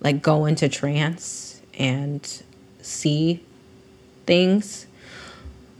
like 0.00 0.22
go 0.22 0.44
into 0.44 0.68
trance 0.68 1.62
and 1.78 2.42
see 2.82 3.42
things. 4.26 4.86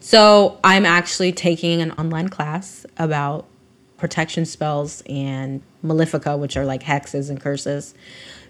So 0.07 0.61
I'm 0.63 0.87
actually 0.87 1.33
taking 1.33 1.83
an 1.83 1.91
online 1.91 2.29
class 2.29 2.87
about 2.97 3.45
protection 3.97 4.45
spells 4.45 5.03
and 5.09 5.63
malefica, 5.85 6.39
which 6.39 6.57
are 6.57 6.65
like 6.65 6.85
hexes 6.85 7.29
and 7.29 7.41
curses, 7.41 7.93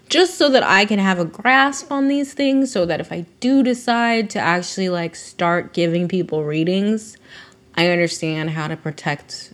just 0.07 0.37
so 0.37 0.49
that 0.49 0.61
I 0.61 0.85
can 0.85 0.99
have 0.99 1.17
a 1.17 1.25
grasp 1.25 1.91
on 1.91 2.09
these 2.09 2.35
things. 2.35 2.71
So 2.71 2.85
that 2.85 2.99
if 2.99 3.11
I 3.11 3.25
do 3.39 3.63
decide 3.63 4.29
to 4.29 4.39
actually 4.39 4.89
like 4.89 5.15
start 5.15 5.73
giving 5.73 6.07
people 6.07 6.43
readings, 6.43 7.17
I 7.75 7.87
understand 7.87 8.51
how 8.51 8.67
to 8.67 8.77
protect 8.77 9.51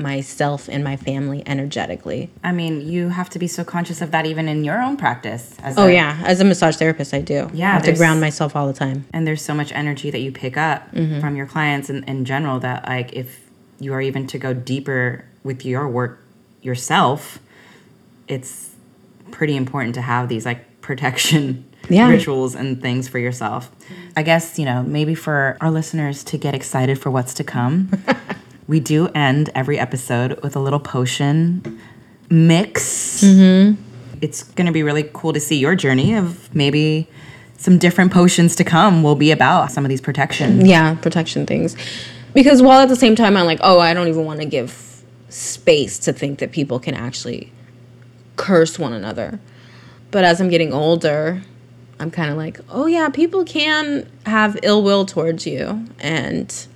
myself 0.00 0.68
and 0.68 0.82
my 0.82 0.96
family 0.96 1.42
energetically. 1.46 2.30
I 2.42 2.52
mean, 2.52 2.80
you 2.80 3.10
have 3.10 3.30
to 3.30 3.38
be 3.38 3.46
so 3.46 3.62
conscious 3.64 4.00
of 4.00 4.10
that 4.10 4.26
even 4.26 4.48
in 4.48 4.64
your 4.64 4.80
own 4.82 4.96
practice. 4.96 5.56
As 5.62 5.76
Oh 5.78 5.86
a- 5.86 5.92
yeah, 5.92 6.20
as 6.24 6.40
a 6.40 6.44
massage 6.44 6.76
therapist, 6.76 7.12
I 7.14 7.20
do. 7.20 7.50
Yeah, 7.52 7.70
I 7.70 7.72
have 7.74 7.84
to 7.84 7.92
ground 7.92 8.20
myself 8.20 8.56
all 8.56 8.66
the 8.66 8.72
time. 8.72 9.04
and 9.12 9.26
there's 9.26 9.42
so 9.42 9.54
much 9.54 9.70
energy 9.72 10.10
that 10.10 10.20
you 10.20 10.32
pick 10.32 10.56
up 10.56 10.90
Mm-hmm. 10.92 11.20
from 11.20 11.36
your 11.36 11.46
clients 11.46 11.88
in, 11.90 12.04
in 12.04 12.24
general 12.24 12.58
that 12.60 12.86
like 12.88 13.12
if 13.12 13.40
you 13.78 13.92
are 13.94 14.00
even 14.00 14.26
to 14.28 14.38
go 14.38 14.52
deeper 14.54 15.24
with 15.44 15.64
your 15.64 15.88
work 15.88 16.22
yourself 16.62 17.38
it's 18.28 18.74
pretty 19.30 19.56
important 19.56 19.94
to 19.94 20.02
have 20.02 20.28
these 20.28 20.44
like 20.44 20.80
protection 20.80 21.64
Yeah. 21.88 22.08
rituals 22.08 22.54
and 22.54 22.80
things 22.82 23.08
for 23.08 23.18
yourself 23.18 23.70
i 24.16 24.22
guess 24.22 24.58
you 24.58 24.64
know 24.64 24.82
maybe 24.82 25.14
for 25.14 25.56
our 25.60 25.70
listeners 25.70 26.22
to 26.24 26.36
get 26.36 26.54
excited 26.54 26.98
for 26.98 27.10
what's 27.10 27.32
to 27.34 27.44
come 27.44 27.90
we 28.70 28.78
do 28.78 29.08
end 29.08 29.50
every 29.52 29.80
episode 29.80 30.40
with 30.42 30.54
a 30.54 30.60
little 30.60 30.78
potion 30.78 31.80
mix 32.30 33.24
Mm-hmm. 33.24 33.82
it's 34.22 34.44
going 34.44 34.66
to 34.66 34.72
be 34.72 34.84
really 34.84 35.10
cool 35.12 35.32
to 35.32 35.40
see 35.40 35.58
your 35.58 35.74
journey 35.74 36.14
of 36.14 36.54
maybe 36.54 37.08
some 37.58 37.78
different 37.78 38.12
potions 38.12 38.54
to 38.56 38.64
come 38.64 39.02
will 39.02 39.16
be 39.16 39.32
about 39.32 39.70
some 39.70 39.84
of 39.84 39.90
these 39.90 40.00
protection. 40.00 40.64
Yeah, 40.64 40.94
protection 40.94 41.44
things. 41.44 41.76
Because 42.32 42.62
while 42.62 42.80
at 42.80 42.88
the 42.88 42.96
same 42.96 43.16
time 43.16 43.36
I'm 43.36 43.44
like, 43.44 43.58
oh, 43.62 43.80
I 43.80 43.92
don't 43.92 44.08
even 44.08 44.24
want 44.24 44.40
to 44.40 44.46
give 44.46 45.02
space 45.28 45.98
to 46.00 46.12
think 46.12 46.38
that 46.38 46.52
people 46.52 46.78
can 46.78 46.94
actually 46.94 47.52
curse 48.36 48.78
one 48.78 48.92
another. 48.94 49.40
But 50.10 50.24
as 50.24 50.40
I'm 50.40 50.48
getting 50.48 50.72
older, 50.72 51.42
I'm 51.98 52.10
kind 52.10 52.30
of 52.30 52.36
like, 52.36 52.60
oh 52.70 52.86
yeah, 52.86 53.10
people 53.10 53.44
can 53.44 54.10
have 54.24 54.58
ill 54.62 54.82
will 54.82 55.04
towards 55.04 55.46
you 55.46 55.86
and 55.98 56.66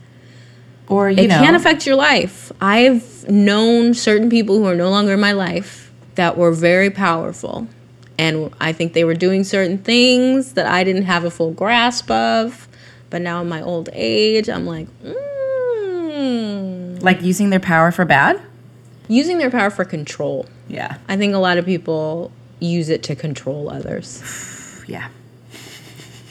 Or 0.88 1.10
you 1.10 1.24
it 1.24 1.28
know, 1.28 1.38
can 1.38 1.54
affect 1.54 1.86
your 1.86 1.96
life. 1.96 2.52
I've 2.60 3.28
known 3.28 3.94
certain 3.94 4.28
people 4.28 4.58
who 4.58 4.66
are 4.66 4.74
no 4.74 4.90
longer 4.90 5.14
in 5.14 5.20
my 5.20 5.32
life 5.32 5.90
that 6.16 6.36
were 6.36 6.52
very 6.52 6.90
powerful. 6.90 7.66
And 8.18 8.52
I 8.60 8.72
think 8.72 8.92
they 8.92 9.04
were 9.04 9.14
doing 9.14 9.44
certain 9.44 9.78
things 9.78 10.52
that 10.52 10.66
I 10.66 10.84
didn't 10.84 11.04
have 11.04 11.24
a 11.24 11.30
full 11.30 11.52
grasp 11.52 12.10
of. 12.10 12.68
But 13.10 13.22
now 13.22 13.40
in 13.40 13.48
my 13.48 13.62
old 13.62 13.88
age, 13.92 14.48
I'm 14.48 14.66
like, 14.66 14.88
mm. 15.02 17.02
like 17.02 17.22
using 17.22 17.50
their 17.50 17.60
power 17.60 17.90
for 17.92 18.04
bad. 18.04 18.40
using 19.08 19.38
their 19.38 19.50
power 19.50 19.70
for 19.70 19.84
control. 19.84 20.46
Yeah, 20.68 20.98
I 21.08 21.16
think 21.16 21.34
a 21.34 21.38
lot 21.38 21.58
of 21.58 21.64
people 21.64 22.32
use 22.60 22.88
it 22.88 23.02
to 23.04 23.16
control 23.16 23.70
others. 23.70 24.22
yeah. 24.88 25.08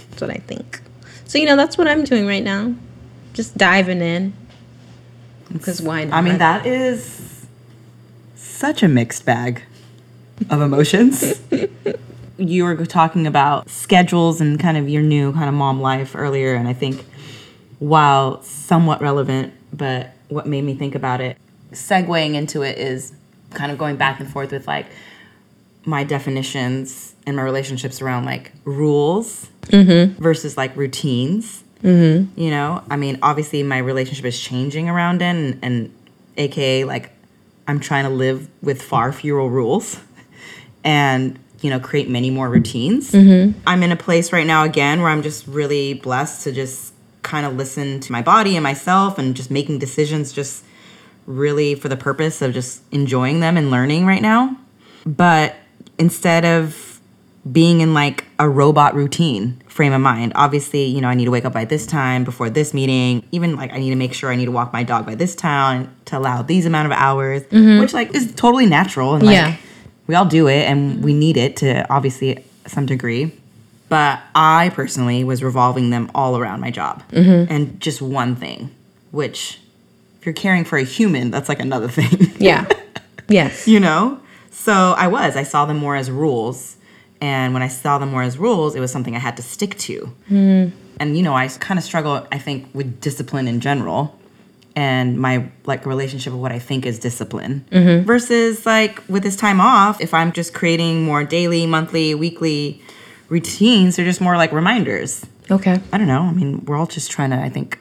That's 0.09 0.21
what 0.21 0.29
I 0.29 0.41
think. 0.45 0.81
So, 1.25 1.37
you 1.37 1.45
know, 1.45 1.55
that's 1.55 1.77
what 1.77 1.87
I'm 1.87 2.03
doing 2.03 2.27
right 2.27 2.43
now. 2.43 2.73
Just 3.33 3.57
diving 3.57 4.01
in. 4.01 4.33
Because 5.51 5.81
why 5.81 6.05
not? 6.05 6.17
I 6.17 6.21
mean, 6.21 6.37
that 6.37 6.65
is 6.65 7.45
such 8.35 8.83
a 8.83 8.87
mixed 8.87 9.25
bag 9.25 9.63
of 10.49 10.61
emotions. 10.61 11.41
you 12.37 12.63
were 12.63 12.85
talking 12.85 13.27
about 13.27 13.69
schedules 13.69 14.41
and 14.41 14.59
kind 14.59 14.77
of 14.77 14.89
your 14.89 15.03
new 15.03 15.33
kind 15.33 15.49
of 15.49 15.55
mom 15.55 15.81
life 15.81 16.15
earlier, 16.15 16.55
and 16.55 16.67
I 16.67 16.73
think 16.73 17.05
while 17.79 18.41
somewhat 18.43 19.01
relevant, 19.01 19.53
but 19.73 20.11
what 20.29 20.47
made 20.47 20.63
me 20.63 20.73
think 20.73 20.95
about 20.95 21.21
it, 21.21 21.37
segueing 21.71 22.35
into 22.35 22.61
it 22.61 22.77
is 22.77 23.13
kind 23.51 23.71
of 23.71 23.77
going 23.77 23.97
back 23.97 24.19
and 24.19 24.31
forth 24.31 24.51
with 24.51 24.67
like 24.67 24.87
my 25.85 26.03
definitions 26.03 27.13
and 27.27 27.35
my 27.35 27.41
relationships 27.41 28.01
around 28.01 28.25
like 28.25 28.51
rules 28.63 29.49
mm-hmm. 29.63 30.21
versus 30.21 30.57
like 30.57 30.75
routines. 30.75 31.62
Mm-hmm. 31.83 32.39
You 32.39 32.49
know, 32.49 32.83
I 32.89 32.95
mean, 32.95 33.19
obviously 33.21 33.61
my 33.63 33.77
relationship 33.77 34.25
is 34.25 34.39
changing 34.39 34.89
around 34.89 35.21
it, 35.21 35.25
and, 35.25 35.59
and 35.61 35.93
AKA 36.37 36.85
like 36.85 37.11
I'm 37.67 37.79
trying 37.79 38.03
to 38.05 38.09
live 38.09 38.49
with 38.61 38.81
far 38.81 39.11
fewer 39.11 39.47
rules 39.47 39.99
and 40.83 41.39
you 41.61 41.69
know 41.69 41.79
create 41.79 42.09
many 42.09 42.29
more 42.29 42.49
routines. 42.49 43.13
I'm 43.67 43.83
in 43.83 43.91
a 43.91 43.95
place 43.95 44.31
right 44.31 44.47
now 44.47 44.63
again 44.63 45.01
where 45.01 45.09
I'm 45.09 45.23
just 45.23 45.47
really 45.47 45.93
blessed 45.93 46.43
to 46.43 46.51
just 46.51 46.93
kind 47.21 47.45
of 47.45 47.55
listen 47.55 47.99
to 48.01 48.11
my 48.11 48.21
body 48.21 48.55
and 48.55 48.63
myself 48.63 49.17
and 49.17 49.35
just 49.35 49.49
making 49.49 49.79
decisions 49.79 50.33
just 50.33 50.63
really 51.25 51.73
for 51.73 51.87
the 51.87 51.95
purpose 51.95 52.41
of 52.41 52.53
just 52.53 52.81
enjoying 52.91 53.39
them 53.39 53.55
and 53.55 53.71
learning 53.71 54.05
right 54.05 54.21
now. 54.21 54.57
But 55.05 55.55
instead 55.97 56.43
of 56.43 56.92
being 57.51 57.81
in 57.81 57.93
like 57.93 58.25
a 58.39 58.47
robot 58.47 58.95
routine 58.95 59.61
frame 59.67 59.91
of 59.91 59.99
mind. 60.01 60.31
Obviously, 60.35 60.85
you 60.85 61.01
know, 61.01 61.09
I 61.09 61.13
need 61.15 61.25
to 61.25 61.31
wake 61.31 61.45
up 61.45 61.53
by 61.53 61.65
this 61.65 61.85
time 61.85 62.23
before 62.23 62.49
this 62.49 62.73
meeting. 62.73 63.27
Even 63.31 63.55
like 63.55 63.73
I 63.73 63.77
need 63.77 63.89
to 63.89 63.95
make 63.95 64.13
sure 64.13 64.31
I 64.31 64.35
need 64.35 64.45
to 64.45 64.51
walk 64.51 64.71
my 64.71 64.83
dog 64.83 65.05
by 65.05 65.15
this 65.15 65.35
time 65.35 65.93
to 66.05 66.17
allow 66.17 66.41
these 66.41 66.65
amount 66.65 66.85
of 66.85 66.93
hours, 66.93 67.43
mm-hmm. 67.43 67.79
which 67.81 67.93
like 67.93 68.15
is 68.15 68.33
totally 68.35 68.65
natural 68.65 69.15
and 69.15 69.25
like 69.25 69.33
Yeah. 69.33 69.57
we 70.07 70.15
all 70.15 70.25
do 70.25 70.47
it 70.47 70.63
and 70.69 71.03
we 71.03 71.13
need 71.13 71.35
it 71.37 71.57
to 71.57 71.91
obviously 71.91 72.45
some 72.65 72.85
degree. 72.85 73.31
But 73.89 74.21
I 74.33 74.71
personally 74.73 75.23
was 75.23 75.43
revolving 75.43 75.89
them 75.89 76.09
all 76.15 76.37
around 76.37 76.61
my 76.61 76.71
job 76.71 77.03
mm-hmm. 77.11 77.51
and 77.53 77.79
just 77.81 78.01
one 78.01 78.35
thing, 78.35 78.71
which 79.11 79.59
if 80.19 80.25
you're 80.25 80.33
caring 80.33 80.63
for 80.63 80.77
a 80.77 80.83
human, 80.83 81.29
that's 81.29 81.49
like 81.49 81.59
another 81.59 81.89
thing 81.89 82.31
Yeah. 82.39 82.65
yes. 83.27 83.67
you 83.67 83.81
know? 83.81 84.19
So 84.51 84.93
I 84.97 85.07
was. 85.07 85.35
I 85.35 85.43
saw 85.43 85.65
them 85.65 85.77
more 85.77 85.97
as 85.97 86.09
rules. 86.09 86.77
And 87.23 87.53
when 87.53 87.63
I 87.63 87.69
saw 87.69 87.99
them 87.99 88.09
more 88.09 88.21
as 88.21 88.37
rules, 88.37 88.75
it 88.75 88.81
was 88.81 88.91
something 88.91 89.15
I 89.15 89.19
had 89.19 89.37
to 89.37 89.43
stick 89.43 89.77
to. 89.77 90.13
Hmm. 90.27 90.67
And, 90.99 91.15
you 91.15 91.23
know, 91.23 91.33
I 91.33 91.47
kind 91.47 91.77
of 91.77 91.83
struggle, 91.85 92.27
I 92.33 92.37
think, 92.37 92.67
with 92.73 92.99
discipline 92.99 93.47
in 93.47 93.61
general 93.61 94.19
and 94.75 95.17
my 95.17 95.49
like 95.65 95.85
relationship 95.85 96.33
with 96.33 96.41
what 96.41 96.51
I 96.51 96.59
think 96.59 96.85
is 96.85 96.99
discipline 96.99 97.63
mm-hmm. 97.71 98.05
versus 98.05 98.65
like 98.65 99.01
with 99.07 99.23
this 99.23 99.37
time 99.37 99.61
off, 99.61 100.01
if 100.01 100.13
I'm 100.13 100.33
just 100.33 100.53
creating 100.53 101.05
more 101.05 101.23
daily, 101.23 101.65
monthly, 101.65 102.13
weekly 102.13 102.81
routines, 103.29 103.95
they're 103.95 104.05
just 104.05 104.19
more 104.19 104.35
like 104.35 104.51
reminders. 104.51 105.25
Okay. 105.49 105.79
I 105.93 105.97
don't 105.97 106.07
know. 106.07 106.23
I 106.23 106.33
mean, 106.33 106.65
we're 106.65 106.75
all 106.75 106.87
just 106.87 107.09
trying 107.09 107.29
to, 107.29 107.37
I 107.37 107.47
think, 107.47 107.79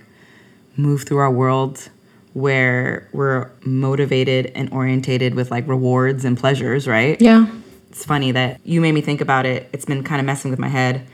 move 0.76 1.02
through 1.02 1.18
our 1.18 1.32
world 1.32 1.88
where 2.34 3.08
we're 3.12 3.50
motivated 3.64 4.52
and 4.54 4.72
orientated 4.72 5.34
with 5.34 5.50
like 5.50 5.66
rewards 5.66 6.24
and 6.24 6.38
pleasures, 6.38 6.86
right? 6.86 7.20
Yeah. 7.20 7.46
It's 7.92 8.04
funny 8.04 8.32
that 8.32 8.60
you 8.64 8.80
made 8.80 8.92
me 8.92 9.00
think 9.02 9.20
about 9.20 9.46
it. 9.46 9.68
It's 9.72 9.84
been 9.84 10.02
kind 10.02 10.18
of 10.20 10.26
messing 10.26 10.50
with 10.50 10.58
my 10.58 10.68
head. 10.68 11.06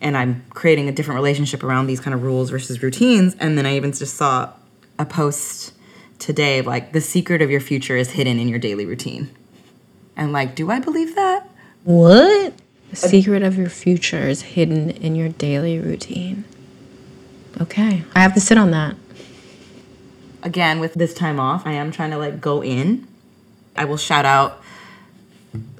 And 0.00 0.16
I'm 0.16 0.44
creating 0.50 0.88
a 0.88 0.92
different 0.92 1.16
relationship 1.16 1.62
around 1.64 1.86
these 1.86 2.00
kind 2.00 2.14
of 2.14 2.22
rules 2.22 2.50
versus 2.50 2.82
routines. 2.82 3.34
And 3.40 3.58
then 3.58 3.66
I 3.66 3.76
even 3.76 3.92
just 3.92 4.14
saw 4.16 4.52
a 4.98 5.04
post 5.04 5.72
today 6.18 6.58
of 6.60 6.66
like, 6.66 6.92
the 6.92 7.00
secret 7.00 7.42
of 7.42 7.50
your 7.50 7.60
future 7.60 7.96
is 7.96 8.10
hidden 8.12 8.38
in 8.38 8.48
your 8.48 8.58
daily 8.58 8.86
routine. 8.86 9.30
And 10.16 10.32
like, 10.32 10.54
do 10.54 10.70
I 10.70 10.78
believe 10.80 11.14
that? 11.16 11.48
What? 11.84 12.54
The 12.90 12.96
secret 12.96 13.42
of 13.42 13.56
your 13.58 13.68
future 13.68 14.28
is 14.28 14.42
hidden 14.42 14.90
in 14.90 15.16
your 15.16 15.28
daily 15.30 15.78
routine. 15.80 16.44
Okay. 17.60 18.04
I 18.14 18.20
have 18.20 18.34
to 18.34 18.40
sit 18.40 18.56
on 18.58 18.70
that. 18.70 18.96
again 20.42 20.78
with 20.80 20.94
this 20.94 21.14
time 21.14 21.40
off 21.40 21.66
i 21.66 21.72
am 21.72 21.90
trying 21.90 22.10
to 22.10 22.18
like 22.18 22.40
go 22.40 22.62
in 22.62 23.06
i 23.76 23.84
will 23.84 23.96
shout 23.96 24.24
out 24.26 24.60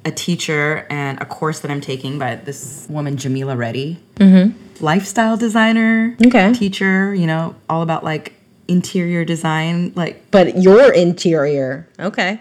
a 0.05 0.11
teacher 0.11 0.87
and 0.90 1.21
a 1.21 1.25
course 1.25 1.61
that 1.61 1.71
i'm 1.71 1.81
taking 1.81 2.19
by 2.19 2.35
this 2.37 2.87
woman 2.90 3.17
jamila 3.17 3.57
reddy 3.57 3.99
mm-hmm. 4.17 4.53
lifestyle 4.85 5.37
designer 5.37 6.17
Okay. 6.27 6.53
teacher 6.53 7.14
you 7.14 7.27
know 7.27 7.55
all 7.69 7.83
about 7.83 8.05
like 8.05 8.35
interior 8.69 9.25
design 9.25 9.93
like 9.95 10.31
But 10.31 10.57
your 10.62 10.93
interior. 10.93 11.87
Okay. 11.99 12.40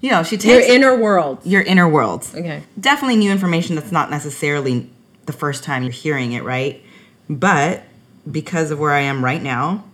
you 0.00 0.10
know 0.10 0.22
she 0.22 0.36
Your 0.36 0.60
inner 0.60 0.96
world. 0.96 1.38
your 1.44 1.62
inner 1.62 1.88
world 1.88 2.28
Okay. 2.34 2.62
definitely 2.80 3.16
new 3.16 3.30
information 3.30 3.74
that's 3.76 3.92
not 3.92 4.10
necessarily 4.10 4.88
the 5.26 5.32
first 5.32 5.62
time 5.62 5.82
you're 5.84 5.92
hearing 5.92 6.32
it, 6.32 6.42
right? 6.42 6.82
But 7.30 7.84
because 8.28 8.70
of 8.72 8.80
where 8.80 8.90
I 8.90 9.02
am 9.02 9.24
right 9.24 9.40
now, 9.40 9.84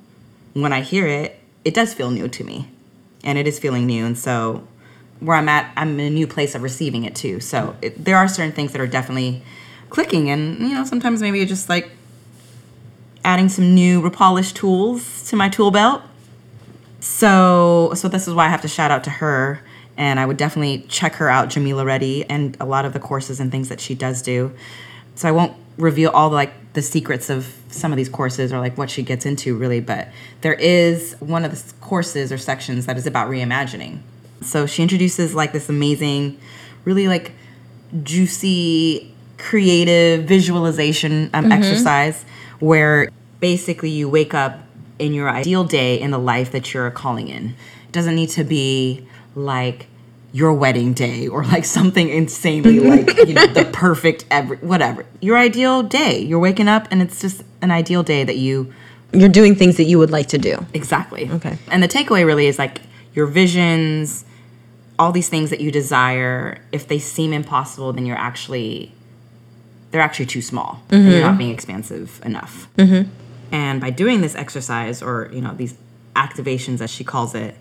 when 0.55 0.73
I 0.73 0.81
hear 0.81 1.07
it, 1.07 1.39
it 1.67 1.75
does 1.75 1.93
feel 1.93 2.11
new 2.11 2.29
to 2.29 2.45
me. 2.45 2.67
And 3.23 3.37
it 3.37 3.47
is 3.47 3.59
feeling 3.59 3.85
new. 3.87 4.07
And 4.07 4.17
so 4.17 4.67
where 5.21 5.37
I'm 5.37 5.49
at, 5.49 5.73
I'm 5.77 5.99
in 5.99 6.07
a 6.07 6.11
new 6.11 6.27
place 6.27 6.55
of 6.55 6.63
receiving 6.63 7.05
it 7.05 7.15
too. 7.15 7.41
So 7.41 7.77
it, 7.83 8.05
there 8.05 8.17
are 8.17 8.29
certain 8.29 8.53
things 8.53 8.73
that 8.73 8.81
are 8.81 8.87
definitely 8.87 9.43
clicking. 9.91 10.31
And, 10.31 10.59
you 10.61 10.75
know, 10.75 10.85
sometimes 10.85 11.21
maybe 11.21 11.41
it's 11.41 11.49
just 11.49 11.69
like 11.69 11.91
adding 13.25 13.49
some 13.49 13.75
new 13.75 14.01
repolish 14.01 14.55
tools 14.55 15.29
to 15.29 15.37
my 15.37 15.49
tool 15.49 15.71
belt. 15.71 16.03
So, 17.01 17.93
so 17.95 18.09
this 18.09 18.29
is 18.29 18.35
why 18.35 18.47
I 18.47 18.49
have 18.49 18.63
to 18.63 18.69
shout 18.69 18.91
out 18.91 19.05
to 19.05 19.11
her. 19.11 19.63
And 19.97 20.21
I 20.21 20.27
would 20.27 20.37
definitely 20.37 20.87
check 20.89 21.15
her 21.15 21.29
out, 21.29 21.51
Jamila 21.51 21.85
Reddy, 21.85 22.25
and 22.31 22.57
a 22.61 22.65
lot 22.65 22.85
of 22.85 22.93
the 22.93 23.01
courses 23.01 23.41
and 23.41 23.51
things 23.51 23.69
that 23.69 23.81
she 23.81 23.97
does 23.97 24.23
do. 24.23 24.53
So 25.17 25.29
I 25.29 25.33
won't 25.33 25.57
reveal 25.77 26.11
all 26.11 26.31
the, 26.31 26.37
like 26.37 26.73
the 26.75 26.83
secrets 26.83 27.31
of 27.31 27.53
some 27.71 27.93
of 27.93 27.97
these 27.97 28.09
courses 28.09 28.53
or 28.53 28.61
like 28.61 28.79
what 28.79 28.91
she 28.91 29.03
gets 29.03 29.27
into 29.27 29.57
really, 29.57 29.81
but 29.81 30.09
there 30.43 30.55
is 30.55 31.17
one 31.19 31.45
of 31.45 31.51
the 31.51 31.75
courses 31.81 32.31
or 32.31 32.39
sections 32.39 32.87
that 32.87 32.97
is 32.97 33.07
about 33.07 33.29
reimagining. 33.29 33.99
So 34.41 34.67
she 34.67 34.83
introduces 34.83 35.35
like 35.35 35.53
this 35.53 35.69
amazing, 35.69 36.39
really 36.85 37.09
like 37.09 37.33
juicy, 38.03 39.15
creative 39.39 40.25
visualization 40.25 41.31
um, 41.35 41.51
exercise 41.53 42.25
where 42.61 43.09
basically 43.41 43.91
you 43.91 44.09
wake 44.09 44.35
up 44.35 44.61
in 44.99 45.15
your 45.15 45.31
ideal 45.31 45.65
day 45.65 45.99
in 46.01 46.11
the 46.11 46.19
life 46.19 46.51
that 46.53 46.75
you're 46.75 46.91
calling 46.91 47.29
in. 47.29 47.55
It 47.87 47.93
doesn't 47.93 48.15
need 48.15 48.31
to 48.31 48.45
be 48.45 49.07
like 49.35 49.87
your 50.33 50.53
wedding 50.53 50.93
day 50.93 51.27
or 51.29 51.45
like 51.45 51.65
something 51.79 52.09
insanely 52.09 52.81
like 52.81 53.17
you 53.27 53.33
know 53.33 53.47
the 53.47 53.65
perfect 53.73 54.27
every 54.31 54.59
whatever 54.59 55.07
your 55.23 55.39
ideal 55.39 55.83
day 55.83 56.19
you're 56.21 56.39
waking 56.39 56.69
up 56.69 56.87
and 56.91 57.01
it's 57.01 57.19
just 57.21 57.43
an 57.63 57.71
ideal 57.71 58.03
day 58.03 58.25
that 58.25 58.37
you 58.37 58.71
You're 59.13 59.31
doing 59.31 59.55
things 59.55 59.79
that 59.79 59.85
you 59.85 59.99
would 59.99 60.11
like 60.11 60.27
to 60.29 60.39
do. 60.39 60.67
exactly 60.75 61.31
Okay. 61.31 61.57
and 61.71 61.83
the 61.83 61.89
takeaway 61.89 62.27
really 62.27 62.47
is 62.47 62.59
like 62.59 62.83
your 63.15 63.27
visions 63.27 64.27
all 64.99 65.13
these 65.13 65.29
things 65.29 65.51
that 65.51 65.61
you 65.61 65.71
desire 65.71 66.61
if 66.73 66.89
they 66.89 66.99
seem 66.99 67.33
impossible 67.33 67.93
then 67.93 68.07
you're 68.07 68.17
actually 68.17 68.93
they're 69.91 70.03
actually 70.03 70.27
too 70.27 70.43
small. 70.43 70.83
And 70.91 71.05
you're 71.05 71.15
mm-hmm. 71.15 71.23
not 71.23 71.39
being 71.39 71.51
expansive 71.51 72.21
enough. 72.23 72.69
Mm-hmm. 72.77 73.11
And 73.53 73.81
by 73.81 73.89
doing 73.89 74.21
this 74.21 74.35
exercise 74.35 75.01
or 75.03 75.31
you 75.33 75.41
know 75.41 75.55
these 75.55 75.75
activations 76.15 76.81
as 76.81 76.91
she 76.91 77.05
calls 77.05 77.35
it 77.35 77.55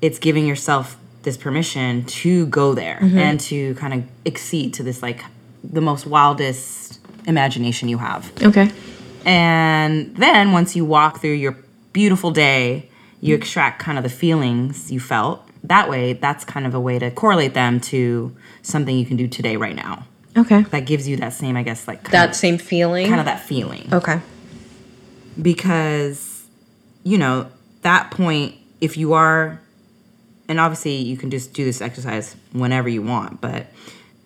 it's 0.00 0.18
giving 0.18 0.46
yourself 0.46 0.96
this 1.22 1.36
permission 1.36 2.04
to 2.04 2.46
go 2.46 2.74
there 2.74 2.98
mm-hmm. 3.02 3.18
and 3.18 3.40
to 3.40 3.74
kind 3.74 3.94
of 3.94 4.04
exceed 4.24 4.72
to 4.74 4.82
this 4.82 5.02
like 5.02 5.24
the 5.64 5.80
most 5.80 6.06
wildest 6.06 7.00
imagination 7.26 7.88
you 7.88 7.98
have. 7.98 8.30
Okay. 8.42 8.70
and 9.24 10.14
then 10.16 10.52
once 10.52 10.76
you 10.76 10.84
walk 10.84 11.20
through 11.20 11.32
your 11.32 11.56
beautiful 11.92 12.30
day, 12.30 12.88
you 13.20 13.34
extract 13.34 13.80
kind 13.80 13.98
of 13.98 14.04
the 14.04 14.10
feelings 14.10 14.92
you 14.92 15.00
felt. 15.00 15.45
That 15.66 15.90
way, 15.90 16.12
that's 16.14 16.44
kind 16.44 16.66
of 16.66 16.74
a 16.74 16.80
way 16.80 16.98
to 16.98 17.10
correlate 17.10 17.54
them 17.54 17.80
to 17.80 18.34
something 18.62 18.96
you 18.96 19.04
can 19.06 19.16
do 19.16 19.26
today, 19.28 19.56
right 19.56 19.74
now. 19.74 20.06
Okay. 20.36 20.62
That 20.62 20.80
gives 20.86 21.08
you 21.08 21.16
that 21.18 21.32
same, 21.32 21.56
I 21.56 21.62
guess, 21.62 21.88
like 21.88 22.10
That 22.10 22.30
of, 22.30 22.36
same 22.36 22.58
feeling. 22.58 23.08
kind 23.08 23.20
of 23.20 23.26
that 23.26 23.40
feeling. 23.40 23.88
Okay. 23.92 24.20
Because, 25.40 26.44
you 27.04 27.18
know, 27.18 27.50
that 27.82 28.10
point, 28.10 28.54
if 28.80 28.96
you 28.96 29.14
are, 29.14 29.60
and 30.48 30.60
obviously 30.60 30.96
you 30.96 31.16
can 31.16 31.30
just 31.30 31.52
do 31.52 31.64
this 31.64 31.80
exercise 31.80 32.36
whenever 32.52 32.88
you 32.88 33.02
want, 33.02 33.40
but 33.40 33.66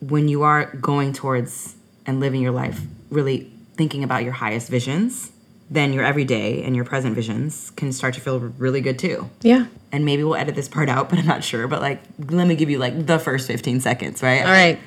when 0.01 0.29
you 0.29 0.43
are 0.43 0.67
going 0.77 1.13
towards 1.13 1.75
and 2.07 2.21
living 2.21 2.43
your 2.43 2.53
life, 2.53 2.81
really 3.11 3.51
thinking 3.77 4.03
about 4.05 4.25
your 4.25 4.33
highest 4.33 4.69
visions, 4.69 5.31
then 5.71 5.93
your 5.93 6.05
everyday 6.05 6.63
and 6.65 6.75
your 6.75 6.85
present 6.85 7.15
visions 7.15 7.71
can 7.77 7.93
start 7.93 8.15
to 8.15 8.21
feel 8.21 8.41
really 8.41 8.81
good 8.81 8.99
too. 8.99 9.31
Yeah. 9.43 9.67
And 9.93 10.05
maybe 10.05 10.25
we'll 10.25 10.35
edit 10.35 10.55
this 10.57 10.69
part 10.69 10.89
out, 10.89 11.09
but 11.11 11.19
I'm 11.19 11.27
not 11.27 11.45
sure. 11.45 11.69
But 11.69 11.81
like, 11.81 12.03
let 12.29 12.47
me 12.47 12.57
give 12.57 12.69
you 12.71 12.79
like 12.79 13.07
the 13.07 13.19
first 13.19 13.47
15 13.47 13.81
seconds, 13.81 14.23
right? 14.23 14.41
All 14.43 14.51
right. 14.51 14.79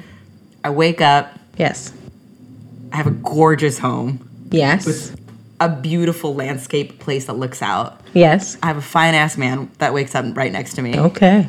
I 0.63 0.69
wake 0.69 1.01
up, 1.01 1.39
Yes. 1.57 1.93
I 2.91 2.97
have 2.97 3.07
a 3.07 3.11
gorgeous 3.11 3.79
home, 3.79 4.29
Yes. 4.51 5.13
a 5.59 5.69
beautiful 5.69 6.35
landscape 6.35 6.99
place 6.99 7.25
that 7.25 7.33
looks 7.33 7.61
out. 7.61 7.99
Yes. 8.13 8.57
I 8.61 8.67
have 8.67 8.77
a 8.77 8.81
fine 8.81 9.15
ass 9.15 9.37
man 9.37 9.71
that 9.79 9.93
wakes 9.93 10.13
up 10.15 10.25
right 10.37 10.51
next 10.51 10.75
to 10.75 10.81
me. 10.81 10.99
Okay. 10.99 11.47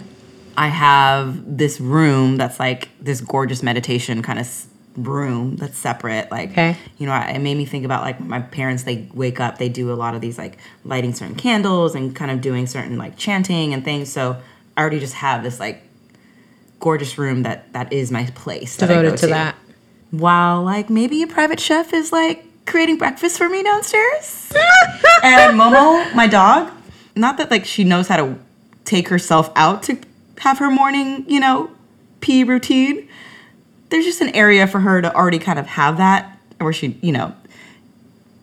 I 0.57 0.69
have 0.69 1.59
this 1.59 1.81
room 1.81 2.37
that's 2.37 2.59
like 2.61 2.89
this 3.01 3.21
gorgeous 3.21 3.63
meditation 3.63 4.23
kind 4.23 4.39
of 4.39 4.47
room 4.97 5.57
that's 5.57 5.77
separate. 5.79 6.31
Like, 6.31 6.51
Okay. 6.53 6.77
you 6.99 7.07
know, 7.07 7.13
I- 7.13 7.31
it 7.33 7.39
made 7.41 7.57
me 7.57 7.65
think 7.65 7.85
about 7.85 8.03
like 8.03 8.21
my 8.21 8.41
parents. 8.41 8.85
They 8.85 9.09
wake 9.15 9.41
up, 9.41 9.59
they 9.59 9.69
do 9.69 9.93
a 9.93 9.95
lot 9.95 10.15
of 10.15 10.21
these 10.21 10.39
like 10.39 10.57
lighting 10.85 11.15
certain 11.15 11.35
candles 11.35 11.95
and 11.95 12.15
kind 12.15 12.31
of 12.31 12.41
doing 12.41 12.67
certain 12.67 12.97
like 12.97 13.17
chanting 13.17 13.75
and 13.75 13.85
things. 13.85 14.11
So 14.13 14.37
I 14.77 14.81
already 14.81 15.01
just 15.01 15.15
have 15.15 15.43
this 15.43 15.59
like 15.61 15.83
gorgeous 16.81 17.17
room 17.19 17.43
that 17.45 17.73
that 17.73 17.93
is 17.93 18.11
my 18.11 18.25
place 18.35 18.77
Devoted 18.77 19.11
go 19.11 19.17
to 19.17 19.27
that. 19.29 19.57
While 20.11 20.63
like 20.63 20.91
maybe 20.91 21.23
a 21.23 21.27
private 21.27 21.59
chef 21.61 21.93
is 21.93 22.13
like 22.13 22.45
creating 22.67 22.99
breakfast 22.99 23.37
for 23.39 23.49
me 23.49 23.63
downstairs. 23.63 24.53
and 25.23 25.59
Momo, 25.59 26.15
my 26.15 26.27
dog, 26.27 26.71
not 27.17 27.37
that 27.39 27.51
like 27.51 27.65
she 27.65 27.85
knows 27.85 28.07
how 28.09 28.17
to 28.19 28.39
take 28.85 29.09
herself 29.09 29.51
out 29.57 29.83
to 29.85 29.99
have 30.39 30.59
her 30.59 30.71
morning, 30.71 31.25
you 31.29 31.41
know, 31.41 31.71
pee 32.21 32.45
routine. 32.45 33.09
There's 33.95 34.05
just 34.07 34.21
an 34.21 34.31
area 34.31 34.67
for 34.67 34.81
her 34.81 35.01
to 35.01 35.15
already 35.15 35.39
kind 35.39 35.57
of 35.57 35.69
have 35.69 35.99
that 35.99 36.37
where 36.59 36.73
she, 36.73 36.99
you 37.01 37.13
know, 37.13 37.33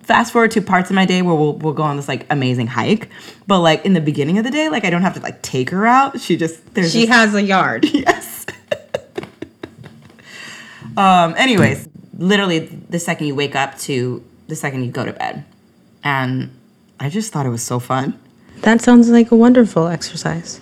fast 0.01 0.31
forward 0.31 0.49
to 0.51 0.61
parts 0.61 0.89
of 0.89 0.95
my 0.95 1.05
day 1.05 1.21
where 1.21 1.35
we'll, 1.35 1.55
we'll 1.57 1.73
go 1.73 1.83
on 1.83 1.97
this 1.97 2.07
like 2.07 2.25
amazing 2.29 2.67
hike. 2.67 3.09
But 3.47 3.59
like 3.59 3.85
in 3.85 3.91
the 3.91 3.99
beginning 3.99 4.37
of 4.37 4.45
the 4.45 4.49
day, 4.49 4.69
like 4.69 4.85
I 4.85 4.89
don't 4.89 5.01
have 5.01 5.13
to 5.15 5.19
like 5.19 5.41
take 5.41 5.69
her 5.71 5.85
out. 5.85 6.21
She 6.21 6.37
just, 6.37 6.73
there's 6.73 6.93
She 6.93 7.01
this- 7.01 7.09
has 7.09 7.35
a 7.35 7.41
yard. 7.41 7.83
yes. 7.93 8.45
um, 10.95 11.33
anyways, 11.37 11.89
literally 12.17 12.59
the 12.59 12.97
second 12.99 13.27
you 13.27 13.35
wake 13.35 13.53
up 13.53 13.77
to 13.79 14.23
the 14.47 14.55
second 14.55 14.85
you 14.85 14.91
go 14.91 15.03
to 15.03 15.11
bed. 15.11 15.43
And 16.01 16.49
I 16.97 17.09
just 17.09 17.33
thought 17.33 17.45
it 17.45 17.49
was 17.49 17.61
so 17.61 17.77
fun. 17.79 18.17
That 18.61 18.79
sounds 18.79 19.09
like 19.09 19.31
a 19.31 19.35
wonderful 19.35 19.87
exercise. 19.87 20.61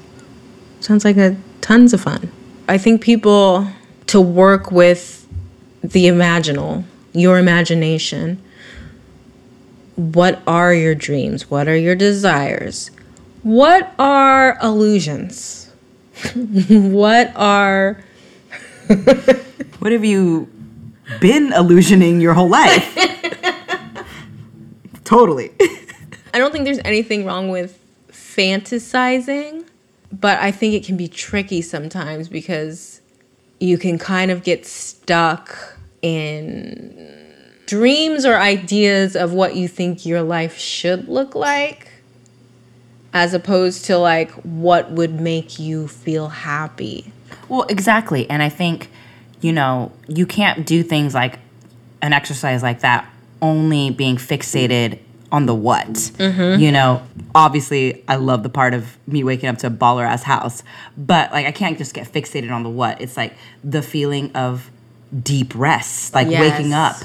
Sounds 0.79 1.05
like 1.05 1.17
a 1.17 1.37
tons 1.61 1.93
of 1.93 2.01
fun. 2.01 2.31
I 2.67 2.79
think 2.79 3.01
people 3.01 3.67
to 4.09 4.19
work 4.19 4.71
with 4.71 5.27
the 5.81 6.05
imaginal, 6.05 6.83
your 7.13 7.37
imagination. 7.37 8.41
What 9.95 10.41
are 10.47 10.73
your 10.73 10.95
dreams? 10.95 11.49
What 11.49 11.67
are 11.67 11.75
your 11.75 11.95
desires? 11.95 12.89
What 13.43 13.93
are 13.99 14.57
illusions? 14.61 15.71
what 16.35 17.31
are 17.35 18.03
What 19.79 19.91
have 19.91 20.03
you 20.03 20.49
been 21.21 21.51
illusioning 21.51 22.19
your 22.19 22.33
whole 22.33 22.49
life? 22.49 22.95
totally. 25.03 25.51
I 26.33 26.39
don't 26.39 26.51
think 26.51 26.65
there's 26.65 26.79
anything 26.83 27.25
wrong 27.25 27.49
with 27.49 27.79
fantasizing, 28.11 29.65
but 30.11 30.39
I 30.39 30.51
think 30.51 30.73
it 30.73 30.83
can 30.83 30.97
be 30.97 31.07
tricky 31.07 31.61
sometimes 31.61 32.27
because 32.27 32.98
you 33.59 33.77
can 33.77 33.97
kind 33.97 34.31
of 34.31 34.43
get 34.43 34.65
stuck 34.65 35.77
in 36.01 37.09
dreams 37.65 38.25
or 38.25 38.35
ideas 38.35 39.15
of 39.15 39.33
what 39.33 39.55
you 39.55 39.67
think 39.67 40.05
your 40.05 40.21
life 40.21 40.57
should 40.57 41.07
look 41.07 41.35
like 41.35 41.91
as 43.13 43.33
opposed 43.33 43.85
to 43.85 43.97
like 43.97 44.31
what 44.43 44.91
would 44.91 45.19
make 45.19 45.59
you 45.59 45.87
feel 45.87 46.29
happy. 46.29 47.11
Well, 47.47 47.63
exactly. 47.63 48.29
And 48.29 48.41
I 48.41 48.49
think, 48.49 48.89
you 49.41 49.51
know, 49.51 49.91
you 50.07 50.25
can't 50.25 50.65
do 50.65 50.83
things 50.83 51.13
like 51.13 51.39
an 52.01 52.13
exercise 52.13 52.63
like 52.63 52.79
that 52.81 53.11
only 53.41 53.89
being 53.89 54.17
fixated 54.17 54.99
on 55.31 55.45
the 55.45 55.55
what. 55.55 55.87
Mm-hmm. 55.87 56.61
You 56.61 56.71
know, 56.71 57.05
obviously, 57.35 58.03
I 58.07 58.15
love 58.15 58.43
the 58.43 58.49
part 58.49 58.73
of 58.73 58.97
me 59.07 59.23
waking 59.23 59.49
up 59.49 59.57
to 59.59 59.67
a 59.67 59.71
baller 59.71 60.05
ass 60.05 60.23
house, 60.23 60.63
but 60.97 61.31
like 61.31 61.45
I 61.45 61.51
can't 61.51 61.77
just 61.77 61.93
get 61.93 62.11
fixated 62.11 62.51
on 62.51 62.63
the 62.63 62.69
what. 62.69 63.01
It's 63.01 63.17
like 63.17 63.33
the 63.63 63.81
feeling 63.81 64.31
of 64.35 64.69
deep 65.23 65.53
rest, 65.55 66.13
like 66.13 66.27
waking 66.27 66.73
up. 66.73 66.95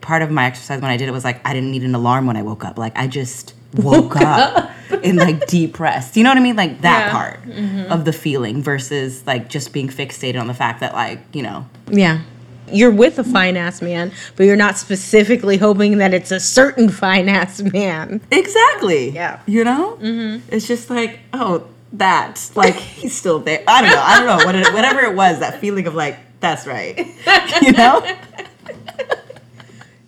Part 0.00 0.22
of 0.22 0.30
my 0.30 0.44
exercise 0.46 0.80
when 0.80 0.90
I 0.90 0.96
did 0.96 1.08
it 1.08 1.12
was 1.12 1.24
like 1.24 1.46
I 1.46 1.52
didn't 1.52 1.72
need 1.72 1.82
an 1.82 1.94
alarm 1.94 2.26
when 2.26 2.36
I 2.36 2.42
woke 2.42 2.64
up. 2.64 2.78
Like 2.78 2.96
I 2.96 3.08
just 3.08 3.54
woke 3.74 4.16
up 4.16 4.70
in 5.02 5.16
like 5.16 5.46
deep 5.46 5.80
rest. 5.80 6.16
You 6.16 6.22
know 6.24 6.30
what 6.30 6.38
I 6.38 6.40
mean? 6.40 6.56
Like 6.56 6.82
that 6.82 7.06
Yeah. 7.06 7.10
part 7.10 7.42
mm-hmm. 7.42 7.92
of 7.92 8.04
the 8.04 8.12
feeling 8.12 8.62
versus 8.62 9.26
like 9.26 9.48
just 9.48 9.72
being 9.72 9.88
fixated 9.88 10.40
on 10.40 10.46
the 10.46 10.54
fact 10.54 10.80
that 10.80 10.94
like, 10.94 11.20
you 11.32 11.42
know, 11.42 11.66
Yeah. 11.90 12.20
You're 12.70 12.90
with 12.90 13.18
a 13.18 13.24
fine 13.24 13.56
ass 13.56 13.80
man, 13.82 14.12
but 14.36 14.44
you're 14.44 14.56
not 14.56 14.76
specifically 14.78 15.56
hoping 15.56 15.98
that 15.98 16.12
it's 16.12 16.30
a 16.30 16.40
certain 16.40 16.88
fine 16.88 17.28
ass 17.28 17.60
man. 17.62 18.20
exactly. 18.30 19.10
Yeah. 19.10 19.40
You 19.46 19.64
know? 19.64 19.96
Mm-hmm. 20.00 20.54
It's 20.54 20.66
just 20.66 20.90
like, 20.90 21.20
oh, 21.32 21.66
that. 21.94 22.50
Like 22.54 22.74
he's 22.74 23.16
still 23.16 23.38
there. 23.38 23.62
I 23.68 23.82
don't 23.82 23.90
know. 23.90 24.02
I 24.02 24.18
don't 24.18 24.26
know. 24.38 24.46
What 24.46 24.54
it, 24.54 24.72
whatever 24.74 25.00
it 25.00 25.14
was, 25.14 25.40
that 25.40 25.60
feeling 25.60 25.86
of 25.86 25.94
like, 25.94 26.18
that's 26.40 26.66
right. 26.66 26.98
you 27.62 27.72
know? 27.72 28.04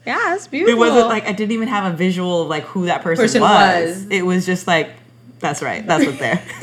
Yeah, 0.06 0.34
it's 0.34 0.48
beautiful. 0.48 0.74
It 0.74 0.78
wasn't 0.78 1.08
like 1.08 1.24
I 1.26 1.32
didn't 1.32 1.52
even 1.52 1.68
have 1.68 1.92
a 1.92 1.94
visual 1.94 2.40
of 2.40 2.48
like 2.48 2.62
who 2.62 2.86
that 2.86 3.02
person, 3.02 3.24
Person 3.24 3.42
was. 3.42 3.88
was. 4.04 4.10
It 4.10 4.22
was 4.24 4.46
just 4.46 4.66
like, 4.66 4.92
that's 5.38 5.60
right. 5.60 5.86
That's 5.86 6.06
what's 6.06 6.18
there. 6.18 6.42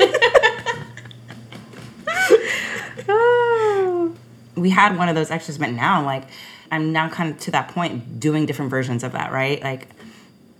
we 4.56 4.70
had 4.70 4.96
one 4.96 5.08
of 5.08 5.14
those 5.14 5.30
extras, 5.30 5.58
but 5.58 5.70
now 5.70 6.04
like 6.04 6.24
I'm 6.70 6.92
now 6.92 7.08
kind 7.08 7.30
of 7.30 7.40
to 7.40 7.50
that 7.52 7.68
point 7.68 8.18
doing 8.18 8.46
different 8.46 8.70
versions 8.70 9.04
of 9.04 9.12
that, 9.12 9.32
right? 9.32 9.62
Like 9.62 9.88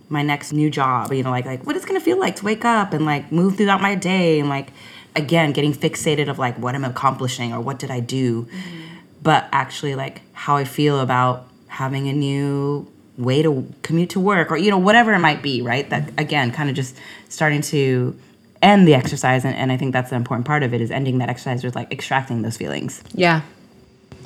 my 0.08 0.22
next 0.22 0.52
new 0.52 0.70
job, 0.70 1.12
you 1.12 1.22
know, 1.22 1.30
like 1.30 1.46
like 1.46 1.66
what 1.66 1.76
it's 1.76 1.84
gonna 1.84 2.00
feel 2.00 2.18
like 2.18 2.36
to 2.36 2.44
wake 2.44 2.64
up 2.64 2.92
and 2.92 3.04
like 3.04 3.32
move 3.32 3.56
throughout 3.56 3.80
my 3.80 3.94
day 3.94 4.38
and 4.38 4.48
like 4.48 4.68
again 5.16 5.52
getting 5.52 5.72
fixated 5.72 6.28
of 6.28 6.38
like 6.38 6.56
what 6.58 6.74
I'm 6.74 6.84
accomplishing 6.84 7.52
or 7.52 7.60
what 7.60 7.78
did 7.78 7.90
I 7.90 8.00
do, 8.00 8.42
mm-hmm. 8.42 8.98
but 9.22 9.48
actually 9.50 9.94
like 9.94 10.20
how 10.32 10.56
I 10.56 10.64
feel 10.64 11.00
about 11.00 11.48
having 11.68 12.08
a 12.08 12.12
new 12.12 12.90
way 13.18 13.42
to 13.42 13.66
commute 13.82 14.10
to 14.10 14.20
work 14.20 14.50
or 14.50 14.56
you 14.56 14.70
know 14.70 14.78
whatever 14.78 15.12
it 15.14 15.18
might 15.18 15.42
be, 15.42 15.62
right? 15.62 15.88
That 15.90 16.10
again 16.18 16.52
kind 16.52 16.68
of 16.68 16.76
just 16.76 16.96
starting 17.28 17.62
to 17.62 18.16
end 18.62 18.86
the 18.86 18.94
exercise 18.94 19.44
and, 19.44 19.54
and 19.54 19.70
I 19.72 19.76
think 19.76 19.92
that's 19.92 20.10
the 20.10 20.16
important 20.16 20.46
part 20.46 20.62
of 20.62 20.72
it 20.72 20.80
is 20.80 20.90
ending 20.90 21.18
that 21.18 21.28
exercise 21.28 21.64
with 21.64 21.74
like 21.74 21.92
extracting 21.92 22.42
those 22.42 22.56
feelings. 22.56 23.02
Yeah. 23.12 23.42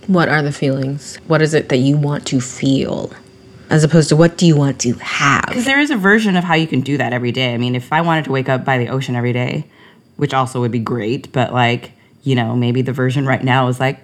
What 0.06 0.28
are 0.28 0.42
the 0.42 0.52
feelings? 0.52 1.16
What 1.26 1.42
is 1.42 1.54
it 1.54 1.68
that 1.68 1.78
you 1.78 1.96
want 1.96 2.26
to 2.28 2.40
feel? 2.40 3.12
As 3.68 3.84
opposed 3.84 4.08
to 4.08 4.16
what 4.16 4.36
do 4.36 4.46
you 4.46 4.56
want 4.56 4.80
to 4.80 4.94
have? 4.94 5.46
Because 5.46 5.64
there 5.64 5.78
is 5.78 5.90
a 5.90 5.96
version 5.96 6.36
of 6.36 6.42
how 6.42 6.54
you 6.54 6.66
can 6.66 6.80
do 6.80 6.96
that 6.96 7.12
every 7.12 7.30
day. 7.30 7.54
I 7.54 7.58
mean, 7.58 7.76
if 7.76 7.92
I 7.92 8.00
wanted 8.00 8.24
to 8.24 8.32
wake 8.32 8.48
up 8.48 8.64
by 8.64 8.78
the 8.78 8.88
ocean 8.88 9.14
every 9.14 9.32
day, 9.32 9.64
which 10.16 10.34
also 10.34 10.60
would 10.60 10.72
be 10.72 10.80
great, 10.80 11.32
but 11.32 11.52
like, 11.52 11.92
you 12.22 12.34
know, 12.34 12.56
maybe 12.56 12.82
the 12.82 12.92
version 12.92 13.26
right 13.26 13.42
now 13.42 13.68
is 13.68 13.78
like, 13.78 14.00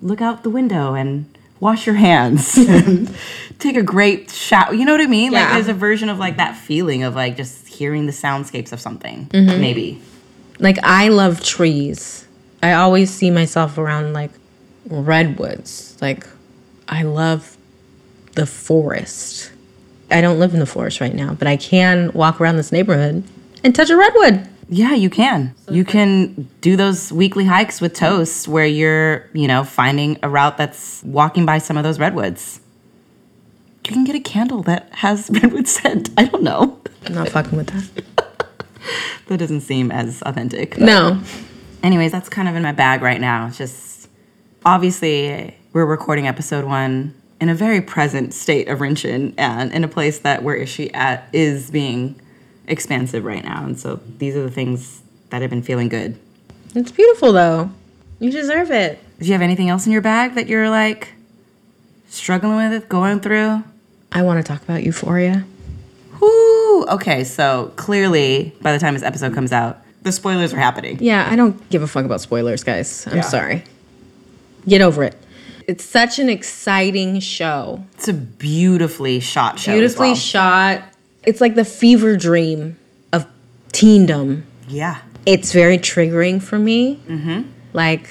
look 0.00 0.20
out 0.20 0.42
the 0.42 0.50
window 0.50 0.94
and 0.94 1.26
wash 1.60 1.86
your 1.86 1.94
hands 1.94 2.56
and 2.56 3.14
take 3.58 3.76
a 3.76 3.82
great 3.82 4.30
shower. 4.30 4.74
You 4.74 4.84
know 4.84 4.92
what 4.92 5.00
I 5.00 5.06
mean? 5.06 5.32
Yeah. 5.32 5.44
Like, 5.44 5.52
there's 5.52 5.68
a 5.68 5.74
version 5.74 6.08
of 6.08 6.18
like 6.18 6.38
that 6.38 6.56
feeling 6.56 7.04
of 7.04 7.14
like 7.14 7.36
just 7.36 7.68
hearing 7.68 8.06
the 8.06 8.12
soundscapes 8.12 8.72
of 8.72 8.80
something, 8.80 9.26
mm-hmm. 9.26 9.60
maybe. 9.60 10.02
Like, 10.58 10.78
I 10.82 11.08
love 11.08 11.42
trees. 11.42 12.26
I 12.62 12.72
always 12.72 13.10
see 13.10 13.30
myself 13.30 13.78
around 13.78 14.12
like 14.12 14.30
redwoods. 14.86 15.96
Like, 16.00 16.26
I 16.88 17.02
love 17.02 17.56
the 18.34 18.46
forest. 18.46 19.50
I 20.10 20.20
don't 20.20 20.38
live 20.38 20.52
in 20.52 20.60
the 20.60 20.66
forest 20.66 21.00
right 21.00 21.14
now, 21.14 21.34
but 21.34 21.48
I 21.48 21.56
can 21.56 22.12
walk 22.12 22.40
around 22.40 22.56
this 22.56 22.72
neighborhood 22.72 23.24
and 23.64 23.74
touch 23.74 23.90
a 23.90 23.96
redwood. 23.96 24.48
Yeah, 24.68 24.94
you 24.94 25.10
can. 25.10 25.54
You 25.70 25.84
can 25.84 26.48
do 26.60 26.76
those 26.76 27.12
weekly 27.12 27.44
hikes 27.44 27.80
with 27.80 27.94
Toast 27.94 28.48
where 28.48 28.66
you're, 28.66 29.28
you 29.34 29.46
know, 29.46 29.64
finding 29.64 30.18
a 30.22 30.30
route 30.30 30.56
that's 30.56 31.02
walking 31.04 31.44
by 31.44 31.58
some 31.58 31.76
of 31.76 31.84
those 31.84 31.98
redwoods. 31.98 32.60
You 33.86 33.92
can 33.92 34.04
get 34.04 34.14
a 34.14 34.20
candle 34.20 34.62
that 34.62 34.88
has 34.92 35.28
redwood 35.42 35.68
scent. 35.68 36.10
I 36.16 36.24
don't 36.24 36.42
know. 36.42 36.80
I'm 37.04 37.14
not 37.14 37.28
fucking 37.28 37.56
with 37.56 37.66
that. 37.68 38.04
that 39.26 39.36
doesn't 39.36 39.62
seem 39.62 39.90
as 39.90 40.22
authentic. 40.22 40.78
No. 40.78 41.20
Anyways, 41.82 42.12
that's 42.12 42.28
kind 42.28 42.48
of 42.48 42.54
in 42.54 42.62
my 42.62 42.72
bag 42.72 43.02
right 43.02 43.20
now. 43.20 43.48
It's 43.48 43.58
just 43.58 43.91
obviously 44.64 45.56
we're 45.72 45.86
recording 45.86 46.26
episode 46.26 46.64
one 46.64 47.14
in 47.40 47.48
a 47.48 47.54
very 47.54 47.80
present 47.80 48.32
state 48.32 48.68
of 48.68 48.78
Rinchen 48.78 49.34
and 49.36 49.72
in 49.72 49.84
a 49.84 49.88
place 49.88 50.20
that 50.20 50.42
where 50.42 50.64
she 50.66 50.92
at 50.94 51.28
is 51.32 51.70
being 51.70 52.20
expansive 52.68 53.24
right 53.24 53.42
now. 53.42 53.64
And 53.64 53.78
so 53.78 54.00
these 54.18 54.36
are 54.36 54.42
the 54.42 54.50
things 54.50 55.02
that 55.30 55.42
have 55.42 55.50
been 55.50 55.62
feeling 55.62 55.88
good. 55.88 56.18
It's 56.74 56.92
beautiful 56.92 57.32
though. 57.32 57.70
You 58.20 58.30
deserve 58.30 58.70
it. 58.70 59.00
Do 59.18 59.26
you 59.26 59.32
have 59.32 59.42
anything 59.42 59.68
else 59.68 59.86
in 59.86 59.92
your 59.92 60.02
bag 60.02 60.34
that 60.34 60.46
you're 60.46 60.70
like 60.70 61.14
struggling 62.08 62.70
with, 62.70 62.88
going 62.88 63.20
through? 63.20 63.64
I 64.12 64.22
want 64.22 64.44
to 64.44 64.52
talk 64.52 64.62
about 64.62 64.84
Euphoria. 64.84 65.44
Whoo! 66.20 66.84
Okay, 66.84 67.24
so 67.24 67.72
clearly 67.76 68.54
by 68.62 68.72
the 68.72 68.78
time 68.78 68.94
this 68.94 69.02
episode 69.02 69.34
comes 69.34 69.52
out, 69.52 69.78
the 70.02 70.12
spoilers 70.12 70.52
are 70.52 70.58
happening. 70.58 70.98
Yeah, 71.00 71.28
I 71.28 71.34
don't 71.34 71.68
give 71.70 71.82
a 71.82 71.86
fuck 71.86 72.04
about 72.04 72.20
spoilers, 72.20 72.62
guys. 72.62 73.06
I'm 73.06 73.16
yeah. 73.16 73.22
sorry. 73.22 73.64
Get 74.66 74.80
over 74.80 75.02
it. 75.02 75.16
It's 75.66 75.84
such 75.84 76.18
an 76.18 76.28
exciting 76.28 77.20
show. 77.20 77.84
It's 77.94 78.08
a 78.08 78.12
beautifully 78.12 79.20
shot 79.20 79.58
show. 79.58 79.72
Beautifully 79.72 80.08
well. 80.08 80.16
shot. 80.16 80.82
It's 81.24 81.40
like 81.40 81.54
the 81.54 81.64
fever 81.64 82.16
dream 82.16 82.78
of 83.12 83.26
teendom. 83.72 84.42
Yeah. 84.68 84.98
It's 85.24 85.52
very 85.52 85.78
triggering 85.78 86.42
for 86.42 86.58
me. 86.58 86.96
Mm-hmm. 87.06 87.48
Like 87.72 88.08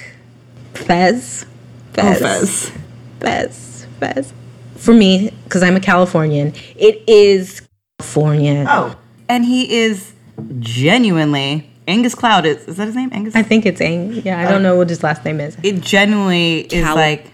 Fez. 0.74 1.46
Fez. 1.94 2.22
Oh, 2.22 2.26
Fez. 2.26 2.72
Fez. 3.20 3.88
Fez. 4.00 4.34
For 4.76 4.94
me, 4.94 5.32
because 5.44 5.62
I'm 5.62 5.76
a 5.76 5.82
Californian, 5.82 6.54
it 6.76 7.04
is 7.08 7.62
California. 8.00 8.66
Oh. 8.68 8.96
And 9.30 9.46
he 9.46 9.76
is 9.76 10.14
genuinely 10.60 11.71
Angus 11.88 12.16
Cloud 12.16 12.46
is 12.46 12.68
is 12.68 12.78
that 12.78 12.86
his 12.88 12.96
name? 12.96 13.10
Angus. 13.12 13.36
I 13.36 13.44
think 13.44 13.66
it's 13.66 13.82
Ang. 13.82 14.14
Yeah, 14.14 14.40
I 14.40 14.50
don't 14.50 14.64
know 14.64 14.76
what 14.76 14.90
his 14.90 15.04
last 15.04 15.26
name 15.26 15.40
is. 15.40 15.58
It 15.64 15.82
genuinely 15.82 16.64
Cal- 16.70 16.92
is 16.92 16.96
like 16.96 17.32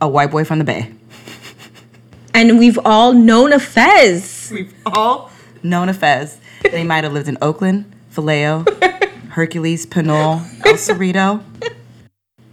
a 0.00 0.08
white 0.08 0.30
boy 0.30 0.44
from 0.44 0.58
the 0.58 0.64
Bay. 0.64 0.92
And 2.34 2.58
we've 2.58 2.78
all 2.86 3.12
known 3.12 3.52
a 3.52 3.58
Fez. 3.60 4.48
We've 4.50 4.72
all 4.86 5.30
known 5.62 5.90
a 5.90 5.94
Fez. 5.94 6.38
They 6.62 6.82
might 6.82 7.04
have 7.04 7.12
lived 7.12 7.28
in 7.28 7.36
Oakland, 7.42 7.84
Vallejo, 8.08 8.64
Hercules, 9.28 9.84
Pinole, 9.84 10.40
El 10.64 10.74
Cerrito. 10.74 11.42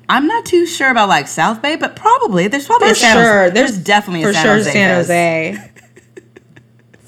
I'm 0.10 0.28
not 0.28 0.46
too 0.46 0.66
sure 0.66 0.90
about 0.92 1.08
like 1.08 1.30
South 1.30 1.62
Bay, 1.62 1.78
but 1.78 1.96
probably 1.96 2.48
there's 2.50 2.66
probably 2.66 2.90
for 2.90 2.92
a 2.92 2.96
San 2.96 3.16
sure. 3.16 3.24
Jose. 3.24 3.54
There's, 3.54 3.72
there's 3.72 3.84
definitely 3.86 4.24
for 4.24 4.30
a 4.32 4.34
San 4.34 4.44
sure 4.44 4.56
Jose. 4.56 4.72
San 4.72 4.96
Jose 4.96 5.69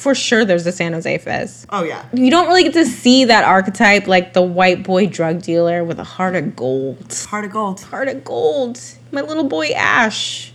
for 0.01 0.15
sure 0.15 0.43
there's 0.43 0.65
a 0.65 0.71
San 0.71 0.93
Jose 0.93 1.17
Fez. 1.19 1.67
Oh 1.69 1.83
yeah. 1.83 2.03
You 2.11 2.31
don't 2.31 2.47
really 2.47 2.63
get 2.63 2.73
to 2.73 2.85
see 2.87 3.25
that 3.25 3.43
archetype 3.43 4.07
like 4.07 4.33
the 4.33 4.41
white 4.41 4.81
boy 4.83 5.05
drug 5.05 5.43
dealer 5.43 5.83
with 5.83 5.99
a 5.99 6.03
heart 6.03 6.35
of 6.35 6.55
gold. 6.55 7.13
Heart 7.29 7.45
of 7.45 7.51
gold. 7.51 7.81
Heart 7.81 8.07
of 8.07 8.23
gold. 8.23 8.79
My 9.11 9.21
little 9.21 9.43
boy 9.43 9.69
Ash. 9.75 10.51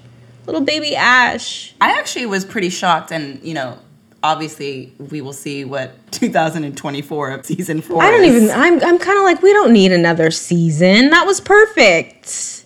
Little 0.46 0.62
baby 0.62 0.96
Ash. 0.96 1.74
I 1.80 1.96
actually 1.96 2.26
was 2.26 2.44
pretty 2.44 2.70
shocked 2.70 3.12
and, 3.12 3.40
you 3.44 3.54
know, 3.54 3.78
obviously 4.22 4.92
we 4.98 5.20
will 5.20 5.32
see 5.32 5.64
what 5.64 5.92
2024 6.10 7.30
of 7.30 7.46
season 7.46 7.80
4 7.82 8.02
I 8.02 8.10
don't 8.10 8.24
is. 8.24 8.42
even 8.42 8.50
I'm 8.50 8.82
I'm 8.82 8.98
kind 8.98 9.16
of 9.18 9.22
like 9.24 9.42
we 9.42 9.52
don't 9.52 9.72
need 9.72 9.92
another 9.92 10.32
season. 10.32 11.10
That 11.10 11.24
was 11.24 11.40
perfect. 11.40 12.64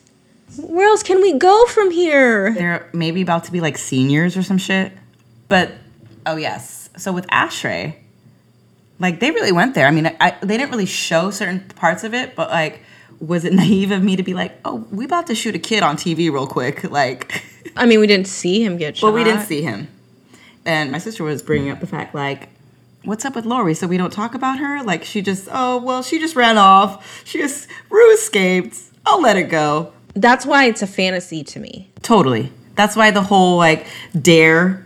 Where 0.56 0.88
else 0.88 1.02
can 1.02 1.20
we 1.20 1.34
go 1.34 1.66
from 1.66 1.90
here? 1.90 2.54
They're 2.54 2.88
maybe 2.94 3.20
about 3.20 3.44
to 3.44 3.52
be 3.52 3.60
like 3.60 3.76
seniors 3.76 4.34
or 4.36 4.42
some 4.42 4.56
shit. 4.58 4.92
But 5.48 5.72
Oh 6.26 6.36
yes. 6.36 6.90
So 6.96 7.12
with 7.12 7.26
Ashtray, 7.30 7.96
like 8.98 9.20
they 9.20 9.30
really 9.30 9.52
went 9.52 9.74
there. 9.74 9.86
I 9.86 9.90
mean, 9.90 10.14
I, 10.20 10.36
they 10.40 10.56
didn't 10.56 10.70
really 10.70 10.86
show 10.86 11.30
certain 11.30 11.60
parts 11.60 12.04
of 12.04 12.14
it, 12.14 12.36
but 12.36 12.50
like, 12.50 12.82
was 13.18 13.44
it 13.44 13.52
naive 13.54 13.90
of 13.90 14.02
me 14.02 14.16
to 14.16 14.22
be 14.22 14.34
like, 14.34 14.52
"Oh, 14.64 14.86
we 14.90 15.04
about 15.04 15.26
to 15.28 15.34
shoot 15.34 15.54
a 15.54 15.58
kid 15.58 15.82
on 15.82 15.96
TV 15.96 16.30
real 16.30 16.46
quick"? 16.46 16.84
Like, 16.90 17.44
I 17.76 17.86
mean, 17.86 18.00
we 18.00 18.06
didn't 18.06 18.26
see 18.26 18.64
him 18.64 18.76
get 18.76 18.96
shot. 18.96 19.08
But 19.08 19.14
we 19.14 19.24
didn't 19.24 19.42
see 19.42 19.62
him. 19.62 19.88
And 20.66 20.90
my 20.92 20.98
sister 20.98 21.24
was 21.24 21.40
bringing 21.40 21.70
up 21.70 21.80
the 21.80 21.86
fact 21.86 22.14
like, 22.14 22.48
what's 23.04 23.24
up 23.24 23.34
with 23.34 23.46
Laurie? 23.46 23.74
So 23.74 23.86
we 23.86 23.96
don't 23.96 24.12
talk 24.12 24.34
about 24.34 24.58
her? 24.58 24.82
Like 24.82 25.04
she 25.04 25.22
just, 25.22 25.48
oh 25.50 25.78
well, 25.78 26.02
she 26.02 26.18
just 26.18 26.36
ran 26.36 26.58
off. 26.58 27.24
She 27.24 27.38
just 27.38 27.68
Rue 27.88 28.12
escaped. 28.12 28.76
I'll 29.06 29.22
let 29.22 29.36
it 29.36 29.44
go. 29.44 29.92
That's 30.14 30.44
why 30.44 30.66
it's 30.66 30.82
a 30.82 30.86
fantasy 30.86 31.42
to 31.44 31.60
me. 31.60 31.90
Totally. 32.02 32.52
That's 32.74 32.96
why 32.96 33.10
the 33.10 33.22
whole 33.22 33.56
like 33.56 33.86
dare 34.20 34.84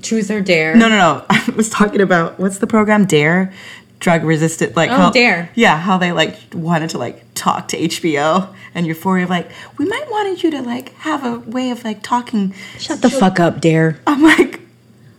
Truth 0.00 0.30
or 0.30 0.40
DARE. 0.40 0.74
No, 0.74 0.88
no, 0.88 0.96
no. 0.96 1.26
I 1.30 1.52
was 1.56 1.68
talking 1.68 2.00
about 2.00 2.38
what's 2.38 2.58
the 2.58 2.66
program? 2.66 3.04
DARE, 3.04 3.52
drug 3.98 4.24
resistant. 4.24 4.76
Like 4.76 4.90
oh, 4.90 4.96
how, 4.96 5.10
DARE. 5.10 5.50
Yeah, 5.54 5.78
how 5.78 5.98
they 5.98 6.12
like 6.12 6.38
wanted 6.54 6.90
to 6.90 6.98
like 6.98 7.24
talk 7.34 7.68
to 7.68 7.78
HBO 7.78 8.54
and 8.74 8.86
Euphoria. 8.86 9.26
Like 9.26 9.50
we 9.78 9.84
might 9.86 10.10
wanted 10.10 10.42
you 10.42 10.50
to 10.52 10.62
like 10.62 10.94
have 10.96 11.24
a 11.24 11.38
way 11.38 11.70
of 11.70 11.84
like 11.84 12.02
talking. 12.02 12.54
Shut 12.78 13.02
the 13.02 13.10
fuck 13.10 13.40
up, 13.40 13.60
Dare. 13.60 14.00
I'm 14.06 14.22
like. 14.22 14.60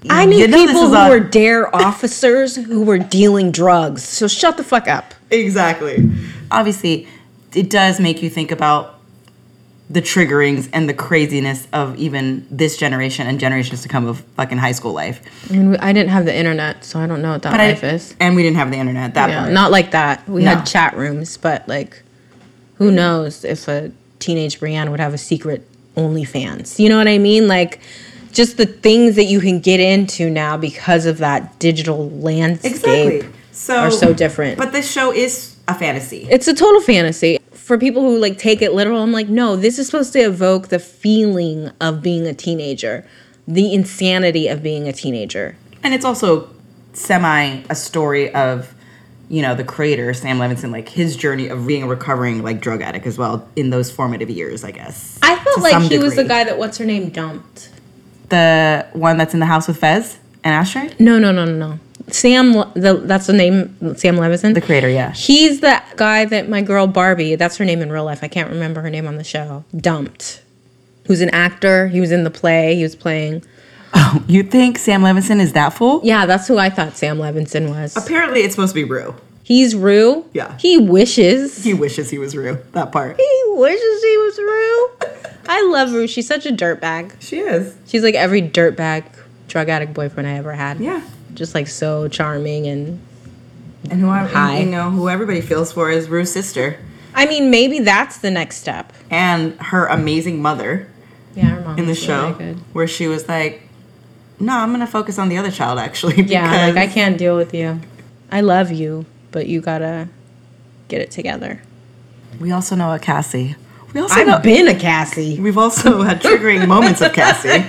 I 0.09 0.25
need 0.25 0.39
you 0.39 0.47
know 0.49 0.65
people 0.65 0.89
who 0.89 1.09
were 1.09 1.21
DARE 1.21 1.73
officers 1.73 2.57
who 2.57 2.83
were 2.83 2.97
dealing 2.97 3.51
drugs. 3.51 4.03
So 4.03 4.27
shut 4.27 4.57
the 4.57 4.63
fuck 4.63 4.89
up. 4.89 5.13
Exactly. 5.31 6.11
Obviously, 6.51 7.07
it 7.53 7.69
does 7.69 8.01
make 8.01 8.21
you 8.21 8.29
think 8.29 8.51
about 8.51 8.92
the 9.89 10.01
triggerings 10.01 10.69
and 10.73 10.87
the 10.87 10.93
craziness 10.93 11.67
of 11.73 11.97
even 11.97 12.47
this 12.49 12.77
generation 12.77 13.27
and 13.27 13.39
generations 13.39 13.81
to 13.81 13.89
come 13.89 14.07
of 14.07 14.21
fucking 14.35 14.57
high 14.57 14.71
school 14.71 14.93
life. 14.93 15.21
I 15.51 15.53
mean, 15.53 15.75
I 15.77 15.91
didn't 15.91 16.09
have 16.09 16.25
the 16.25 16.35
internet, 16.35 16.83
so 16.85 16.99
I 16.99 17.07
don't 17.07 17.21
know 17.21 17.33
what 17.33 17.41
that 17.43 17.51
but 17.51 17.59
life 17.59 17.83
I, 17.83 17.87
is. 17.87 18.15
And 18.19 18.35
we 18.35 18.43
didn't 18.43 18.57
have 18.57 18.71
the 18.71 18.77
internet 18.77 19.13
that 19.15 19.29
yeah, 19.29 19.49
Not 19.49 19.71
like 19.71 19.91
that. 19.91 20.27
We 20.27 20.43
no. 20.43 20.55
had 20.55 20.65
chat 20.65 20.95
rooms, 20.95 21.37
but 21.37 21.67
like, 21.67 22.01
who 22.75 22.91
knows 22.91 23.43
if 23.43 23.67
a 23.67 23.91
teenage 24.19 24.59
Briann 24.59 24.89
would 24.89 24.99
have 24.99 25.13
a 25.13 25.17
secret 25.17 25.67
OnlyFans? 25.95 26.79
You 26.79 26.89
know 26.89 26.97
what 26.97 27.09
I 27.09 27.17
mean? 27.17 27.47
Like, 27.47 27.81
just 28.31 28.57
the 28.57 28.65
things 28.65 29.15
that 29.17 29.25
you 29.25 29.41
can 29.41 29.59
get 29.59 29.79
into 29.79 30.29
now 30.29 30.57
because 30.57 31.05
of 31.05 31.19
that 31.19 31.59
digital 31.59 32.09
landscape 32.09 32.71
exactly. 33.21 33.29
so, 33.51 33.77
are 33.77 33.91
so 33.91 34.13
different. 34.13 34.57
But 34.57 34.71
this 34.71 34.89
show 34.89 35.11
is 35.11 35.57
a 35.67 35.75
fantasy. 35.75 36.25
It's 36.29 36.47
a 36.47 36.53
total 36.53 36.81
fantasy 36.81 37.39
for 37.63 37.77
people 37.77 38.01
who 38.01 38.19
like 38.19 38.37
take 38.37 38.61
it 38.61 38.73
literal, 38.73 39.01
I'm 39.01 39.13
like, 39.13 39.29
no, 39.29 39.55
this 39.55 39.79
is 39.79 39.85
supposed 39.85 40.11
to 40.13 40.19
evoke 40.19 40.67
the 40.67 40.79
feeling 40.79 41.71
of 41.79 42.01
being 42.01 42.27
a 42.27 42.33
teenager, 42.33 43.07
the 43.47 43.73
insanity 43.73 44.49
of 44.49 44.61
being 44.61 44.89
a 44.89 44.91
teenager. 44.91 45.55
And 45.81 45.93
it's 45.93 46.03
also 46.03 46.49
semi 46.91 47.61
a 47.69 47.75
story 47.75 48.33
of 48.33 48.75
you 49.29 49.41
know, 49.41 49.55
the 49.55 49.63
creator, 49.63 50.13
Sam 50.13 50.37
Levinson, 50.37 50.71
like 50.71 50.89
his 50.89 51.15
journey 51.15 51.47
of 51.47 51.65
being 51.65 51.81
a 51.81 51.87
recovering 51.87 52.43
like 52.43 52.59
drug 52.59 52.81
addict 52.81 53.07
as 53.07 53.17
well 53.17 53.47
in 53.55 53.69
those 53.69 53.89
formative 53.89 54.29
years, 54.29 54.63
I 54.63 54.71
guess. 54.71 55.17
I 55.23 55.37
felt 55.39 55.61
like 55.61 55.91
he 55.91 55.97
was 55.97 56.15
the 56.15 56.25
guy 56.25 56.43
that 56.43 56.57
what's 56.57 56.77
her 56.77 56.85
name 56.85 57.09
dumped. 57.09 57.69
The 58.29 58.85
one 58.93 59.17
that's 59.17 59.33
in 59.33 59.39
the 59.39 59.45
house 59.45 59.67
with 59.67 59.77
Fez 59.77 60.19
and 60.43 60.53
Ashtray? 60.53 60.93
No, 60.99 61.17
no, 61.17 61.31
no, 61.31 61.45
no, 61.45 61.55
no. 61.55 61.79
Sam, 62.07 62.53
the, 62.73 63.01
that's 63.05 63.27
the 63.27 63.33
name. 63.33 63.95
Sam 63.95 64.17
Levinson. 64.17 64.53
The 64.53 64.61
creator, 64.61 64.89
yeah. 64.89 65.11
He's 65.13 65.61
the 65.61 65.81
guy 65.95 66.25
that 66.25 66.49
my 66.49 66.61
girl 66.61 66.87
Barbie, 66.87 67.35
that's 67.35 67.57
her 67.57 67.65
name 67.65 67.81
in 67.81 67.91
real 67.91 68.05
life. 68.05 68.23
I 68.23 68.27
can't 68.27 68.49
remember 68.49 68.81
her 68.81 68.89
name 68.89 69.07
on 69.07 69.17
the 69.17 69.23
show. 69.23 69.63
Dumped. 69.75 70.41
Who's 71.07 71.21
an 71.21 71.29
actor? 71.29 71.87
He 71.87 71.99
was 71.99 72.11
in 72.11 72.23
the 72.23 72.31
play. 72.31 72.75
He 72.75 72.83
was 72.83 72.95
playing. 72.95 73.43
Oh, 73.93 74.23
you 74.27 74.43
think 74.43 74.77
Sam 74.77 75.01
Levinson 75.01 75.39
is 75.39 75.53
that 75.53 75.69
fool? 75.69 76.01
Yeah, 76.03 76.25
that's 76.25 76.47
who 76.47 76.57
I 76.57 76.69
thought 76.69 76.97
Sam 76.97 77.17
Levinson 77.17 77.69
was. 77.69 77.95
Apparently, 77.95 78.41
it's 78.41 78.55
supposed 78.55 78.73
to 78.73 78.75
be 78.75 78.83
Rue. 78.83 79.15
He's 79.43 79.75
Rue. 79.75 80.25
Yeah. 80.33 80.57
He 80.57 80.77
wishes. 80.77 81.63
He 81.63 81.73
wishes 81.73 82.09
he 82.09 82.17
was 82.17 82.35
Rue. 82.35 82.57
That 82.71 82.91
part. 82.91 83.17
He 83.17 83.43
wishes 83.47 84.03
he 84.03 84.17
was 84.17 84.37
Rue. 84.37 85.09
I 85.47 85.61
love 85.69 85.91
Rue. 85.91 86.07
She's 86.07 86.27
such 86.27 86.45
a 86.45 86.51
dirtbag. 86.51 87.21
She 87.21 87.39
is. 87.39 87.75
She's 87.85 88.03
like 88.03 88.15
every 88.15 88.41
dirtbag 88.41 89.03
drug 89.49 89.69
addict 89.69 89.93
boyfriend 89.93 90.27
I 90.27 90.33
ever 90.37 90.53
had. 90.53 90.79
Yeah. 90.79 91.01
Just 91.33 91.55
like 91.55 91.67
so 91.67 92.07
charming 92.07 92.67
and 92.67 92.99
And 93.89 93.99
who 94.01 94.09
I, 94.09 94.59
you 94.59 94.65
know, 94.69 94.89
who 94.91 95.09
everybody 95.09 95.41
feels 95.41 95.71
for 95.71 95.89
is 95.91 96.07
Rue's 96.09 96.31
sister 96.31 96.77
I 97.15 97.25
mean 97.27 97.51
maybe 97.51 97.79
that's 97.79 98.17
the 98.19 98.31
next 98.31 98.57
step. 98.57 98.91
and 99.11 99.53
her 99.59 99.85
amazing 99.87 100.41
mother 100.41 100.87
Yeah, 101.35 101.45
her 101.45 101.61
mom 101.61 101.77
in 101.79 101.85
the 101.87 101.95
show, 101.95 102.23
really 102.31 102.53
good. 102.53 102.57
where 102.73 102.87
she 102.87 103.07
was 103.07 103.27
like, 103.27 103.61
"No, 104.39 104.53
I'm 104.57 104.71
gonna 104.71 104.87
focus 104.87 105.19
on 105.19 105.29
the 105.29 105.37
other 105.37 105.51
child 105.51 105.77
actually." 105.79 106.21
Yeah, 106.35 106.67
like 106.67 106.77
I 106.77 106.87
can't 106.87 107.17
deal 107.17 107.35
with 107.35 107.53
you. 107.53 107.79
I 108.31 108.41
love 108.41 108.71
you, 108.71 109.05
but 109.31 109.45
you 109.47 109.61
gotta 109.61 110.07
get 110.87 111.01
it 111.01 111.11
together. 111.11 111.61
We 112.39 112.51
also 112.51 112.75
know 112.75 112.91
a 112.93 112.99
Cassie. 112.99 113.55
We 113.93 114.01
also. 114.01 114.15
I've 114.15 114.41
been 114.41 114.67
a 114.67 114.73
Cassie. 114.79 115.39
We've 115.39 115.57
also 115.57 116.01
had 116.01 116.19
triggering 116.21 116.67
moments 116.67 116.99
of 117.01 117.13
Cassie. 117.19 117.63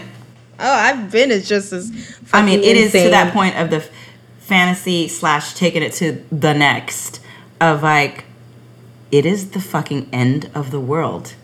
Oh, 0.65 0.73
I've 0.73 1.11
been 1.11 1.31
as 1.31 1.47
just 1.47 1.75
as. 1.75 1.93
I 2.33 2.45
mean, 2.45 2.61
it 2.61 2.77
is 2.77 2.93
to 2.93 3.11
that 3.11 3.35
point 3.35 3.57
of 3.57 3.69
the 3.69 3.77
f- 3.77 3.91
fantasy 4.39 5.09
slash 5.09 5.53
taking 5.53 5.83
it 5.83 5.93
to 5.95 6.25
the 6.33 6.55
next 6.55 7.21
of 7.61 7.83
like, 7.83 8.25
it 9.13 9.27
is 9.27 9.51
the 9.51 9.61
fucking 9.61 10.09
end 10.11 10.51
of 10.55 10.71
the 10.71 10.81
world 10.81 11.35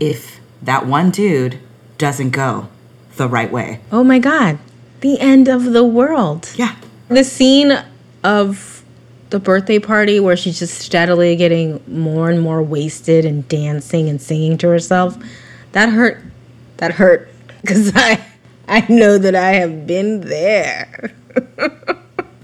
if 0.00 0.40
that 0.62 0.86
one 0.86 1.10
dude 1.10 1.58
doesn't 1.98 2.30
go 2.30 2.68
the 3.16 3.28
right 3.28 3.52
way. 3.52 3.80
Oh 3.92 4.02
my 4.02 4.18
god, 4.18 4.58
the 5.00 5.20
end 5.20 5.48
of 5.48 5.64
the 5.64 5.84
world. 5.84 6.50
Yeah. 6.56 6.74
The 7.08 7.24
scene 7.24 7.78
of 8.24 8.82
the 9.30 9.38
birthday 9.38 9.78
party 9.78 10.20
where 10.20 10.36
she's 10.36 10.58
just 10.58 10.78
steadily 10.78 11.36
getting 11.36 11.82
more 11.86 12.30
and 12.30 12.40
more 12.40 12.62
wasted 12.62 13.26
and 13.26 13.46
dancing 13.48 14.08
and 14.08 14.20
singing 14.22 14.56
to 14.58 14.68
herself. 14.68 15.18
That 15.72 15.90
hurt. 15.90 16.22
That 16.78 16.92
hurt 16.92 17.28
because 17.60 17.92
I 17.94 18.24
I 18.82 18.86
know 18.88 19.18
that 19.18 19.34
I 19.34 19.52
have 19.54 19.86
been 19.86 20.20
there. 20.20 21.12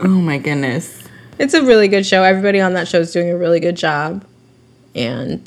Oh 0.00 0.08
my 0.08 0.36
goodness. 0.36 1.02
It's 1.38 1.54
a 1.54 1.62
really 1.62 1.88
good 1.88 2.04
show. 2.04 2.24
Everybody 2.24 2.60
on 2.60 2.74
that 2.74 2.88
show 2.88 3.00
is 3.00 3.10
doing 3.12 3.30
a 3.30 3.36
really 3.38 3.58
good 3.58 3.76
job. 3.76 4.22
And 4.94 5.40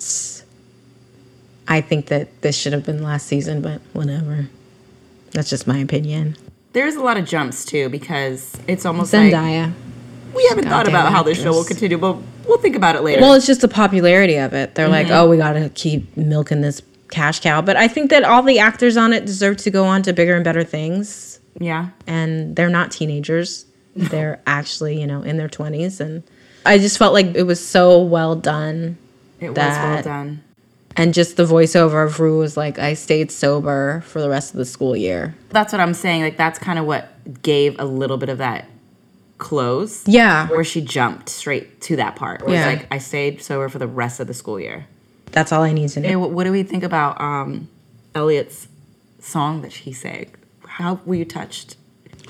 I 1.67 1.81
think 1.81 2.07
that 2.07 2.41
this 2.41 2.57
should 2.57 2.73
have 2.73 2.83
been 2.83 3.03
last 3.03 3.27
season, 3.27 3.61
but 3.61 3.81
whatever. 3.93 4.47
That's 5.31 5.49
just 5.51 5.67
my 5.67 5.77
opinion. 5.77 6.37
There's 6.73 6.95
a 6.95 7.01
lot 7.03 7.17
of 7.17 7.25
jumps 7.25 7.65
too 7.65 7.89
because 7.89 8.57
it's 8.67 8.83
almost 8.85 9.13
like 9.13 9.31
Zendaya. 9.31 9.73
we 10.33 10.43
haven't 10.47 10.69
thought 10.69 10.87
about 10.87 11.11
how 11.11 11.21
this 11.21 11.39
show 11.39 11.51
will 11.51 11.65
continue, 11.65 11.99
but 11.99 12.17
we'll 12.47 12.57
think 12.57 12.75
about 12.75 12.95
it 12.95 13.03
later. 13.03 13.21
Well, 13.21 13.33
it's 13.33 13.45
just 13.45 13.61
the 13.61 13.67
popularity 13.67 14.37
of 14.37 14.53
it. 14.53 14.73
They're 14.73 14.87
like, 14.89 15.07
Mm-hmm. 15.07 15.15
oh, 15.17 15.29
we 15.29 15.37
got 15.37 15.53
to 15.53 15.69
keep 15.69 16.17
milking 16.17 16.61
this 16.61 16.81
cash 17.11 17.39
cow. 17.39 17.61
But 17.61 17.75
I 17.77 17.87
think 17.87 18.09
that 18.11 18.23
all 18.23 18.41
the 18.43 18.59
actors 18.59 18.97
on 18.97 19.13
it 19.13 19.25
deserve 19.25 19.57
to 19.57 19.71
go 19.71 19.85
on 19.85 20.01
to 20.03 20.13
bigger 20.13 20.35
and 20.35 20.43
better 20.43 20.63
things. 20.63 21.39
yeah. 21.59 21.89
And 22.05 22.55
they're 22.55 22.69
not 22.69 22.91
teenagers. 22.91 23.65
They're 23.95 24.39
actually, 24.45 24.99
you 25.01 25.07
know, 25.07 25.23
in 25.23 25.37
their 25.37 25.49
20s. 25.49 25.99
And 25.99 26.21
I 26.65 26.77
just 26.77 26.97
felt 26.99 27.13
like 27.13 27.35
it 27.35 27.43
was 27.43 27.65
so 27.65 27.99
well 28.01 28.35
done. 28.35 28.97
It 29.39 29.49
was 29.49 29.57
well 29.57 30.01
done. 30.03 30.43
And 30.95 31.13
just 31.13 31.35
the 31.37 31.45
voiceover 31.45 32.05
of 32.05 32.19
Rue 32.19 32.39
was 32.39 32.57
like, 32.57 32.77
I 32.79 32.93
stayed 32.95 33.31
sober 33.31 34.01
for 34.07 34.19
the 34.21 34.29
rest 34.29 34.51
of 34.53 34.57
the 34.57 34.65
school 34.65 34.95
year. 34.95 35.35
That's 35.49 35.71
what 35.71 35.79
I'm 35.79 35.93
saying. 35.93 36.21
Like 36.23 36.37
that's 36.37 36.57
kind 36.59 36.77
of 36.79 36.85
what 36.85 37.41
gave 37.41 37.79
a 37.79 37.85
little 37.85 38.17
bit 38.17 38.29
of 38.29 38.37
that 38.39 38.65
close. 39.37 40.07
Yeah. 40.07 40.47
Where 40.49 40.63
she 40.63 40.81
jumped 40.81 41.29
straight 41.29 41.81
to 41.81 41.95
that 41.97 42.15
part. 42.15 42.41
Where 42.45 42.55
Yeah. 42.55 42.69
it's 42.69 42.81
like 42.81 42.87
I 42.91 42.97
stayed 42.97 43.41
sober 43.41 43.69
for 43.69 43.77
the 43.79 43.87
rest 43.87 44.19
of 44.19 44.27
the 44.27 44.33
school 44.33 44.59
year. 44.59 44.87
That's 45.31 45.51
all 45.51 45.63
I 45.63 45.71
need 45.71 45.89
to 45.89 45.99
know. 45.99 46.07
Hey, 46.07 46.15
what, 46.15 46.43
do 46.43 46.51
we 46.51 46.63
think 46.63 46.83
about 46.83 47.19
um, 47.21 47.69
Elliot's 48.15 48.67
song 49.19 49.61
that 49.61 49.71
she 49.71 49.93
sang? 49.93 50.31
How 50.67 50.99
were 51.05 51.15
you 51.15 51.25
touched? 51.25 51.77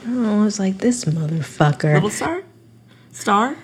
Oh, 0.06 0.42
I 0.42 0.44
was 0.44 0.60
like, 0.60 0.78
this 0.78 1.06
motherfucker. 1.06 1.96
Little 1.96 2.10
Star? 2.10 2.44
Star? 3.12 3.56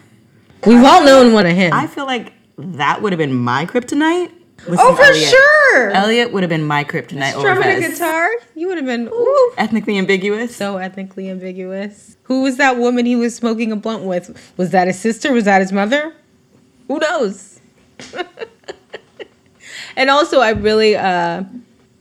We've 0.66 0.84
all 0.84 1.04
known 1.04 1.34
one 1.34 1.46
of 1.46 1.54
him. 1.56 1.74
I 1.74 1.88
feel 1.88 2.06
like 2.06 2.34
that 2.58 3.02
would 3.02 3.12
have 3.12 3.18
been 3.18 3.34
my 3.34 3.66
kryptonite. 3.66 4.32
with 4.68 4.80
oh, 4.80 4.96
for 4.96 5.04
Elliot. 5.04 5.30
sure. 5.30 5.90
Elliot 5.92 6.32
would 6.32 6.44
have 6.44 6.50
been 6.50 6.64
my 6.64 6.84
kryptonite 6.84 7.38
Strumming 7.38 7.84
a 7.84 7.90
guitar. 7.90 8.30
You 8.56 8.68
would 8.68 8.78
have 8.78 8.86
been, 8.86 9.10
ooh. 9.10 9.54
Ethnically 9.58 9.98
ambiguous. 9.98 10.56
so 10.56 10.78
ethnically 10.78 11.30
ambiguous. 11.30 12.18
Who 12.24 12.44
was 12.44 12.58
that 12.58 12.78
woman 12.78 13.06
he 13.06 13.16
was 13.16 13.36
smoking 13.36 13.72
a 13.72 13.76
blunt 13.76 14.04
with? 14.04 14.54
Was 14.58 14.72
that 14.72 14.88
his 14.88 15.00
sister? 15.00 15.34
Was 15.34 15.46
that 15.46 15.62
his 15.62 15.72
mother? 15.72 16.14
Who 16.88 17.00
knows? 17.00 17.60
and 19.96 20.10
also, 20.10 20.40
I 20.40 20.52
really, 20.52 20.96
uh, 20.96 21.44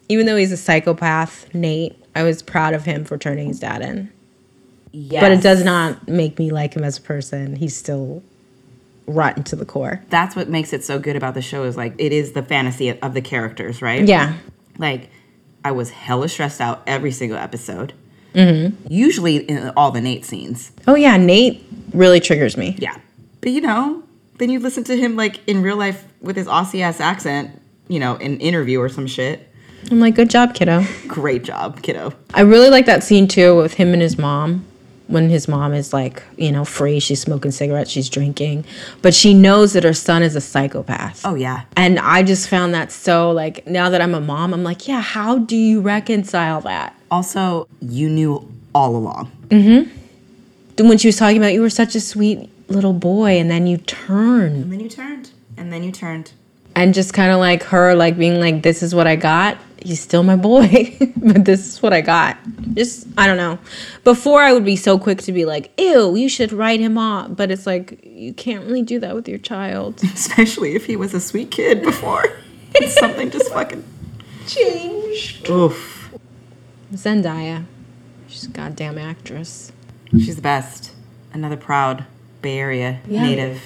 even 0.08 0.26
though 0.26 0.36
he's 0.36 0.52
a 0.52 0.56
psychopath, 0.56 1.52
Nate, 1.54 1.96
I 2.14 2.22
was 2.22 2.42
proud 2.42 2.74
of 2.74 2.84
him 2.84 3.04
for 3.04 3.16
turning 3.16 3.48
his 3.48 3.60
dad 3.60 3.82
in. 3.82 4.10
yes. 4.92 5.22
But 5.22 5.32
it 5.32 5.42
does 5.42 5.64
not 5.64 6.06
make 6.08 6.38
me 6.38 6.50
like 6.50 6.74
him 6.74 6.84
as 6.84 6.98
a 6.98 7.00
person. 7.02 7.56
He's 7.56 7.76
still 7.76 8.22
rotten 9.06 9.42
to 9.44 9.56
the 9.56 9.64
core. 9.64 10.02
That's 10.10 10.36
what 10.36 10.48
makes 10.48 10.72
it 10.72 10.84
so 10.84 10.98
good 10.98 11.16
about 11.16 11.34
the 11.34 11.42
show 11.42 11.64
is 11.64 11.76
like 11.76 11.94
it 11.98 12.12
is 12.12 12.32
the 12.32 12.42
fantasy 12.42 12.90
of 12.90 13.14
the 13.14 13.20
characters, 13.22 13.80
right? 13.82 14.06
Yeah. 14.06 14.36
Like 14.78 15.10
I 15.64 15.72
was 15.72 15.90
hella 15.90 16.28
stressed 16.28 16.60
out 16.60 16.82
every 16.86 17.10
single 17.12 17.38
episode. 17.38 17.94
Mm-hmm. 18.34 18.76
Usually 18.90 19.36
in 19.38 19.70
all 19.76 19.90
the 19.90 20.00
Nate 20.00 20.24
scenes. 20.24 20.72
Oh, 20.86 20.94
yeah. 20.94 21.16
Nate 21.16 21.64
really 21.92 22.20
triggers 22.20 22.56
me. 22.56 22.76
Yeah. 22.78 22.96
But 23.40 23.52
you 23.52 23.60
know, 23.60 24.02
then 24.38 24.50
you 24.50 24.58
listen 24.60 24.84
to 24.84 24.96
him 24.96 25.16
like 25.16 25.46
in 25.48 25.62
real 25.62 25.76
life 25.76 26.04
with 26.20 26.36
his 26.36 26.46
Aussie 26.46 26.80
ass 26.80 27.00
accent, 27.00 27.60
you 27.92 28.00
know, 28.00 28.16
an 28.16 28.40
interview 28.40 28.80
or 28.80 28.88
some 28.88 29.06
shit. 29.06 29.46
I'm 29.90 30.00
like, 30.00 30.14
good 30.14 30.30
job, 30.30 30.54
kiddo. 30.54 30.84
Great 31.06 31.42
job, 31.42 31.82
kiddo. 31.82 32.14
I 32.32 32.40
really 32.40 32.70
like 32.70 32.86
that 32.86 33.02
scene 33.02 33.28
too 33.28 33.56
with 33.56 33.74
him 33.74 33.92
and 33.92 34.00
his 34.00 34.16
mom. 34.16 34.64
When 35.08 35.28
his 35.28 35.46
mom 35.46 35.74
is 35.74 35.92
like, 35.92 36.22
you 36.38 36.50
know, 36.50 36.64
free, 36.64 36.98
she's 36.98 37.20
smoking 37.20 37.50
cigarettes, 37.50 37.90
she's 37.90 38.08
drinking, 38.08 38.64
but 39.02 39.12
she 39.12 39.34
knows 39.34 39.74
that 39.74 39.84
her 39.84 39.92
son 39.92 40.22
is 40.22 40.34
a 40.36 40.40
psychopath. 40.40 41.26
Oh 41.26 41.34
yeah. 41.34 41.64
And 41.76 41.98
I 41.98 42.22
just 42.22 42.48
found 42.48 42.72
that 42.72 42.90
so 42.90 43.30
like 43.30 43.66
now 43.66 43.90
that 43.90 44.00
I'm 44.00 44.14
a 44.14 44.20
mom, 44.20 44.54
I'm 44.54 44.64
like, 44.64 44.88
yeah, 44.88 45.02
how 45.02 45.36
do 45.38 45.56
you 45.56 45.82
reconcile 45.82 46.62
that? 46.62 46.96
Also, 47.10 47.68
you 47.80 48.08
knew 48.08 48.50
all 48.74 48.96
along. 48.96 49.30
Mm 49.48 49.86
hmm. 50.78 50.88
When 50.88 50.96
she 50.96 51.08
was 51.08 51.18
talking 51.18 51.36
about 51.36 51.52
you 51.52 51.60
were 51.60 51.68
such 51.68 51.94
a 51.94 52.00
sweet 52.00 52.48
little 52.68 52.94
boy, 52.94 53.38
and 53.38 53.50
then 53.50 53.66
you 53.66 53.76
turned. 53.76 54.62
And 54.62 54.72
then 54.72 54.80
you 54.80 54.88
turned. 54.88 55.30
And 55.58 55.70
then 55.70 55.82
you 55.82 55.92
turned. 55.92 56.32
And 56.74 56.94
just 56.94 57.12
kind 57.14 57.32
of 57.32 57.38
like 57.38 57.62
her 57.64 57.94
like 57.94 58.16
being 58.18 58.40
like 58.40 58.62
this 58.62 58.82
is 58.82 58.94
what 58.94 59.06
i 59.06 59.16
got 59.16 59.58
he's 59.82 60.00
still 60.00 60.22
my 60.22 60.36
boy 60.36 60.96
but 61.16 61.44
this 61.44 61.66
is 61.66 61.82
what 61.82 61.92
i 61.92 62.00
got 62.00 62.36
just 62.74 63.06
i 63.18 63.26
don't 63.26 63.36
know 63.36 63.58
before 64.04 64.40
i 64.42 64.52
would 64.52 64.64
be 64.64 64.76
so 64.76 64.98
quick 64.98 65.18
to 65.20 65.32
be 65.32 65.44
like 65.44 65.72
ew 65.78 66.14
you 66.14 66.28
should 66.28 66.52
write 66.52 66.78
him 66.80 66.96
off 66.96 67.28
but 67.34 67.50
it's 67.50 67.66
like 67.66 67.98
you 68.04 68.32
can't 68.32 68.64
really 68.64 68.82
do 68.82 68.98
that 69.00 69.14
with 69.14 69.28
your 69.28 69.38
child 69.38 70.00
Especially 70.14 70.74
if 70.76 70.86
he 70.86 70.96
was 70.96 71.12
a 71.14 71.20
sweet 71.20 71.50
kid 71.50 71.82
before. 71.82 72.24
something 72.88 73.30
just 73.30 73.52
fucking 73.52 73.84
changed 74.46 75.48
oof. 75.50 76.10
zendaya 76.94 77.64
she's 78.28 78.44
a 78.44 78.48
goddamn 78.50 78.98
actress 78.98 79.72
She's 80.12 80.36
the 80.36 80.42
best. 80.42 80.92
Another 81.32 81.56
proud 81.56 82.04
Bay 82.42 82.58
Area 82.58 83.00
Yeah. 83.08 83.22
native. 83.22 83.62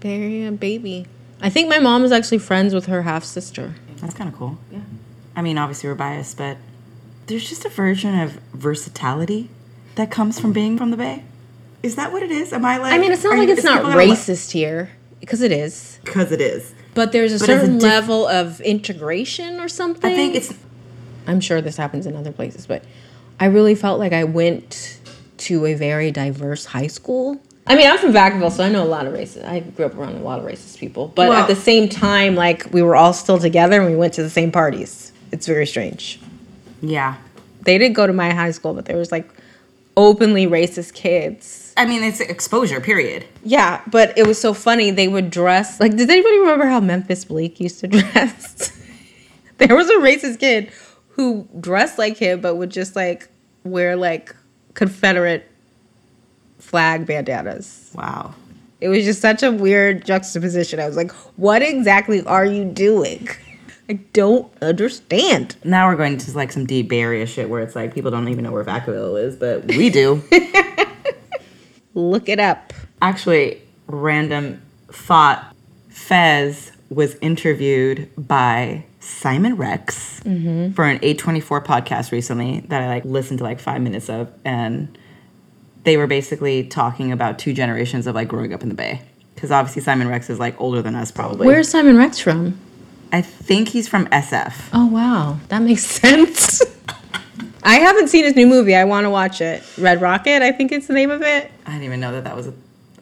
very 0.00 0.44
a 0.46 0.52
baby 0.52 1.06
i 1.44 1.48
think 1.50 1.68
my 1.68 1.78
mom 1.78 2.02
is 2.04 2.10
actually 2.12 2.38
friends 2.38 2.74
with 2.74 2.86
her 2.86 3.02
half 3.02 3.22
sister 3.24 3.74
That's 4.00 4.14
kind 4.14 4.28
of 4.32 4.36
cool. 4.36 4.58
Yeah. 4.72 4.80
I 5.36 5.42
mean, 5.42 5.56
obviously 5.58 5.88
we're 5.88 5.94
biased, 6.08 6.36
but 6.36 6.56
there's 7.26 7.48
just 7.48 7.64
a 7.64 7.68
version 7.68 8.12
of 8.24 8.32
versatility 8.52 9.48
that 9.96 10.10
comes 10.10 10.38
from 10.40 10.52
being 10.52 10.76
from 10.78 10.90
the 10.90 10.96
Bay. 10.96 11.24
Is 11.82 11.96
that 11.96 12.12
what 12.12 12.22
it 12.22 12.30
is? 12.30 12.52
Am 12.52 12.64
I 12.64 12.76
like? 12.78 12.92
i 12.92 12.98
mean 12.98 13.12
it's 13.12 13.24
not 13.24 13.36
like 13.38 13.48
you- 13.48 13.54
it's 13.54 13.64
not 13.64 13.82
racist 13.96 14.50
here 14.52 14.90
because 15.20 15.40
it 15.48 15.52
is 15.52 15.98
Because 16.04 16.30
it 16.32 16.40
is. 16.40 16.74
but 16.94 17.12
there's 17.12 17.32
a 17.32 17.38
But 17.38 17.48
as 17.48 17.56
a 17.56 17.60
certain 17.60 17.78
diff- 17.78 17.90
level 17.96 18.26
of 18.26 18.60
integration 18.60 19.58
or 19.60 19.68
something 19.68 20.10
I 20.12 20.14
think 20.14 20.34
it's 20.34 20.52
I'm 21.26 21.40
sure 21.40 21.60
this 21.62 21.76
happens 21.78 22.04
in 22.06 22.14
other 22.16 22.32
places, 22.32 22.66
but 22.66 22.84
I 23.40 23.46
really 23.46 23.74
felt 23.74 23.98
like 23.98 24.12
I 24.12 24.24
went 24.24 25.00
to 25.48 25.64
a 25.66 25.74
very 25.74 26.10
diverse 26.10 26.66
high 26.66 26.86
school 26.98 27.40
I 27.66 27.76
mean, 27.76 27.86
I'm 27.90 27.98
from 27.98 28.12
Vacaville, 28.12 28.52
so 28.52 28.62
I 28.62 28.68
know 28.68 28.82
a 28.82 28.86
lot 28.86 29.06
of 29.06 29.14
racist. 29.14 29.44
I 29.46 29.60
grew 29.60 29.86
up 29.86 29.94
around 29.96 30.16
a 30.16 30.20
lot 30.22 30.38
of 30.38 30.44
racist 30.44 30.78
people, 30.78 31.08
but 31.14 31.28
Well- 31.30 31.40
at 31.42 31.48
the 31.48 31.56
same 31.56 31.88
time, 31.88 32.34
like 32.34 32.66
we 32.72 32.82
were 32.82 32.94
all 32.96 33.12
still 33.12 33.38
together 33.38 33.80
and 33.80 33.90
we 33.90 33.96
went 33.96 34.12
to 34.14 34.22
the 34.22 34.30
same 34.30 34.52
parties. 34.52 35.12
It's 35.32 35.46
very 35.46 35.66
strange. 35.66 36.20
Yeah. 36.82 37.14
They 37.62 37.78
didn't 37.78 37.94
go 37.94 38.06
to 38.06 38.12
my 38.12 38.32
high 38.34 38.50
school, 38.50 38.74
but 38.74 38.84
there 38.84 38.98
was 38.98 39.10
like 39.10 39.26
openly 39.96 40.46
racist 40.46 40.92
kids. 40.94 41.72
I 41.76 41.86
mean, 41.86 42.02
it's 42.04 42.20
exposure, 42.20 42.80
period. 42.80 43.24
Yeah, 43.42 43.80
but 43.90 44.16
it 44.18 44.26
was 44.26 44.38
so 44.40 44.52
funny. 44.52 44.90
They 44.90 45.08
would 45.08 45.30
dress 45.30 45.80
like. 45.80 45.96
Does 45.96 46.08
anybody 46.08 46.38
remember 46.40 46.66
how 46.66 46.80
Memphis 46.80 47.24
Bleek 47.24 47.58
used 47.60 47.80
to 47.80 47.88
dress? 47.88 48.78
there 49.58 49.74
was 49.74 49.88
a 49.88 49.94
racist 49.94 50.38
kid 50.38 50.70
who 51.10 51.48
dressed 51.58 51.98
like 51.98 52.18
him, 52.18 52.40
but 52.42 52.56
would 52.56 52.70
just 52.70 52.94
like 52.94 53.28
wear 53.64 53.96
like 53.96 54.36
Confederate 54.74 55.50
flag 56.64 57.06
bandanas. 57.06 57.92
Wow. 57.94 58.34
It 58.80 58.88
was 58.88 59.04
just 59.04 59.20
such 59.20 59.42
a 59.42 59.52
weird 59.52 60.04
juxtaposition. 60.04 60.80
I 60.80 60.86
was 60.86 60.96
like, 60.96 61.12
what 61.36 61.62
exactly 61.62 62.22
are 62.24 62.44
you 62.44 62.64
doing? 62.64 63.28
I 63.88 63.94
don't 64.12 64.50
understand. 64.62 65.56
Now 65.62 65.88
we're 65.88 65.96
going 65.96 66.16
to 66.18 66.30
like 66.32 66.50
some 66.50 66.64
deep 66.66 66.88
Bay 66.88 67.00
Area 67.00 67.26
shit 67.26 67.50
where 67.50 67.60
it's 67.60 67.76
like 67.76 67.94
people 67.94 68.10
don't 68.10 68.28
even 68.28 68.44
know 68.44 68.52
where 68.52 68.64
Vacaville 68.64 69.22
is, 69.22 69.36
but 69.36 69.64
we 69.66 69.90
do. 69.90 70.22
Look 71.94 72.28
it 72.28 72.40
up. 72.40 72.72
Actually, 73.02 73.62
random 73.86 74.62
thought 74.88 75.54
Fez 75.90 76.72
was 76.88 77.16
interviewed 77.16 78.10
by 78.16 78.84
Simon 79.00 79.56
Rex 79.56 80.20
mm-hmm. 80.20 80.72
for 80.72 80.84
an 80.84 80.98
A24 81.00 81.64
podcast 81.64 82.10
recently 82.10 82.60
that 82.68 82.82
I 82.82 82.88
like 82.88 83.04
listened 83.04 83.38
to 83.38 83.44
like 83.44 83.60
five 83.60 83.82
minutes 83.82 84.08
of. 84.08 84.32
And 84.44 84.96
they 85.84 85.96
were 85.96 86.06
basically 86.06 86.64
talking 86.64 87.12
about 87.12 87.38
two 87.38 87.52
generations 87.52 88.06
of 88.06 88.14
like 88.14 88.28
growing 88.28 88.52
up 88.52 88.62
in 88.62 88.68
the 88.68 88.74
Bay. 88.74 89.02
Because 89.34 89.50
obviously 89.50 89.82
Simon 89.82 90.08
Rex 90.08 90.30
is 90.30 90.38
like 90.38 90.58
older 90.60 90.82
than 90.82 90.94
us, 90.94 91.10
probably. 91.10 91.46
Where's 91.46 91.68
Simon 91.68 91.96
Rex 91.96 92.18
from? 92.18 92.58
I 93.12 93.22
think 93.22 93.68
he's 93.68 93.86
from 93.86 94.06
SF. 94.06 94.70
Oh 94.72 94.86
wow, 94.86 95.38
that 95.48 95.60
makes 95.60 95.84
sense. 95.86 96.62
I 97.62 97.76
haven't 97.76 98.08
seen 98.08 98.24
his 98.24 98.36
new 98.36 98.46
movie. 98.46 98.74
I 98.74 98.84
want 98.84 99.04
to 99.04 99.10
watch 99.10 99.40
it. 99.40 99.62
Red 99.78 100.00
Rocket, 100.00 100.42
I 100.42 100.52
think 100.52 100.72
it's 100.72 100.86
the 100.86 100.92
name 100.92 101.10
of 101.10 101.22
it. 101.22 101.50
I 101.66 101.72
didn't 101.72 101.84
even 101.84 102.00
know 102.00 102.12
that 102.12 102.24
that 102.24 102.36
was 102.36 102.48
a. 102.48 102.54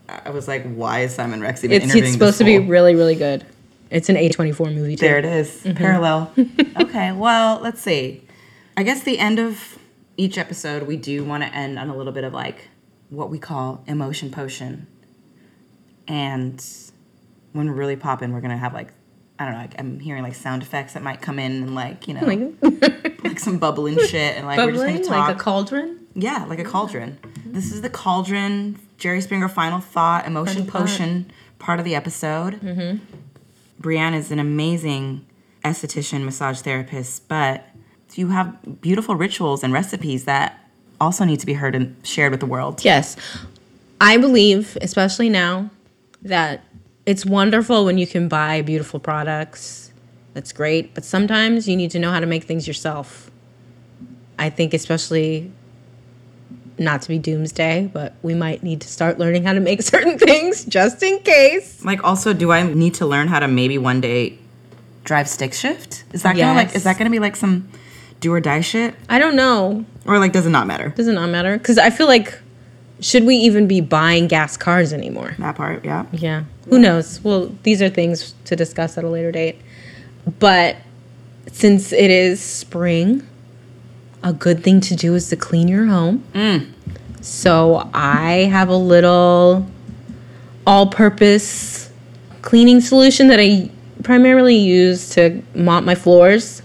I 0.08 0.30
was 0.30 0.46
like, 0.46 0.70
why 0.74 1.00
is 1.00 1.14
Simon 1.14 1.40
Rex 1.40 1.64
even 1.64 1.76
It's, 1.76 1.84
interviewing 1.84 2.04
it's 2.04 2.12
supposed 2.12 2.38
to 2.38 2.44
be 2.44 2.58
really, 2.58 2.94
really 2.94 3.14
good. 3.14 3.46
It's 3.90 4.08
an 4.08 4.16
A24 4.16 4.74
movie 4.74 4.96
too. 4.96 5.06
There 5.06 5.18
it 5.18 5.24
is. 5.24 5.48
Mm-hmm. 5.62 5.76
Parallel. 5.76 6.32
okay, 6.80 7.12
well, 7.12 7.60
let's 7.60 7.80
see. 7.80 8.22
I 8.76 8.82
guess 8.82 9.02
the 9.02 9.18
end 9.18 9.38
of 9.38 9.78
each 10.16 10.38
episode, 10.38 10.84
we 10.84 10.96
do 10.96 11.24
want 11.24 11.42
to 11.42 11.54
end 11.54 11.78
on 11.78 11.88
a 11.88 11.96
little 11.96 12.12
bit 12.12 12.24
of 12.24 12.32
like 12.32 12.68
what 13.12 13.30
we 13.30 13.38
call 13.38 13.84
emotion 13.86 14.30
potion. 14.30 14.86
And 16.08 16.64
when 17.52 17.68
we're 17.68 17.74
really 17.74 17.96
popping, 17.96 18.32
we're 18.32 18.40
to 18.50 18.56
have 18.56 18.72
like, 18.74 18.88
I 19.38 19.44
don't 19.44 19.54
know, 19.54 19.60
like 19.60 19.78
I'm 19.78 20.00
hearing 20.00 20.22
like 20.22 20.34
sound 20.34 20.62
effects 20.62 20.94
that 20.94 21.02
might 21.02 21.20
come 21.20 21.38
in 21.38 21.52
and 21.62 21.74
like, 21.74 22.08
you 22.08 22.14
know, 22.14 22.26
like, 22.26 23.20
Like 23.24 23.38
some 23.38 23.58
bubbling 23.58 23.98
shit. 24.08 24.36
And 24.36 24.46
like, 24.46 24.58
we're 24.58 24.72
just 24.72 24.86
to 24.86 25.08
talk. 25.08 25.28
like 25.28 25.36
a 25.36 25.38
cauldron. 25.38 26.00
Yeah, 26.14 26.44
like 26.48 26.58
a 26.58 26.64
cauldron. 26.64 27.18
This 27.46 27.72
is 27.72 27.80
the 27.82 27.90
cauldron, 27.90 28.78
Jerry 28.98 29.20
Springer 29.20 29.48
final 29.48 29.80
thought, 29.80 30.26
emotion 30.26 30.64
Fun 30.64 30.70
part. 30.70 30.84
potion 30.84 31.32
part 31.58 31.78
of 31.78 31.84
the 31.84 31.94
episode. 31.94 32.54
Mm-hmm. 32.60 32.98
Briann 33.80 34.14
is 34.14 34.30
an 34.30 34.38
amazing 34.38 35.24
esthetician, 35.64 36.24
massage 36.24 36.60
therapist, 36.60 37.28
but 37.28 37.68
you 38.14 38.28
have 38.28 38.80
beautiful 38.80 39.14
rituals 39.16 39.62
and 39.64 39.72
recipes 39.72 40.24
that 40.24 40.61
also 41.02 41.24
need 41.24 41.40
to 41.40 41.46
be 41.46 41.54
heard 41.54 41.74
and 41.74 41.94
shared 42.06 42.30
with 42.30 42.40
the 42.40 42.46
world. 42.46 42.84
Yes. 42.84 43.16
I 44.00 44.16
believe, 44.16 44.78
especially 44.80 45.28
now, 45.28 45.70
that 46.22 46.64
it's 47.06 47.26
wonderful 47.26 47.84
when 47.84 47.98
you 47.98 48.06
can 48.06 48.28
buy 48.28 48.62
beautiful 48.62 49.00
products. 49.00 49.92
That's 50.34 50.52
great. 50.52 50.94
But 50.94 51.04
sometimes 51.04 51.68
you 51.68 51.76
need 51.76 51.90
to 51.90 51.98
know 51.98 52.10
how 52.10 52.20
to 52.20 52.26
make 52.26 52.44
things 52.44 52.66
yourself. 52.66 53.30
I 54.38 54.50
think, 54.50 54.74
especially 54.74 55.52
not 56.78 57.02
to 57.02 57.08
be 57.08 57.18
doomsday, 57.18 57.90
but 57.92 58.14
we 58.22 58.34
might 58.34 58.62
need 58.62 58.80
to 58.80 58.88
start 58.88 59.18
learning 59.18 59.44
how 59.44 59.52
to 59.52 59.60
make 59.60 59.82
certain 59.94 60.18
things 60.18 60.64
just 60.64 61.02
in 61.02 61.20
case. 61.20 61.84
Like, 61.84 62.02
also, 62.02 62.32
do 62.32 62.50
I 62.50 62.62
need 62.62 62.94
to 62.94 63.06
learn 63.06 63.28
how 63.28 63.40
to 63.40 63.48
maybe 63.48 63.78
one 63.78 64.00
day 64.00 64.38
drive 65.04 65.28
stick 65.28 65.52
shift? 65.52 66.04
Is 66.12 66.22
that 66.22 66.36
gonna 66.36 66.54
like? 66.54 66.74
Is 66.74 66.84
that 66.84 66.96
gonna 66.98 67.10
be 67.10 67.18
like 67.18 67.36
some 67.36 67.68
do 68.22 68.32
or 68.32 68.40
die 68.40 68.62
shit, 68.62 68.94
I 69.10 69.18
don't 69.18 69.36
know. 69.36 69.84
or 70.06 70.18
like 70.18 70.32
does 70.32 70.46
it 70.46 70.50
not 70.50 70.66
matter? 70.66 70.88
Does 70.90 71.08
it 71.08 71.12
not 71.12 71.28
matter? 71.28 71.58
Because 71.58 71.76
I 71.76 71.90
feel 71.90 72.06
like, 72.06 72.38
should 73.00 73.24
we 73.24 73.36
even 73.36 73.66
be 73.66 73.80
buying 73.82 74.28
gas 74.28 74.56
cars 74.56 74.92
anymore? 74.94 75.34
That 75.38 75.56
part, 75.56 75.84
yeah. 75.84 76.06
Yeah. 76.12 76.44
Who 76.68 76.78
knows? 76.78 77.20
Well, 77.22 77.54
these 77.64 77.82
are 77.82 77.90
things 77.90 78.34
to 78.46 78.56
discuss 78.56 78.96
at 78.96 79.04
a 79.04 79.08
later 79.08 79.32
date. 79.32 79.60
But 80.38 80.76
since 81.50 81.92
it 81.92 82.10
is 82.10 82.40
spring, 82.40 83.26
a 84.22 84.32
good 84.32 84.62
thing 84.62 84.80
to 84.82 84.94
do 84.94 85.14
is 85.14 85.28
to 85.30 85.36
clean 85.36 85.66
your 85.68 85.86
home. 85.86 86.24
Mm. 86.32 86.70
So 87.20 87.90
I 87.92 88.48
have 88.50 88.68
a 88.68 88.76
little 88.76 89.66
all 90.66 90.86
purpose 90.86 91.90
cleaning 92.42 92.80
solution 92.80 93.26
that 93.28 93.40
I 93.40 93.70
primarily 94.04 94.56
use 94.56 95.10
to 95.10 95.42
mop 95.54 95.82
my 95.84 95.94
floors. 95.96 96.62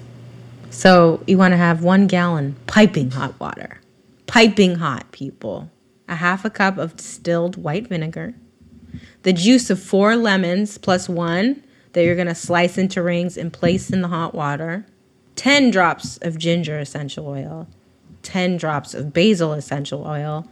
So 0.78 1.24
you 1.26 1.38
want 1.40 1.54
to 1.54 1.58
have 1.58 1.84
one 1.84 2.06
gallon 2.06 2.56
piping 2.68 3.10
hot 3.12 3.40
water. 3.40 3.82
Piping 4.28 4.76
hot, 4.76 5.12
people. 5.12 5.72
A 6.08 6.16
half 6.16 6.46
a 6.46 6.52
cup 6.52 6.78
of 6.78 6.96
distilled 6.96 7.58
white 7.58 7.88
vinegar 7.88 8.36
the 9.24 9.34
juice 9.34 9.70
of 9.70 9.82
four 9.82 10.16
lemons 10.16 10.78
plus 10.78 11.10
one 11.10 11.62
that 11.94 12.04
you're 12.04 12.16
going 12.16 12.28
to 12.28 12.36
slice 12.36 12.78
into 12.78 13.02
rings 13.02 13.38
and 13.38 13.52
place 13.52 13.90
in 13.90 14.02
the 14.02 14.08
hot 14.08 14.34
water, 14.34 14.86
10 15.36 15.72
drops 15.72 16.18
of 16.22 16.38
ginger 16.38 16.80
essential 16.80 17.28
oil, 17.28 17.68
10 18.24 18.58
drops 18.58 18.94
of 18.94 19.14
basil 19.14 19.54
essential 19.54 20.06
oil, 20.06 20.48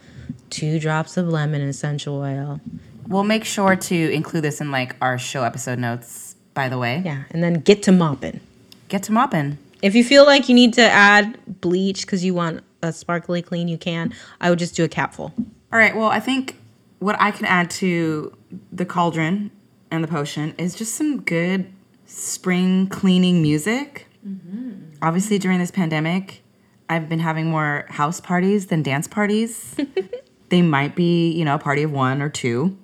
2 0.49 0.79
drops 0.79 1.17
of 1.17 1.27
lemon 1.27 1.61
essential 1.61 2.17
oil. 2.17 2.59
We'll 3.07 3.23
make 3.23 3.45
sure 3.45 3.75
to 3.75 4.11
include 4.11 4.43
this 4.43 4.59
in 4.59 4.71
like 4.71 4.95
our 4.99 5.17
show 5.17 5.43
episode 5.43 5.79
notes. 5.79 6.35
By 6.53 6.69
the 6.69 6.77
way, 6.77 7.01
Yeah, 7.05 7.23
and 7.31 7.43
then 7.43 7.55
get 7.55 7.83
to 7.83 7.91
mopping. 7.91 8.39
get 8.87 9.03
to 9.03 9.11
mopping. 9.11 9.57
If 9.85 9.93
you 9.93 10.03
feel 10.03 10.25
like 10.25 10.49
you 10.49 10.55
need 10.55 10.73
to 10.73 10.81
add 10.81 11.37
bleach 11.61 12.07
because 12.07 12.25
you 12.25 12.33
want 12.33 12.63
a 12.81 12.91
sparkly 12.91 13.43
clean, 13.43 13.67
you 13.67 13.77
can. 13.77 14.15
I 14.41 14.49
would 14.49 14.57
just 14.57 14.73
do 14.73 14.83
a 14.83 14.87
capful. 14.87 15.31
All 15.71 15.77
right. 15.77 15.95
Well, 15.95 16.07
I 16.07 16.19
think 16.19 16.59
what 16.97 17.15
I 17.21 17.29
can 17.29 17.45
add 17.45 17.69
to 17.71 18.35
the 18.71 18.83
cauldron 18.83 19.51
and 19.91 20.03
the 20.03 20.07
potion 20.07 20.55
is 20.57 20.73
just 20.73 20.95
some 20.95 21.21
good 21.21 21.71
spring 22.07 22.87
cleaning 22.87 23.43
music. 23.43 24.07
Mm-hmm. 24.27 24.95
Obviously, 25.03 25.37
during 25.37 25.59
this 25.59 25.69
pandemic, 25.69 26.41
I've 26.89 27.07
been 27.07 27.19
having 27.19 27.45
more 27.51 27.85
house 27.89 28.19
parties 28.19 28.65
than 28.65 28.81
dance 28.81 29.07
parties. 29.07 29.75
they 30.49 30.63
might 30.63 30.95
be, 30.95 31.31
you 31.31 31.45
know, 31.45 31.53
a 31.53 31.59
party 31.59 31.83
of 31.83 31.91
one 31.91 32.23
or 32.23 32.29
two, 32.29 32.75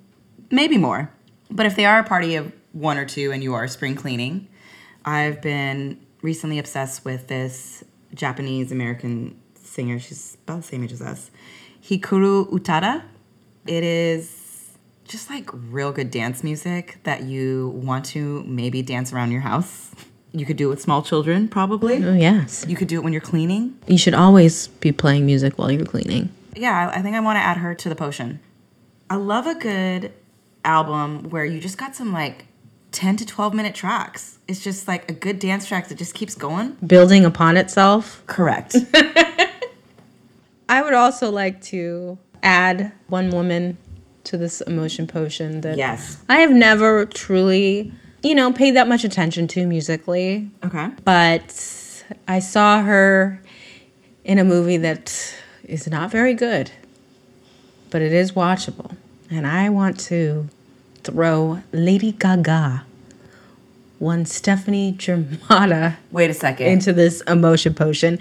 maybe 0.52 0.78
more. 0.78 1.10
But 1.50 1.66
if 1.66 1.74
they 1.74 1.84
are 1.84 1.98
a 1.98 2.04
party 2.04 2.36
of 2.36 2.52
one 2.70 2.96
or 2.96 3.06
two 3.06 3.32
and 3.32 3.42
you 3.42 3.54
are 3.54 3.66
spring 3.66 3.96
cleaning, 3.96 4.46
I've 5.04 5.42
been 5.42 5.98
recently 6.22 6.58
obsessed 6.58 7.04
with 7.04 7.28
this 7.28 7.84
Japanese 8.14 8.72
American 8.72 9.38
singer. 9.54 9.98
She's 9.98 10.36
about 10.44 10.58
the 10.58 10.62
same 10.62 10.84
age 10.84 10.92
as 10.92 11.02
us. 11.02 11.30
Hikaru 11.84 12.50
Utada. 12.50 13.02
It 13.66 13.84
is 13.84 14.72
just 15.04 15.30
like 15.30 15.48
real 15.52 15.92
good 15.92 16.10
dance 16.10 16.42
music 16.42 16.98
that 17.04 17.24
you 17.24 17.68
want 17.74 18.04
to 18.06 18.42
maybe 18.44 18.82
dance 18.82 19.12
around 19.12 19.30
your 19.30 19.42
house. 19.42 19.90
You 20.32 20.46
could 20.46 20.56
do 20.56 20.68
it 20.68 20.70
with 20.70 20.80
small 20.80 21.02
children, 21.02 21.46
probably. 21.48 22.02
Oh, 22.02 22.14
yes. 22.14 22.64
You 22.66 22.74
could 22.74 22.88
do 22.88 22.96
it 22.96 23.04
when 23.04 23.12
you're 23.12 23.20
cleaning. 23.20 23.76
You 23.86 23.98
should 23.98 24.14
always 24.14 24.68
be 24.68 24.90
playing 24.90 25.26
music 25.26 25.58
while 25.58 25.70
you're 25.70 25.84
cleaning. 25.84 26.30
Yeah, 26.56 26.90
I 26.90 26.98
I 26.98 27.02
think 27.02 27.16
I 27.16 27.20
want 27.20 27.36
to 27.36 27.40
add 27.42 27.58
her 27.58 27.74
to 27.74 27.88
the 27.88 27.94
potion. 27.94 28.40
I 29.10 29.16
love 29.16 29.46
a 29.46 29.54
good 29.54 30.12
album 30.64 31.28
where 31.30 31.44
you 31.44 31.60
just 31.60 31.76
got 31.76 31.94
some 31.94 32.12
like 32.12 32.46
10 32.92 33.16
to 33.18 33.26
12 33.26 33.54
minute 33.54 33.74
tracks. 33.74 34.38
It's 34.46 34.62
just 34.62 34.86
like 34.86 35.10
a 35.10 35.14
good 35.14 35.38
dance 35.38 35.66
track 35.66 35.88
that 35.88 35.98
just 35.98 36.14
keeps 36.14 36.34
going. 36.34 36.76
Building 36.86 37.24
upon 37.24 37.56
itself. 37.56 38.22
Correct. 38.26 38.76
I 40.68 40.82
would 40.82 40.94
also 40.94 41.30
like 41.30 41.60
to 41.64 42.18
add 42.42 42.92
one 43.08 43.30
woman 43.30 43.76
to 44.24 44.36
this 44.36 44.60
emotion 44.62 45.06
potion 45.06 45.60
that 45.62 45.76
yes. 45.76 46.22
I 46.28 46.36
have 46.38 46.50
never 46.52 47.06
truly, 47.06 47.92
you 48.22 48.34
know, 48.34 48.52
paid 48.52 48.76
that 48.76 48.88
much 48.88 49.04
attention 49.04 49.48
to 49.48 49.66
musically, 49.66 50.50
Okay. 50.64 50.90
but 51.04 52.04
I 52.28 52.38
saw 52.38 52.82
her 52.82 53.40
in 54.24 54.38
a 54.38 54.44
movie 54.44 54.76
that 54.78 55.34
is 55.64 55.88
not 55.88 56.10
very 56.10 56.34
good, 56.34 56.70
but 57.90 58.00
it 58.02 58.12
is 58.12 58.32
watchable. 58.32 58.96
And 59.30 59.46
I 59.46 59.68
want 59.70 59.98
to 60.00 60.48
throw 61.04 61.62
Lady 61.72 62.12
Gaga, 62.12 62.84
one 63.98 64.24
Stephanie 64.26 64.94
Germanotta, 64.98 65.96
Wait 66.10 66.30
a 66.30 66.34
second. 66.34 66.66
into 66.66 66.92
this 66.92 67.20
emotion 67.22 67.74
potion 67.74 68.18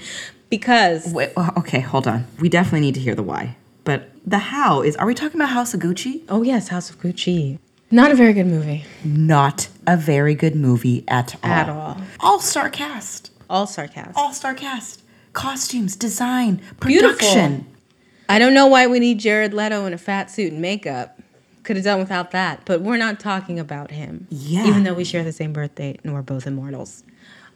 because 0.50 1.14
Wait, 1.14 1.32
oh, 1.38 1.50
okay, 1.58 1.80
hold 1.80 2.08
on. 2.08 2.26
We 2.40 2.50
definitely 2.50 2.82
need 2.82 2.96
to 2.96 3.02
hear 3.02 3.16
the 3.16 3.24
why. 3.24 3.56
But 3.84 4.10
the 4.26 4.38
how 4.38 4.82
is, 4.84 4.96
are 4.98 5.06
we 5.08 5.16
talking 5.16 5.40
about 5.40 5.50
House 5.50 5.74
of 5.74 5.80
Gucci? 5.80 6.22
Oh 6.30 6.44
yes, 6.44 6.68
House 6.68 6.90
of 6.90 7.00
Gucci. 7.00 7.58
Not 7.94 8.10
a 8.12 8.16
very 8.16 8.32
good 8.32 8.46
movie 8.48 8.86
Not 9.04 9.68
a 9.86 9.98
very 9.98 10.34
good 10.34 10.56
movie 10.56 11.04
at 11.10 11.36
all. 11.44 11.52
at 11.52 11.68
all. 11.70 11.98
All 12.22 12.40
star 12.40 12.70
cast. 12.70 13.32
All 13.50 13.68
sarcasm. 13.68 14.14
All 14.16 14.32
star 14.32 14.54
cast. 14.54 15.02
Costumes, 15.34 15.96
design, 15.98 16.62
Beautiful. 16.80 17.18
production. 17.18 17.66
I 18.30 18.40
don't 18.40 18.54
know 18.54 18.68
why 18.68 18.88
we 18.88 19.00
need 19.00 19.20
Jared 19.20 19.54
Leto 19.54 19.86
in 19.86 19.94
a 19.94 19.98
fat 19.98 20.32
suit 20.32 20.54
and 20.54 20.62
makeup. 20.62 21.20
Could 21.72 21.78
have 21.78 21.86
done 21.86 22.00
without 22.00 22.32
that, 22.32 22.64
but 22.66 22.82
we're 22.82 22.98
not 22.98 23.18
talking 23.18 23.58
about 23.58 23.92
him. 23.92 24.28
Yeah. 24.30 24.66
Even 24.68 24.84
though 24.84 24.94
we 24.94 25.06
share 25.06 25.24
the 25.24 25.32
same 25.32 25.54
birthday 25.54 25.98
and 26.04 26.14
we're 26.14 26.22
both 26.22 26.46
immortals. 26.46 27.06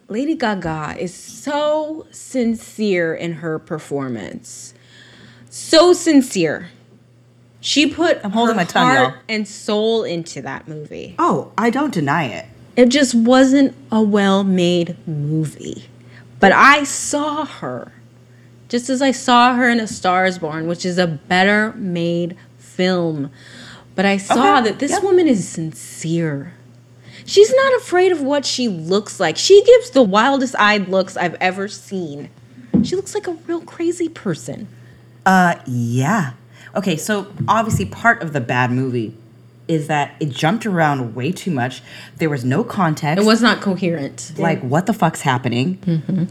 Lady 0.08 0.34
Gaga 0.34 0.96
is 0.98 1.12
so 1.12 2.06
sincere 2.12 3.14
in 3.14 3.34
her 3.34 3.58
performance. 3.58 4.72
So 5.50 5.92
sincere. 5.92 6.70
She 7.60 7.90
put 7.90 8.24
I'm 8.24 8.30
holding 8.30 8.56
my 8.56 8.64
tongue, 8.64 8.96
heart 8.96 9.12
y'all. 9.12 9.22
and 9.28 9.46
soul 9.46 10.02
into 10.02 10.40
that 10.40 10.66
movie. 10.66 11.14
Oh, 11.18 11.52
I 11.58 11.68
don't 11.68 11.92
deny 11.92 12.24
it. 12.24 12.46
It 12.74 12.88
just 12.88 13.14
wasn't 13.14 13.76
a 13.92 14.00
well 14.00 14.44
made 14.44 14.96
movie. 15.06 15.90
But 16.40 16.52
I 16.52 16.84
saw 16.84 17.44
her 17.44 17.92
just 18.70 18.88
as 18.88 19.02
I 19.02 19.10
saw 19.10 19.54
her 19.56 19.68
in 19.68 19.78
A 19.78 19.86
Star 19.86 20.24
is 20.24 20.38
Born, 20.38 20.68
which 20.68 20.86
is 20.86 20.96
a 20.96 21.06
better 21.06 21.74
made 21.74 22.34
film. 22.56 23.30
But 23.96 24.04
I 24.06 24.18
saw 24.18 24.58
Okay, 24.58 24.68
that 24.70 24.78
this 24.78 24.92
yep. 24.92 25.02
woman 25.02 25.26
is 25.26 25.48
sincere. 25.48 26.52
She's 27.24 27.52
not 27.52 27.74
afraid 27.80 28.12
of 28.12 28.20
what 28.22 28.46
she 28.46 28.68
looks 28.68 29.18
like. 29.18 29.36
She 29.36 29.64
gives 29.64 29.90
the 29.90 30.02
wildest 30.04 30.54
eyed 30.56 30.88
looks 30.88 31.16
I've 31.16 31.34
ever 31.40 31.66
seen. 31.66 32.30
She 32.84 32.94
looks 32.94 33.14
like 33.14 33.26
a 33.26 33.32
real 33.32 33.62
crazy 33.62 34.08
person. 34.08 34.68
Uh, 35.24 35.56
yeah. 35.66 36.34
Okay, 36.76 36.96
so 36.96 37.26
obviously 37.48 37.86
part 37.86 38.22
of 38.22 38.32
the 38.32 38.40
bad 38.40 38.70
movie 38.70 39.16
is 39.66 39.88
that 39.88 40.14
it 40.20 40.28
jumped 40.28 40.66
around 40.66 41.16
way 41.16 41.32
too 41.32 41.50
much. 41.50 41.82
There 42.18 42.30
was 42.30 42.44
no 42.44 42.62
context. 42.62 43.20
It 43.24 43.26
was 43.26 43.42
not 43.42 43.60
coherent. 43.60 44.32
like, 44.38 44.60
what 44.60 44.86
the 44.86 44.92
fuck's 44.92 45.22
happening? 45.22 46.28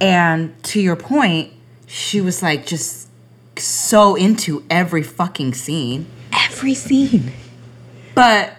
And 0.00 0.62
to 0.64 0.80
your 0.80 0.96
point, 0.96 1.52
she 1.86 2.20
was 2.20 2.42
like 2.42 2.66
just 2.66 3.08
so 3.56 4.14
into 4.16 4.64
every 4.70 5.02
fucking 5.02 5.54
scene. 5.54 6.06
Every 6.32 6.74
scene. 6.74 7.32
But 8.14 8.56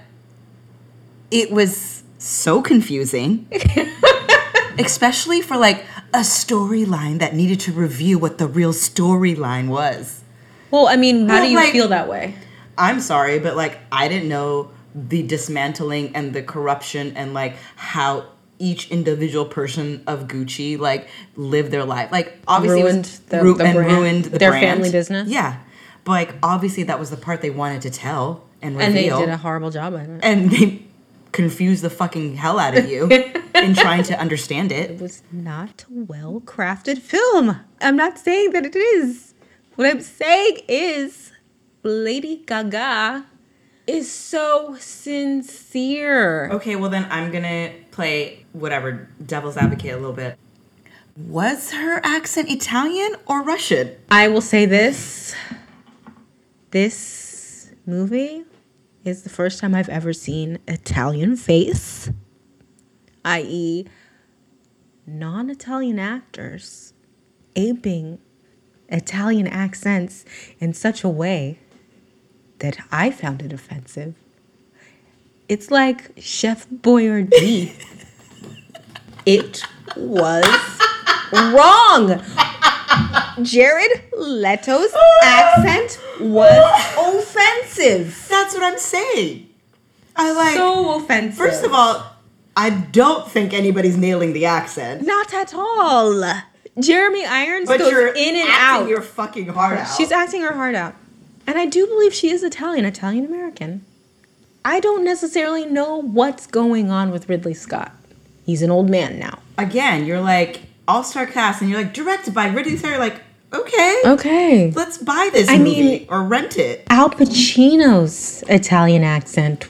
it 1.29 1.51
was 1.51 2.03
so 2.17 2.61
confusing. 2.61 3.47
Especially 4.79 5.41
for 5.41 5.57
like 5.57 5.85
a 6.13 6.19
storyline 6.19 7.19
that 7.19 7.35
needed 7.35 7.59
to 7.61 7.71
review 7.71 8.17
what 8.17 8.37
the 8.37 8.47
real 8.47 8.73
storyline 8.73 9.67
was. 9.67 10.23
Well, 10.71 10.87
I 10.87 10.95
mean, 10.95 11.27
how 11.27 11.35
Well, 11.35 11.43
do 11.45 11.51
you 11.51 11.57
like- 11.57 11.71
feel 11.71 11.87
that 11.89 12.07
way? 12.07 12.35
I'm 12.77 12.99
sorry, 13.01 13.37
but 13.39 13.55
like 13.55 13.79
I 13.91 14.07
didn't 14.07 14.29
know 14.29 14.71
the 14.95 15.21
dismantling 15.23 16.15
and 16.15 16.33
the 16.33 16.41
corruption 16.41 17.15
and 17.15 17.33
like 17.33 17.55
how 17.75 18.25
each 18.59 18.89
individual 18.89 19.45
person 19.45 20.01
of 20.07 20.27
Gucci 20.27 20.79
like 20.79 21.07
lived 21.35 21.71
their 21.71 21.83
life. 21.85 22.11
Like 22.11 22.37
obviously 22.47 22.81
Ruined 22.83 23.05
the- 23.29 23.41
ru- 23.43 23.53
the 23.55 23.65
and 23.65 23.75
brand, 23.75 23.91
ruined 23.91 24.23
the 24.25 24.39
their 24.39 24.51
brand. 24.51 24.65
family 24.65 24.91
business? 24.91 25.29
Yeah, 25.29 25.57
but 26.03 26.11
like 26.11 26.33
obviously 26.43 26.83
that 26.83 26.99
was 26.99 27.09
the 27.09 27.17
part 27.17 27.41
they 27.41 27.49
wanted 27.49 27.81
to 27.83 27.89
tell 27.89 28.43
and 28.61 28.75
reveal, 28.77 28.87
And 28.87 28.95
they 28.95 29.09
did 29.25 29.29
a 29.29 29.37
horrible 29.37 29.71
job 29.71 29.95
at 29.95 30.07
it. 30.09 30.19
and 30.23 30.51
they 30.51 30.83
confused 31.31 31.81
the 31.83 31.89
fucking 31.89 32.35
hell 32.35 32.59
out 32.59 32.77
of 32.77 32.89
you 32.89 33.07
in 33.55 33.73
trying 33.73 34.03
to 34.03 34.19
understand 34.19 34.71
it. 34.71 34.91
It 34.91 34.99
was 35.01 35.23
not 35.31 35.85
a 35.89 35.93
well 36.03 36.41
crafted 36.45 36.99
film. 36.99 37.57
I'm 37.79 37.95
not 37.95 38.17
saying 38.19 38.51
that 38.51 38.65
it 38.65 38.75
is. 38.75 39.33
What 39.75 39.87
I'm 39.87 40.01
saying 40.01 40.57
is 40.67 41.31
Lady 41.83 42.43
Gaga 42.45 43.25
is 43.87 44.11
so 44.11 44.75
sincere. 44.79 46.49
Okay, 46.51 46.75
well 46.75 46.89
then 46.89 47.07
I'm 47.09 47.31
gonna 47.31 47.71
play 47.91 48.45
whatever 48.53 49.07
devil's 49.25 49.57
advocate 49.57 49.93
a 49.93 49.97
little 49.97 50.13
bit. 50.13 50.37
Was 51.17 51.71
her 51.71 51.99
accent 52.05 52.49
Italian 52.49 53.15
or 53.25 53.41
Russian? 53.43 53.91
I 54.09 54.27
will 54.27 54.41
say 54.41 54.65
this 54.65 55.35
this 56.71 57.71
movie 57.85 58.45
is 59.03 59.23
the 59.23 59.29
first 59.29 59.59
time 59.59 59.75
I've 59.75 59.89
ever 59.89 60.13
seen 60.13 60.59
Italian 60.67 61.35
face, 61.35 62.09
i.e., 63.25 63.85
non 65.05 65.49
Italian 65.49 65.99
actors 65.99 66.93
aping 67.55 68.19
Italian 68.87 69.47
accents 69.47 70.25
in 70.59 70.73
such 70.73 71.03
a 71.03 71.09
way 71.09 71.59
that 72.59 72.77
I 72.91 73.11
found 73.11 73.41
it 73.41 73.51
offensive. 73.51 74.15
It's 75.49 75.71
like 75.71 76.11
Chef 76.17 76.69
Boyardee. 76.69 77.73
it 79.25 79.63
was 79.97 80.79
wrong. 81.33 82.21
Jared 83.43 84.01
Leto's 84.17 84.91
oh 84.93 85.19
accent 85.23 85.99
was 86.19 87.25
offensive. 87.25 88.25
That's 88.29 88.53
what 88.53 88.63
I'm 88.63 88.77
saying. 88.79 89.49
I 90.15 90.31
like. 90.33 90.55
So 90.55 90.95
offensive. 90.95 91.37
first 91.37 91.63
of 91.63 91.73
all, 91.73 92.05
I 92.55 92.69
don't 92.69 93.29
think 93.29 93.53
anybody's 93.53 93.97
nailing 93.97 94.33
the 94.33 94.45
accent. 94.45 95.05
not 95.05 95.33
at 95.33 95.53
all. 95.53 96.23
Jeremy 96.79 97.25
Irons 97.25 97.67
But 97.67 97.79
goes 97.79 97.91
you're 97.91 98.07
in 98.13 98.35
and 98.35 98.47
acting 98.49 98.83
out. 98.83 98.89
your 98.89 99.01
fucking 99.01 99.47
heart 99.49 99.77
out. 99.79 99.95
She's 99.97 100.11
acting 100.11 100.41
her 100.41 100.53
heart 100.53 100.75
out. 100.75 100.95
And 101.47 101.57
I 101.57 101.65
do 101.65 101.85
believe 101.87 102.13
she 102.13 102.29
is 102.29 102.43
Italian, 102.43 102.85
Italian 102.85 103.25
American. 103.25 103.83
I 104.63 104.79
don't 104.79 105.03
necessarily 105.03 105.65
know 105.65 105.97
what's 106.01 106.45
going 106.47 106.89
on 106.91 107.11
with 107.11 107.27
Ridley 107.27 107.53
Scott. 107.55 107.91
He's 108.45 108.61
an 108.61 108.69
old 108.71 108.89
man 108.89 109.17
now. 109.19 109.39
again. 109.57 110.05
You're 110.05 110.21
like 110.21 110.61
all 110.87 111.03
star 111.03 111.25
cast, 111.25 111.61
and 111.61 111.69
you're 111.69 111.81
like 111.81 111.93
directed 111.93 112.33
by 112.33 112.47
Ridley 112.47 112.77
Scott. 112.77 112.91
You're 112.91 112.99
like, 112.99 113.21
okay, 113.53 114.01
Okay. 114.05 114.71
let's 114.71 114.97
buy 114.97 115.29
this 115.33 115.49
I 115.49 115.57
movie 115.57 115.81
mean- 115.81 116.07
or 116.09 116.23
rent 116.23 116.57
it. 116.57 116.83
Al 116.89 117.09
Pacino's 117.09 118.43
Italian 118.49 119.03
accent 119.03 119.67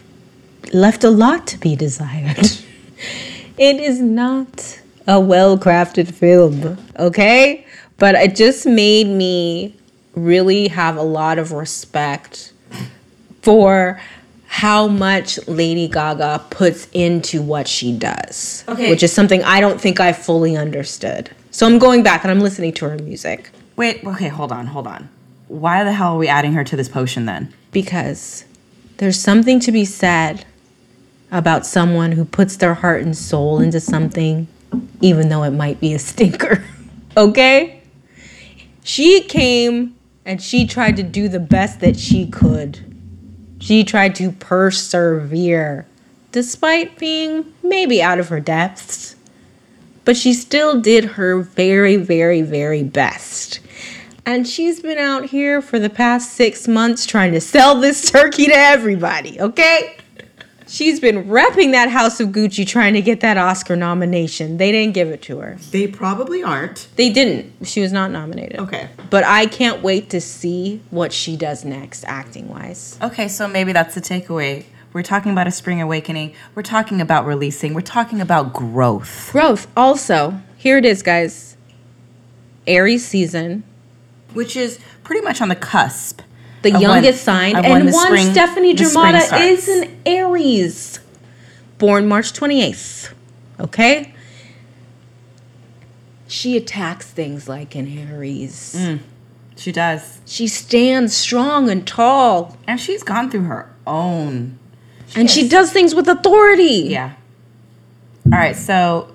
left 0.74 1.04
a 1.04 1.10
lot 1.10 1.48
to 1.48 1.58
be 1.58 1.76
desired. 1.76 2.38
it 3.58 3.80
is 3.80 4.00
not 4.00 4.80
a 5.08 5.20
well 5.20 5.58
crafted 5.58 6.12
film, 6.14 6.78
okay? 6.98 7.66
But 7.98 8.16
it 8.16 8.36
just 8.36 8.66
made 8.66 9.08
me 9.08 9.76
really 10.16 10.68
have 10.70 10.98
a 10.98 11.02
lot 11.04 11.38
of 11.40 11.52
respect 11.52 12.52
for 13.42 14.00
how 14.52 14.88
much 14.88 15.40
Lady 15.48 15.88
Gaga 15.88 16.44
puts 16.50 16.88
into 16.92 17.42
what 17.42 17.68
she 17.68 17.98
does. 17.98 18.66
Okay. 18.68 18.90
Which 18.90 19.02
is 19.02 19.12
something 19.12 19.42
I 19.44 19.62
don't 19.62 19.80
think 19.80 20.00
I 20.00 20.12
fully 20.14 20.58
understood. 20.58 21.32
So 21.52 21.66
I'm 21.66 21.80
going 21.80 22.04
back 22.04 22.24
and 22.24 22.32
I'm 22.32 22.42
listening 22.42 22.74
to 22.74 22.90
her 22.90 22.98
music 22.98 23.50
Wait, 23.78 24.04
okay, 24.04 24.28
hold 24.28 24.52
on, 24.52 24.68
hold 24.68 24.86
on. 24.86 25.10
Why 25.48 25.84
the 25.84 25.94
hell 25.94 26.16
are 26.16 26.18
we 26.18 26.28
adding 26.28 26.54
her 26.54 26.64
to 26.66 26.76
this 26.76 26.90
potion 26.90 27.26
then? 27.26 27.54
because 27.72 28.46
there's 28.98 29.20
something 29.20 29.60
to 29.62 29.72
be 29.72 29.86
said 29.86 30.46
about 31.32 31.66
someone 31.66 32.12
who 32.12 32.26
puts 32.26 32.58
their 32.58 32.74
heart 32.74 33.02
and 33.02 33.18
soul 33.18 33.60
into 33.60 33.80
something, 33.80 34.48
even 35.00 35.30
though 35.30 35.44
it 35.44 35.52
might 35.52 35.80
be 35.80 35.94
a 35.94 36.00
stinker. 36.00 36.64
okay? 37.18 37.82
She 38.84 39.22
came 39.22 39.96
and 40.26 40.42
she 40.42 40.68
tried 40.68 40.98
to 40.98 41.04
do 41.04 41.30
the 41.30 41.40
best 41.40 41.80
that 41.80 41.98
she 41.98 42.28
could. 42.28 42.91
She 43.62 43.84
tried 43.84 44.16
to 44.16 44.32
persevere 44.32 45.86
despite 46.32 46.98
being 46.98 47.54
maybe 47.64 48.02
out 48.02 48.20
of 48.20 48.30
her 48.30 48.40
depths. 48.40 49.16
But 50.04 50.18
she 50.18 50.34
still 50.34 50.82
did 50.82 51.06
her 51.06 51.40
very, 51.40 51.96
very, 51.96 52.42
very 52.42 52.84
best. 52.84 53.60
And 54.26 54.48
she's 54.48 54.80
been 54.80 54.98
out 54.98 55.26
here 55.26 55.62
for 55.62 55.78
the 55.78 55.90
past 55.90 56.34
six 56.34 56.68
months 56.68 57.06
trying 57.06 57.34
to 57.34 57.42
sell 57.42 57.80
this 57.80 58.10
turkey 58.10 58.48
to 58.48 58.56
everybody, 58.56 59.40
okay? 59.40 59.98
She's 60.72 61.02
been 61.02 61.26
repping 61.26 61.74
that 61.74 61.90
House 61.90 62.22
of 62.22 62.30
Gucci 62.30 62.66
trying 62.66 62.94
to 62.94 63.02
get 63.02 63.20
that 63.20 63.38
Oscar 63.38 63.76
nomination. 63.76 64.56
They 64.56 64.72
didn't 64.72 64.94
give 64.94 65.10
it 65.10 65.22
to 65.24 65.40
her. 65.40 65.58
They 65.72 65.86
probably 65.86 66.42
aren't. 66.44 66.88
They 66.96 67.10
didn't. 67.10 67.68
She 67.68 67.82
was 67.82 67.92
not 67.92 68.10
nominated. 68.10 68.58
Okay. 68.58 68.88
But 69.10 69.26
I 69.26 69.48
can't 69.48 69.84
wait 69.84 70.10
to 70.12 70.22
see 70.22 70.82
what 70.90 71.12
she 71.12 71.36
does 71.36 71.66
next, 71.66 72.06
acting 72.06 72.48
wise. 72.48 72.98
Okay, 73.02 73.28
so 73.28 73.50
maybe 73.50 73.74
that's 73.74 73.96
the 73.96 74.00
takeaway. 74.02 74.64
We're 74.94 75.04
talking 75.04 75.34
about 75.34 75.46
a 75.46 75.52
spring 75.52 75.82
awakening. 75.82 76.34
We're 76.56 76.64
talking 76.64 77.02
about 77.02 77.26
releasing. 77.26 77.74
We're 77.74 77.82
talking 77.82 78.22
about 78.22 78.54
growth. 78.54 79.30
Growth. 79.34 79.68
Also, 79.76 80.42
here 80.56 80.78
it 80.78 80.86
is, 80.86 81.04
guys. 81.04 81.58
Aries 82.66 83.06
season. 83.06 83.64
which 84.34 84.56
is 84.56 84.80
pretty 85.04 85.22
much 85.22 85.42
on 85.42 85.50
the 85.50 85.56
cusp. 85.58 86.22
The 86.62 86.72
youngest 86.72 87.24
sign. 87.24 87.56
And 87.56 87.92
one, 87.92 88.06
spring- 88.06 88.32
Stephanie 88.32 88.74
the 88.74 88.86
spring 88.86 89.14
Dramata 89.16 89.22
starts. 89.22 89.44
is 89.44 89.68
an 89.82 89.98
Aries. 90.06 91.00
Born 91.78 92.08
March 92.08 92.34
28th. 92.34 93.12
Okay? 93.60 94.14
She 96.28 96.56
attacks 96.56 97.08
things 97.08 97.50
like 97.50 97.76
an 97.76 97.88
Aries. 97.98 98.76
Mm, 98.78 99.00
she 99.56 99.72
does. 99.72 100.20
She 100.26 100.48
stands 100.48 101.16
strong 101.16 101.70
and 101.70 101.86
tall, 101.86 102.56
And 102.68 102.80
she's 102.80 103.04
gone 103.04 103.30
through 103.30 103.44
her 103.44 103.70
own. 103.86 104.58
and 105.16 105.30
she 105.30 105.48
does 105.50 105.72
things 105.74 105.94
with 105.94 106.08
authority. 106.08 106.88
Yeah. 106.90 107.14
All 108.32 108.38
right, 108.40 108.56
so 108.56 109.14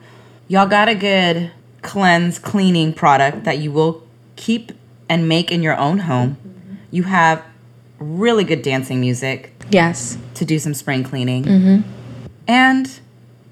y'all 0.49 0.67
got 0.67 0.89
a 0.89 0.95
good 0.95 1.53
cleanse 1.83 2.39
cleaning 2.39 2.93
product 2.93 3.45
that 3.45 3.59
you 3.59 3.71
will 3.73 4.03
keep 4.35 4.73
and 5.09 5.29
make 5.29 5.51
in 5.51 5.63
your 5.63 5.77
own 5.77 6.01
home. 6.01 6.37
You 6.91 7.05
have 7.05 7.43
really 7.99 8.45
good 8.45 8.63
dancing 8.63 9.01
music 9.01 9.53
Yes. 9.71 10.17
to 10.35 10.45
do 10.45 10.59
some 10.59 10.75
spring 10.75 11.03
cleaning. 11.05 11.45
Mm-hmm. 11.45 11.91
And 12.49 13.01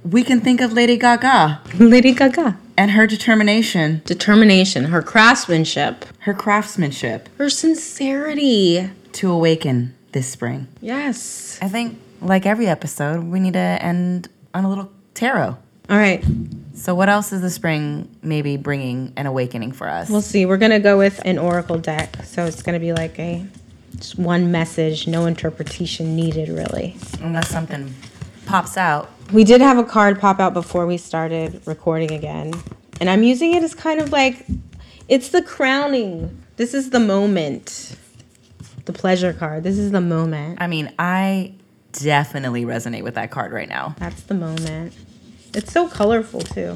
we 0.05 0.23
can 0.23 0.41
think 0.41 0.61
of 0.61 0.73
Lady 0.73 0.97
Gaga 0.97 1.61
Lady 1.79 2.13
Gaga. 2.13 2.59
and 2.77 2.91
her 2.93 3.07
determination, 3.07 4.03
Determination, 4.05 4.85
her 4.87 5.03
craftsmanship, 5.03 6.05
her 6.21 6.35
craftsmanship 6.35 7.29
her 7.39 7.49
sincerity. 7.49 8.91
to 9.13 9.31
awaken 9.31 9.95
this 10.13 10.27
spring. 10.29 10.69
Yes. 10.81 11.59
I 11.63 11.69
think, 11.69 11.99
like 12.21 12.47
every 12.47 12.67
episode, 12.67 13.25
we 13.25 13.41
need 13.41 13.55
to 13.55 13.59
end 13.59 14.29
on 14.53 14.65
a 14.65 14.69
little 14.69 14.91
tarot. 15.15 15.57
All 15.89 15.99
right. 15.99 16.25
So, 16.75 16.95
what 16.95 17.09
else 17.09 17.33
is 17.33 17.41
the 17.41 17.51
spring 17.51 18.09
maybe 18.23 18.57
bringing 18.57 19.13
an 19.17 19.27
awakening 19.27 19.73
for 19.73 19.89
us? 19.89 20.09
We'll 20.09 20.23
see. 20.23 20.47
We're 20.47 20.57
gonna 20.57 20.81
go 20.81 20.99
with 20.99 21.21
an 21.25 21.39
oracle 21.39 21.79
deck, 21.79 22.25
so 22.25 22.47
it's 22.47 22.63
gonna 22.63 22.81
be 22.81 22.93
like 22.93 23.19
a 23.19 23.47
just 23.97 24.19
one 24.19 24.51
message, 24.51 25.07
no 25.07 25.27
interpretation 25.27 26.17
needed, 26.17 26.49
really. 26.49 26.97
Unless 27.21 27.49
something 27.49 27.95
pops 28.47 28.77
out. 28.77 29.11
We 29.33 29.45
did 29.45 29.61
have 29.61 29.79
a 29.79 29.85
card 29.85 30.21
pop 30.21 30.41
out 30.41 30.53
before 30.53 30.87
we 30.87 30.97
started 30.97 31.63
recording 31.67 32.13
again, 32.13 32.53
and 33.01 33.09
I'm 33.09 33.23
using 33.23 33.55
it 33.55 33.63
as 33.63 33.75
kind 33.75 34.01
of 34.01 34.11
like 34.11 34.45
it's 35.09 35.29
the 35.29 35.43
crowning. 35.43 36.43
This 36.57 36.75
is 36.75 36.91
the 36.91 37.01
moment. 37.01 37.97
The 38.87 38.93
pleasure 38.93 39.33
card. 39.33 39.65
This 39.65 39.79
is 39.79 39.91
the 39.93 40.01
moment. 40.01 40.61
I 40.61 40.67
mean, 40.67 40.93
I 40.99 41.55
definitely 41.93 42.65
resonate 42.65 43.03
with 43.03 43.15
that 43.15 43.31
card 43.31 43.53
right 43.53 43.69
now. 43.69 43.95
That's 43.99 44.23
the 44.23 44.35
moment. 44.35 44.95
It's 45.55 45.73
so 45.73 45.89
colorful 45.89 46.41
too. 46.41 46.75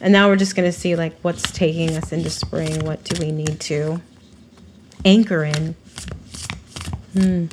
And 0.00 0.12
now 0.12 0.28
we're 0.28 0.36
just 0.36 0.54
gonna 0.56 0.72
see 0.72 0.96
like 0.96 1.18
what's 1.20 1.50
taking 1.52 1.96
us 1.96 2.12
into 2.12 2.30
spring. 2.30 2.84
What 2.84 3.04
do 3.04 3.24
we 3.24 3.32
need 3.32 3.60
to 3.60 4.00
anchor 5.04 5.44
in? 5.44 5.74
Hmm. 7.14 7.46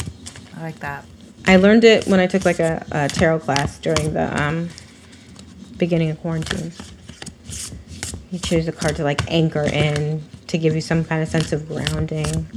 I 0.57 0.61
like 0.61 0.79
that. 0.79 1.05
I 1.47 1.57
learned 1.57 1.83
it 1.83 2.07
when 2.07 2.19
I 2.19 2.27
took 2.27 2.45
like 2.45 2.59
a, 2.59 2.85
a 2.91 3.07
tarot 3.07 3.39
class 3.39 3.77
during 3.77 4.13
the 4.13 4.41
um, 4.41 4.69
beginning 5.77 6.09
of 6.09 6.19
quarantine. 6.21 6.71
You 8.31 8.39
choose 8.39 8.67
a 8.67 8.71
card 8.71 8.95
to 8.97 9.03
like 9.03 9.29
anchor 9.31 9.63
in 9.63 10.23
to 10.47 10.57
give 10.57 10.75
you 10.75 10.81
some 10.81 11.03
kind 11.03 11.21
of 11.21 11.29
sense 11.29 11.51
of 11.51 11.67
grounding. 11.67 12.47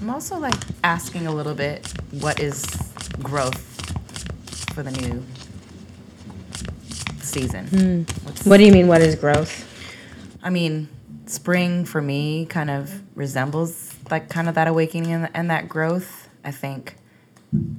I'm 0.00 0.10
also 0.10 0.38
like 0.38 0.54
asking 0.82 1.26
a 1.26 1.32
little 1.32 1.54
bit 1.54 1.86
what 2.10 2.40
is 2.40 2.64
growth 3.22 3.58
for 4.74 4.82
the 4.82 4.90
new 4.90 5.24
season? 7.34 8.06
What's, 8.22 8.46
What 8.46 8.56
do 8.56 8.64
you 8.64 8.72
mean? 8.72 8.86
What 8.86 9.02
is 9.02 9.14
growth? 9.16 9.70
I 10.42 10.50
mean, 10.50 10.88
spring 11.26 11.84
for 11.84 12.00
me 12.00 12.46
kind 12.46 12.70
of 12.70 13.02
resembles 13.16 13.94
like 14.10 14.28
kind 14.28 14.48
of 14.48 14.54
that 14.54 14.68
awakening 14.68 15.12
and, 15.12 15.28
and 15.34 15.50
that 15.50 15.68
growth. 15.68 16.28
I 16.44 16.50
think, 16.50 16.94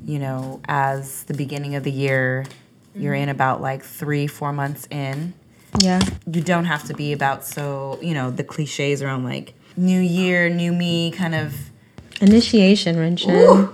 you 0.04 0.20
know, 0.20 0.62
as 0.68 1.24
the 1.24 1.34
beginning 1.34 1.76
of 1.76 1.84
the 1.84 1.92
year, 1.92 2.46
you're 2.96 3.14
in 3.14 3.24
mm-hmm. 3.24 3.32
about 3.32 3.62
like 3.62 3.84
three, 3.84 4.28
four 4.28 4.52
months 4.52 4.88
in. 4.92 5.34
Yeah. 5.80 6.02
You 6.26 6.42
don't 6.42 6.66
have 6.66 6.84
to 6.86 6.94
be 6.94 7.14
about 7.14 7.46
so, 7.46 8.00
you 8.02 8.14
know, 8.14 8.32
the 8.32 8.44
cliches 8.44 9.02
around 9.02 9.24
like 9.24 9.54
new 9.78 10.00
year, 10.00 10.50
new 10.50 10.72
me 10.72 11.12
kind 11.12 11.36
of. 11.36 11.54
Initiation, 12.22 12.96
Rinchen. 12.96 13.74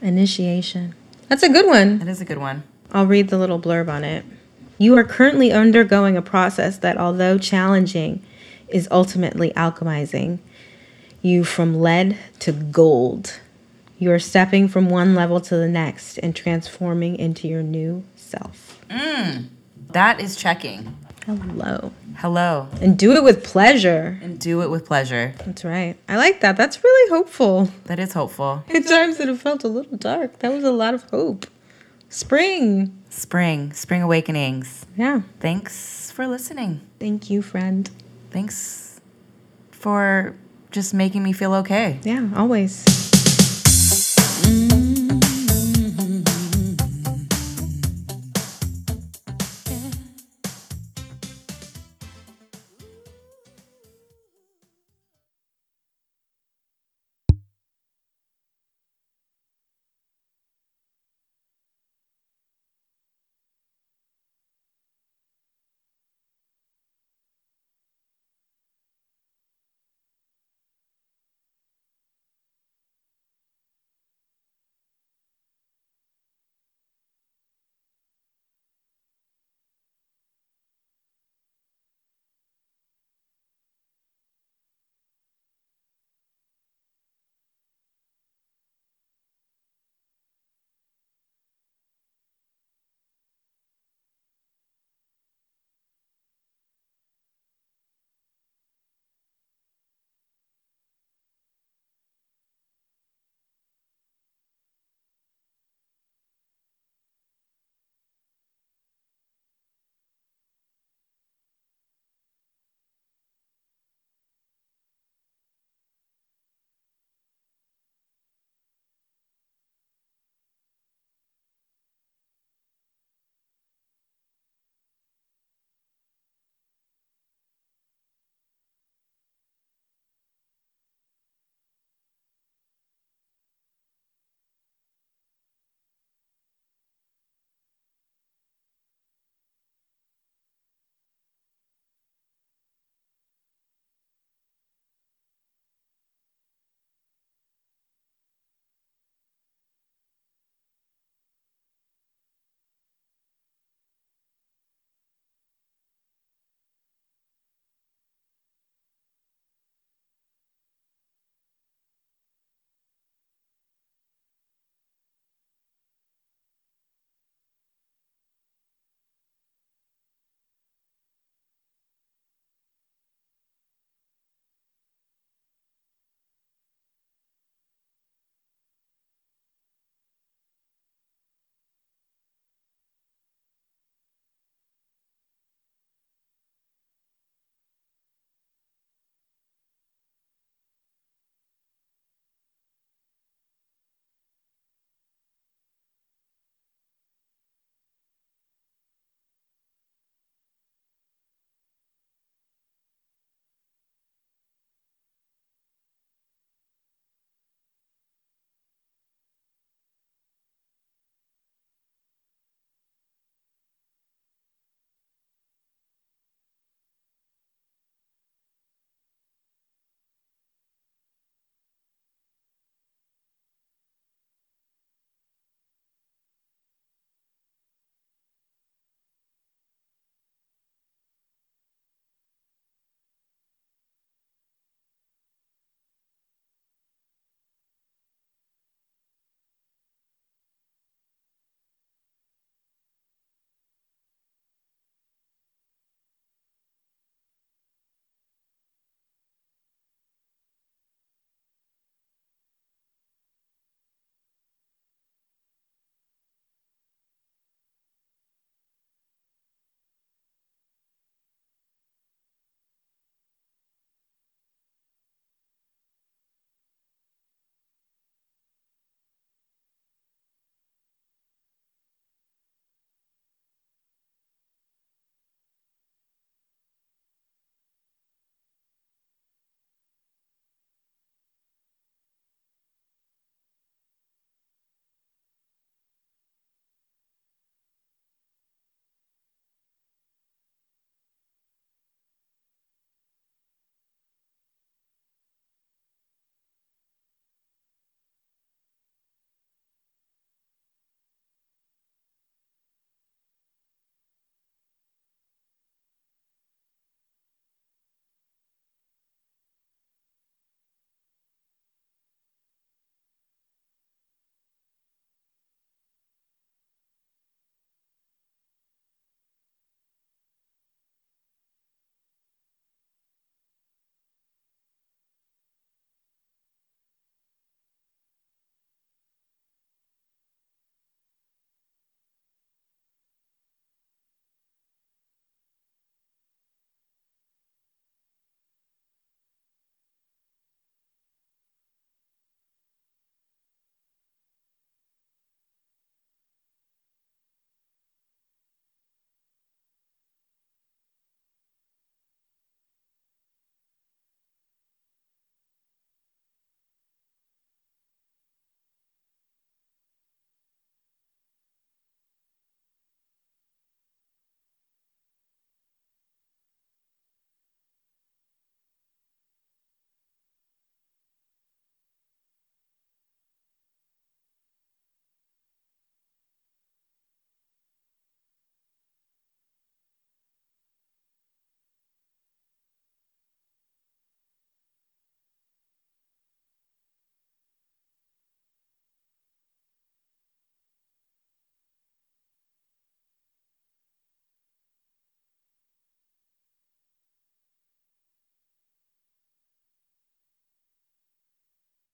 Initiation. 0.00 0.94
That's 1.28 1.42
a 1.42 1.48
good 1.48 1.66
one. 1.66 1.98
That 1.98 2.08
is 2.08 2.20
a 2.20 2.24
good 2.24 2.38
one. 2.38 2.62
I'll 2.92 3.06
read 3.06 3.28
the 3.28 3.38
little 3.38 3.60
blurb 3.60 3.88
on 3.88 4.04
it. 4.04 4.24
You 4.80 4.96
are 4.96 5.04
currently 5.04 5.52
undergoing 5.52 6.16
a 6.16 6.22
process 6.22 6.78
that, 6.78 6.96
although 6.96 7.36
challenging, 7.36 8.22
is 8.70 8.88
ultimately 8.90 9.50
alchemizing 9.50 10.38
you 11.20 11.44
from 11.44 11.78
lead 11.78 12.16
to 12.38 12.52
gold. 12.52 13.40
You 13.98 14.10
are 14.10 14.18
stepping 14.18 14.68
from 14.68 14.88
one 14.88 15.14
level 15.14 15.38
to 15.42 15.54
the 15.54 15.68
next 15.68 16.16
and 16.16 16.34
transforming 16.34 17.18
into 17.18 17.46
your 17.46 17.62
new 17.62 18.04
self. 18.16 18.80
Mm, 18.88 19.48
that 19.90 20.18
is 20.18 20.34
checking. 20.34 20.96
Hello. 21.26 21.92
Hello. 22.16 22.68
And 22.80 22.98
do 22.98 23.12
it 23.12 23.22
with 23.22 23.44
pleasure. 23.44 24.18
And 24.22 24.40
do 24.40 24.62
it 24.62 24.70
with 24.70 24.86
pleasure. 24.86 25.34
That's 25.44 25.62
right. 25.62 25.98
I 26.08 26.16
like 26.16 26.40
that. 26.40 26.56
That's 26.56 26.82
really 26.82 27.10
hopeful. 27.10 27.68
That 27.84 27.98
is 27.98 28.14
hopeful. 28.14 28.64
At 28.74 28.86
times 28.86 29.20
it 29.20 29.36
felt 29.36 29.62
a 29.62 29.68
little 29.68 29.98
dark. 29.98 30.38
That 30.38 30.52
was 30.52 30.64
a 30.64 30.72
lot 30.72 30.94
of 30.94 31.02
hope. 31.10 31.46
Spring. 32.08 32.96
Spring, 33.10 33.72
spring 33.72 34.02
awakenings. 34.02 34.86
Yeah. 34.96 35.22
Thanks 35.40 36.10
for 36.10 36.26
listening. 36.26 36.80
Thank 36.98 37.28
you, 37.28 37.42
friend. 37.42 37.90
Thanks 38.30 39.00
for 39.72 40.36
just 40.70 40.94
making 40.94 41.22
me 41.22 41.32
feel 41.32 41.52
okay. 41.54 41.98
Yeah, 42.04 42.30
always. 42.36 42.84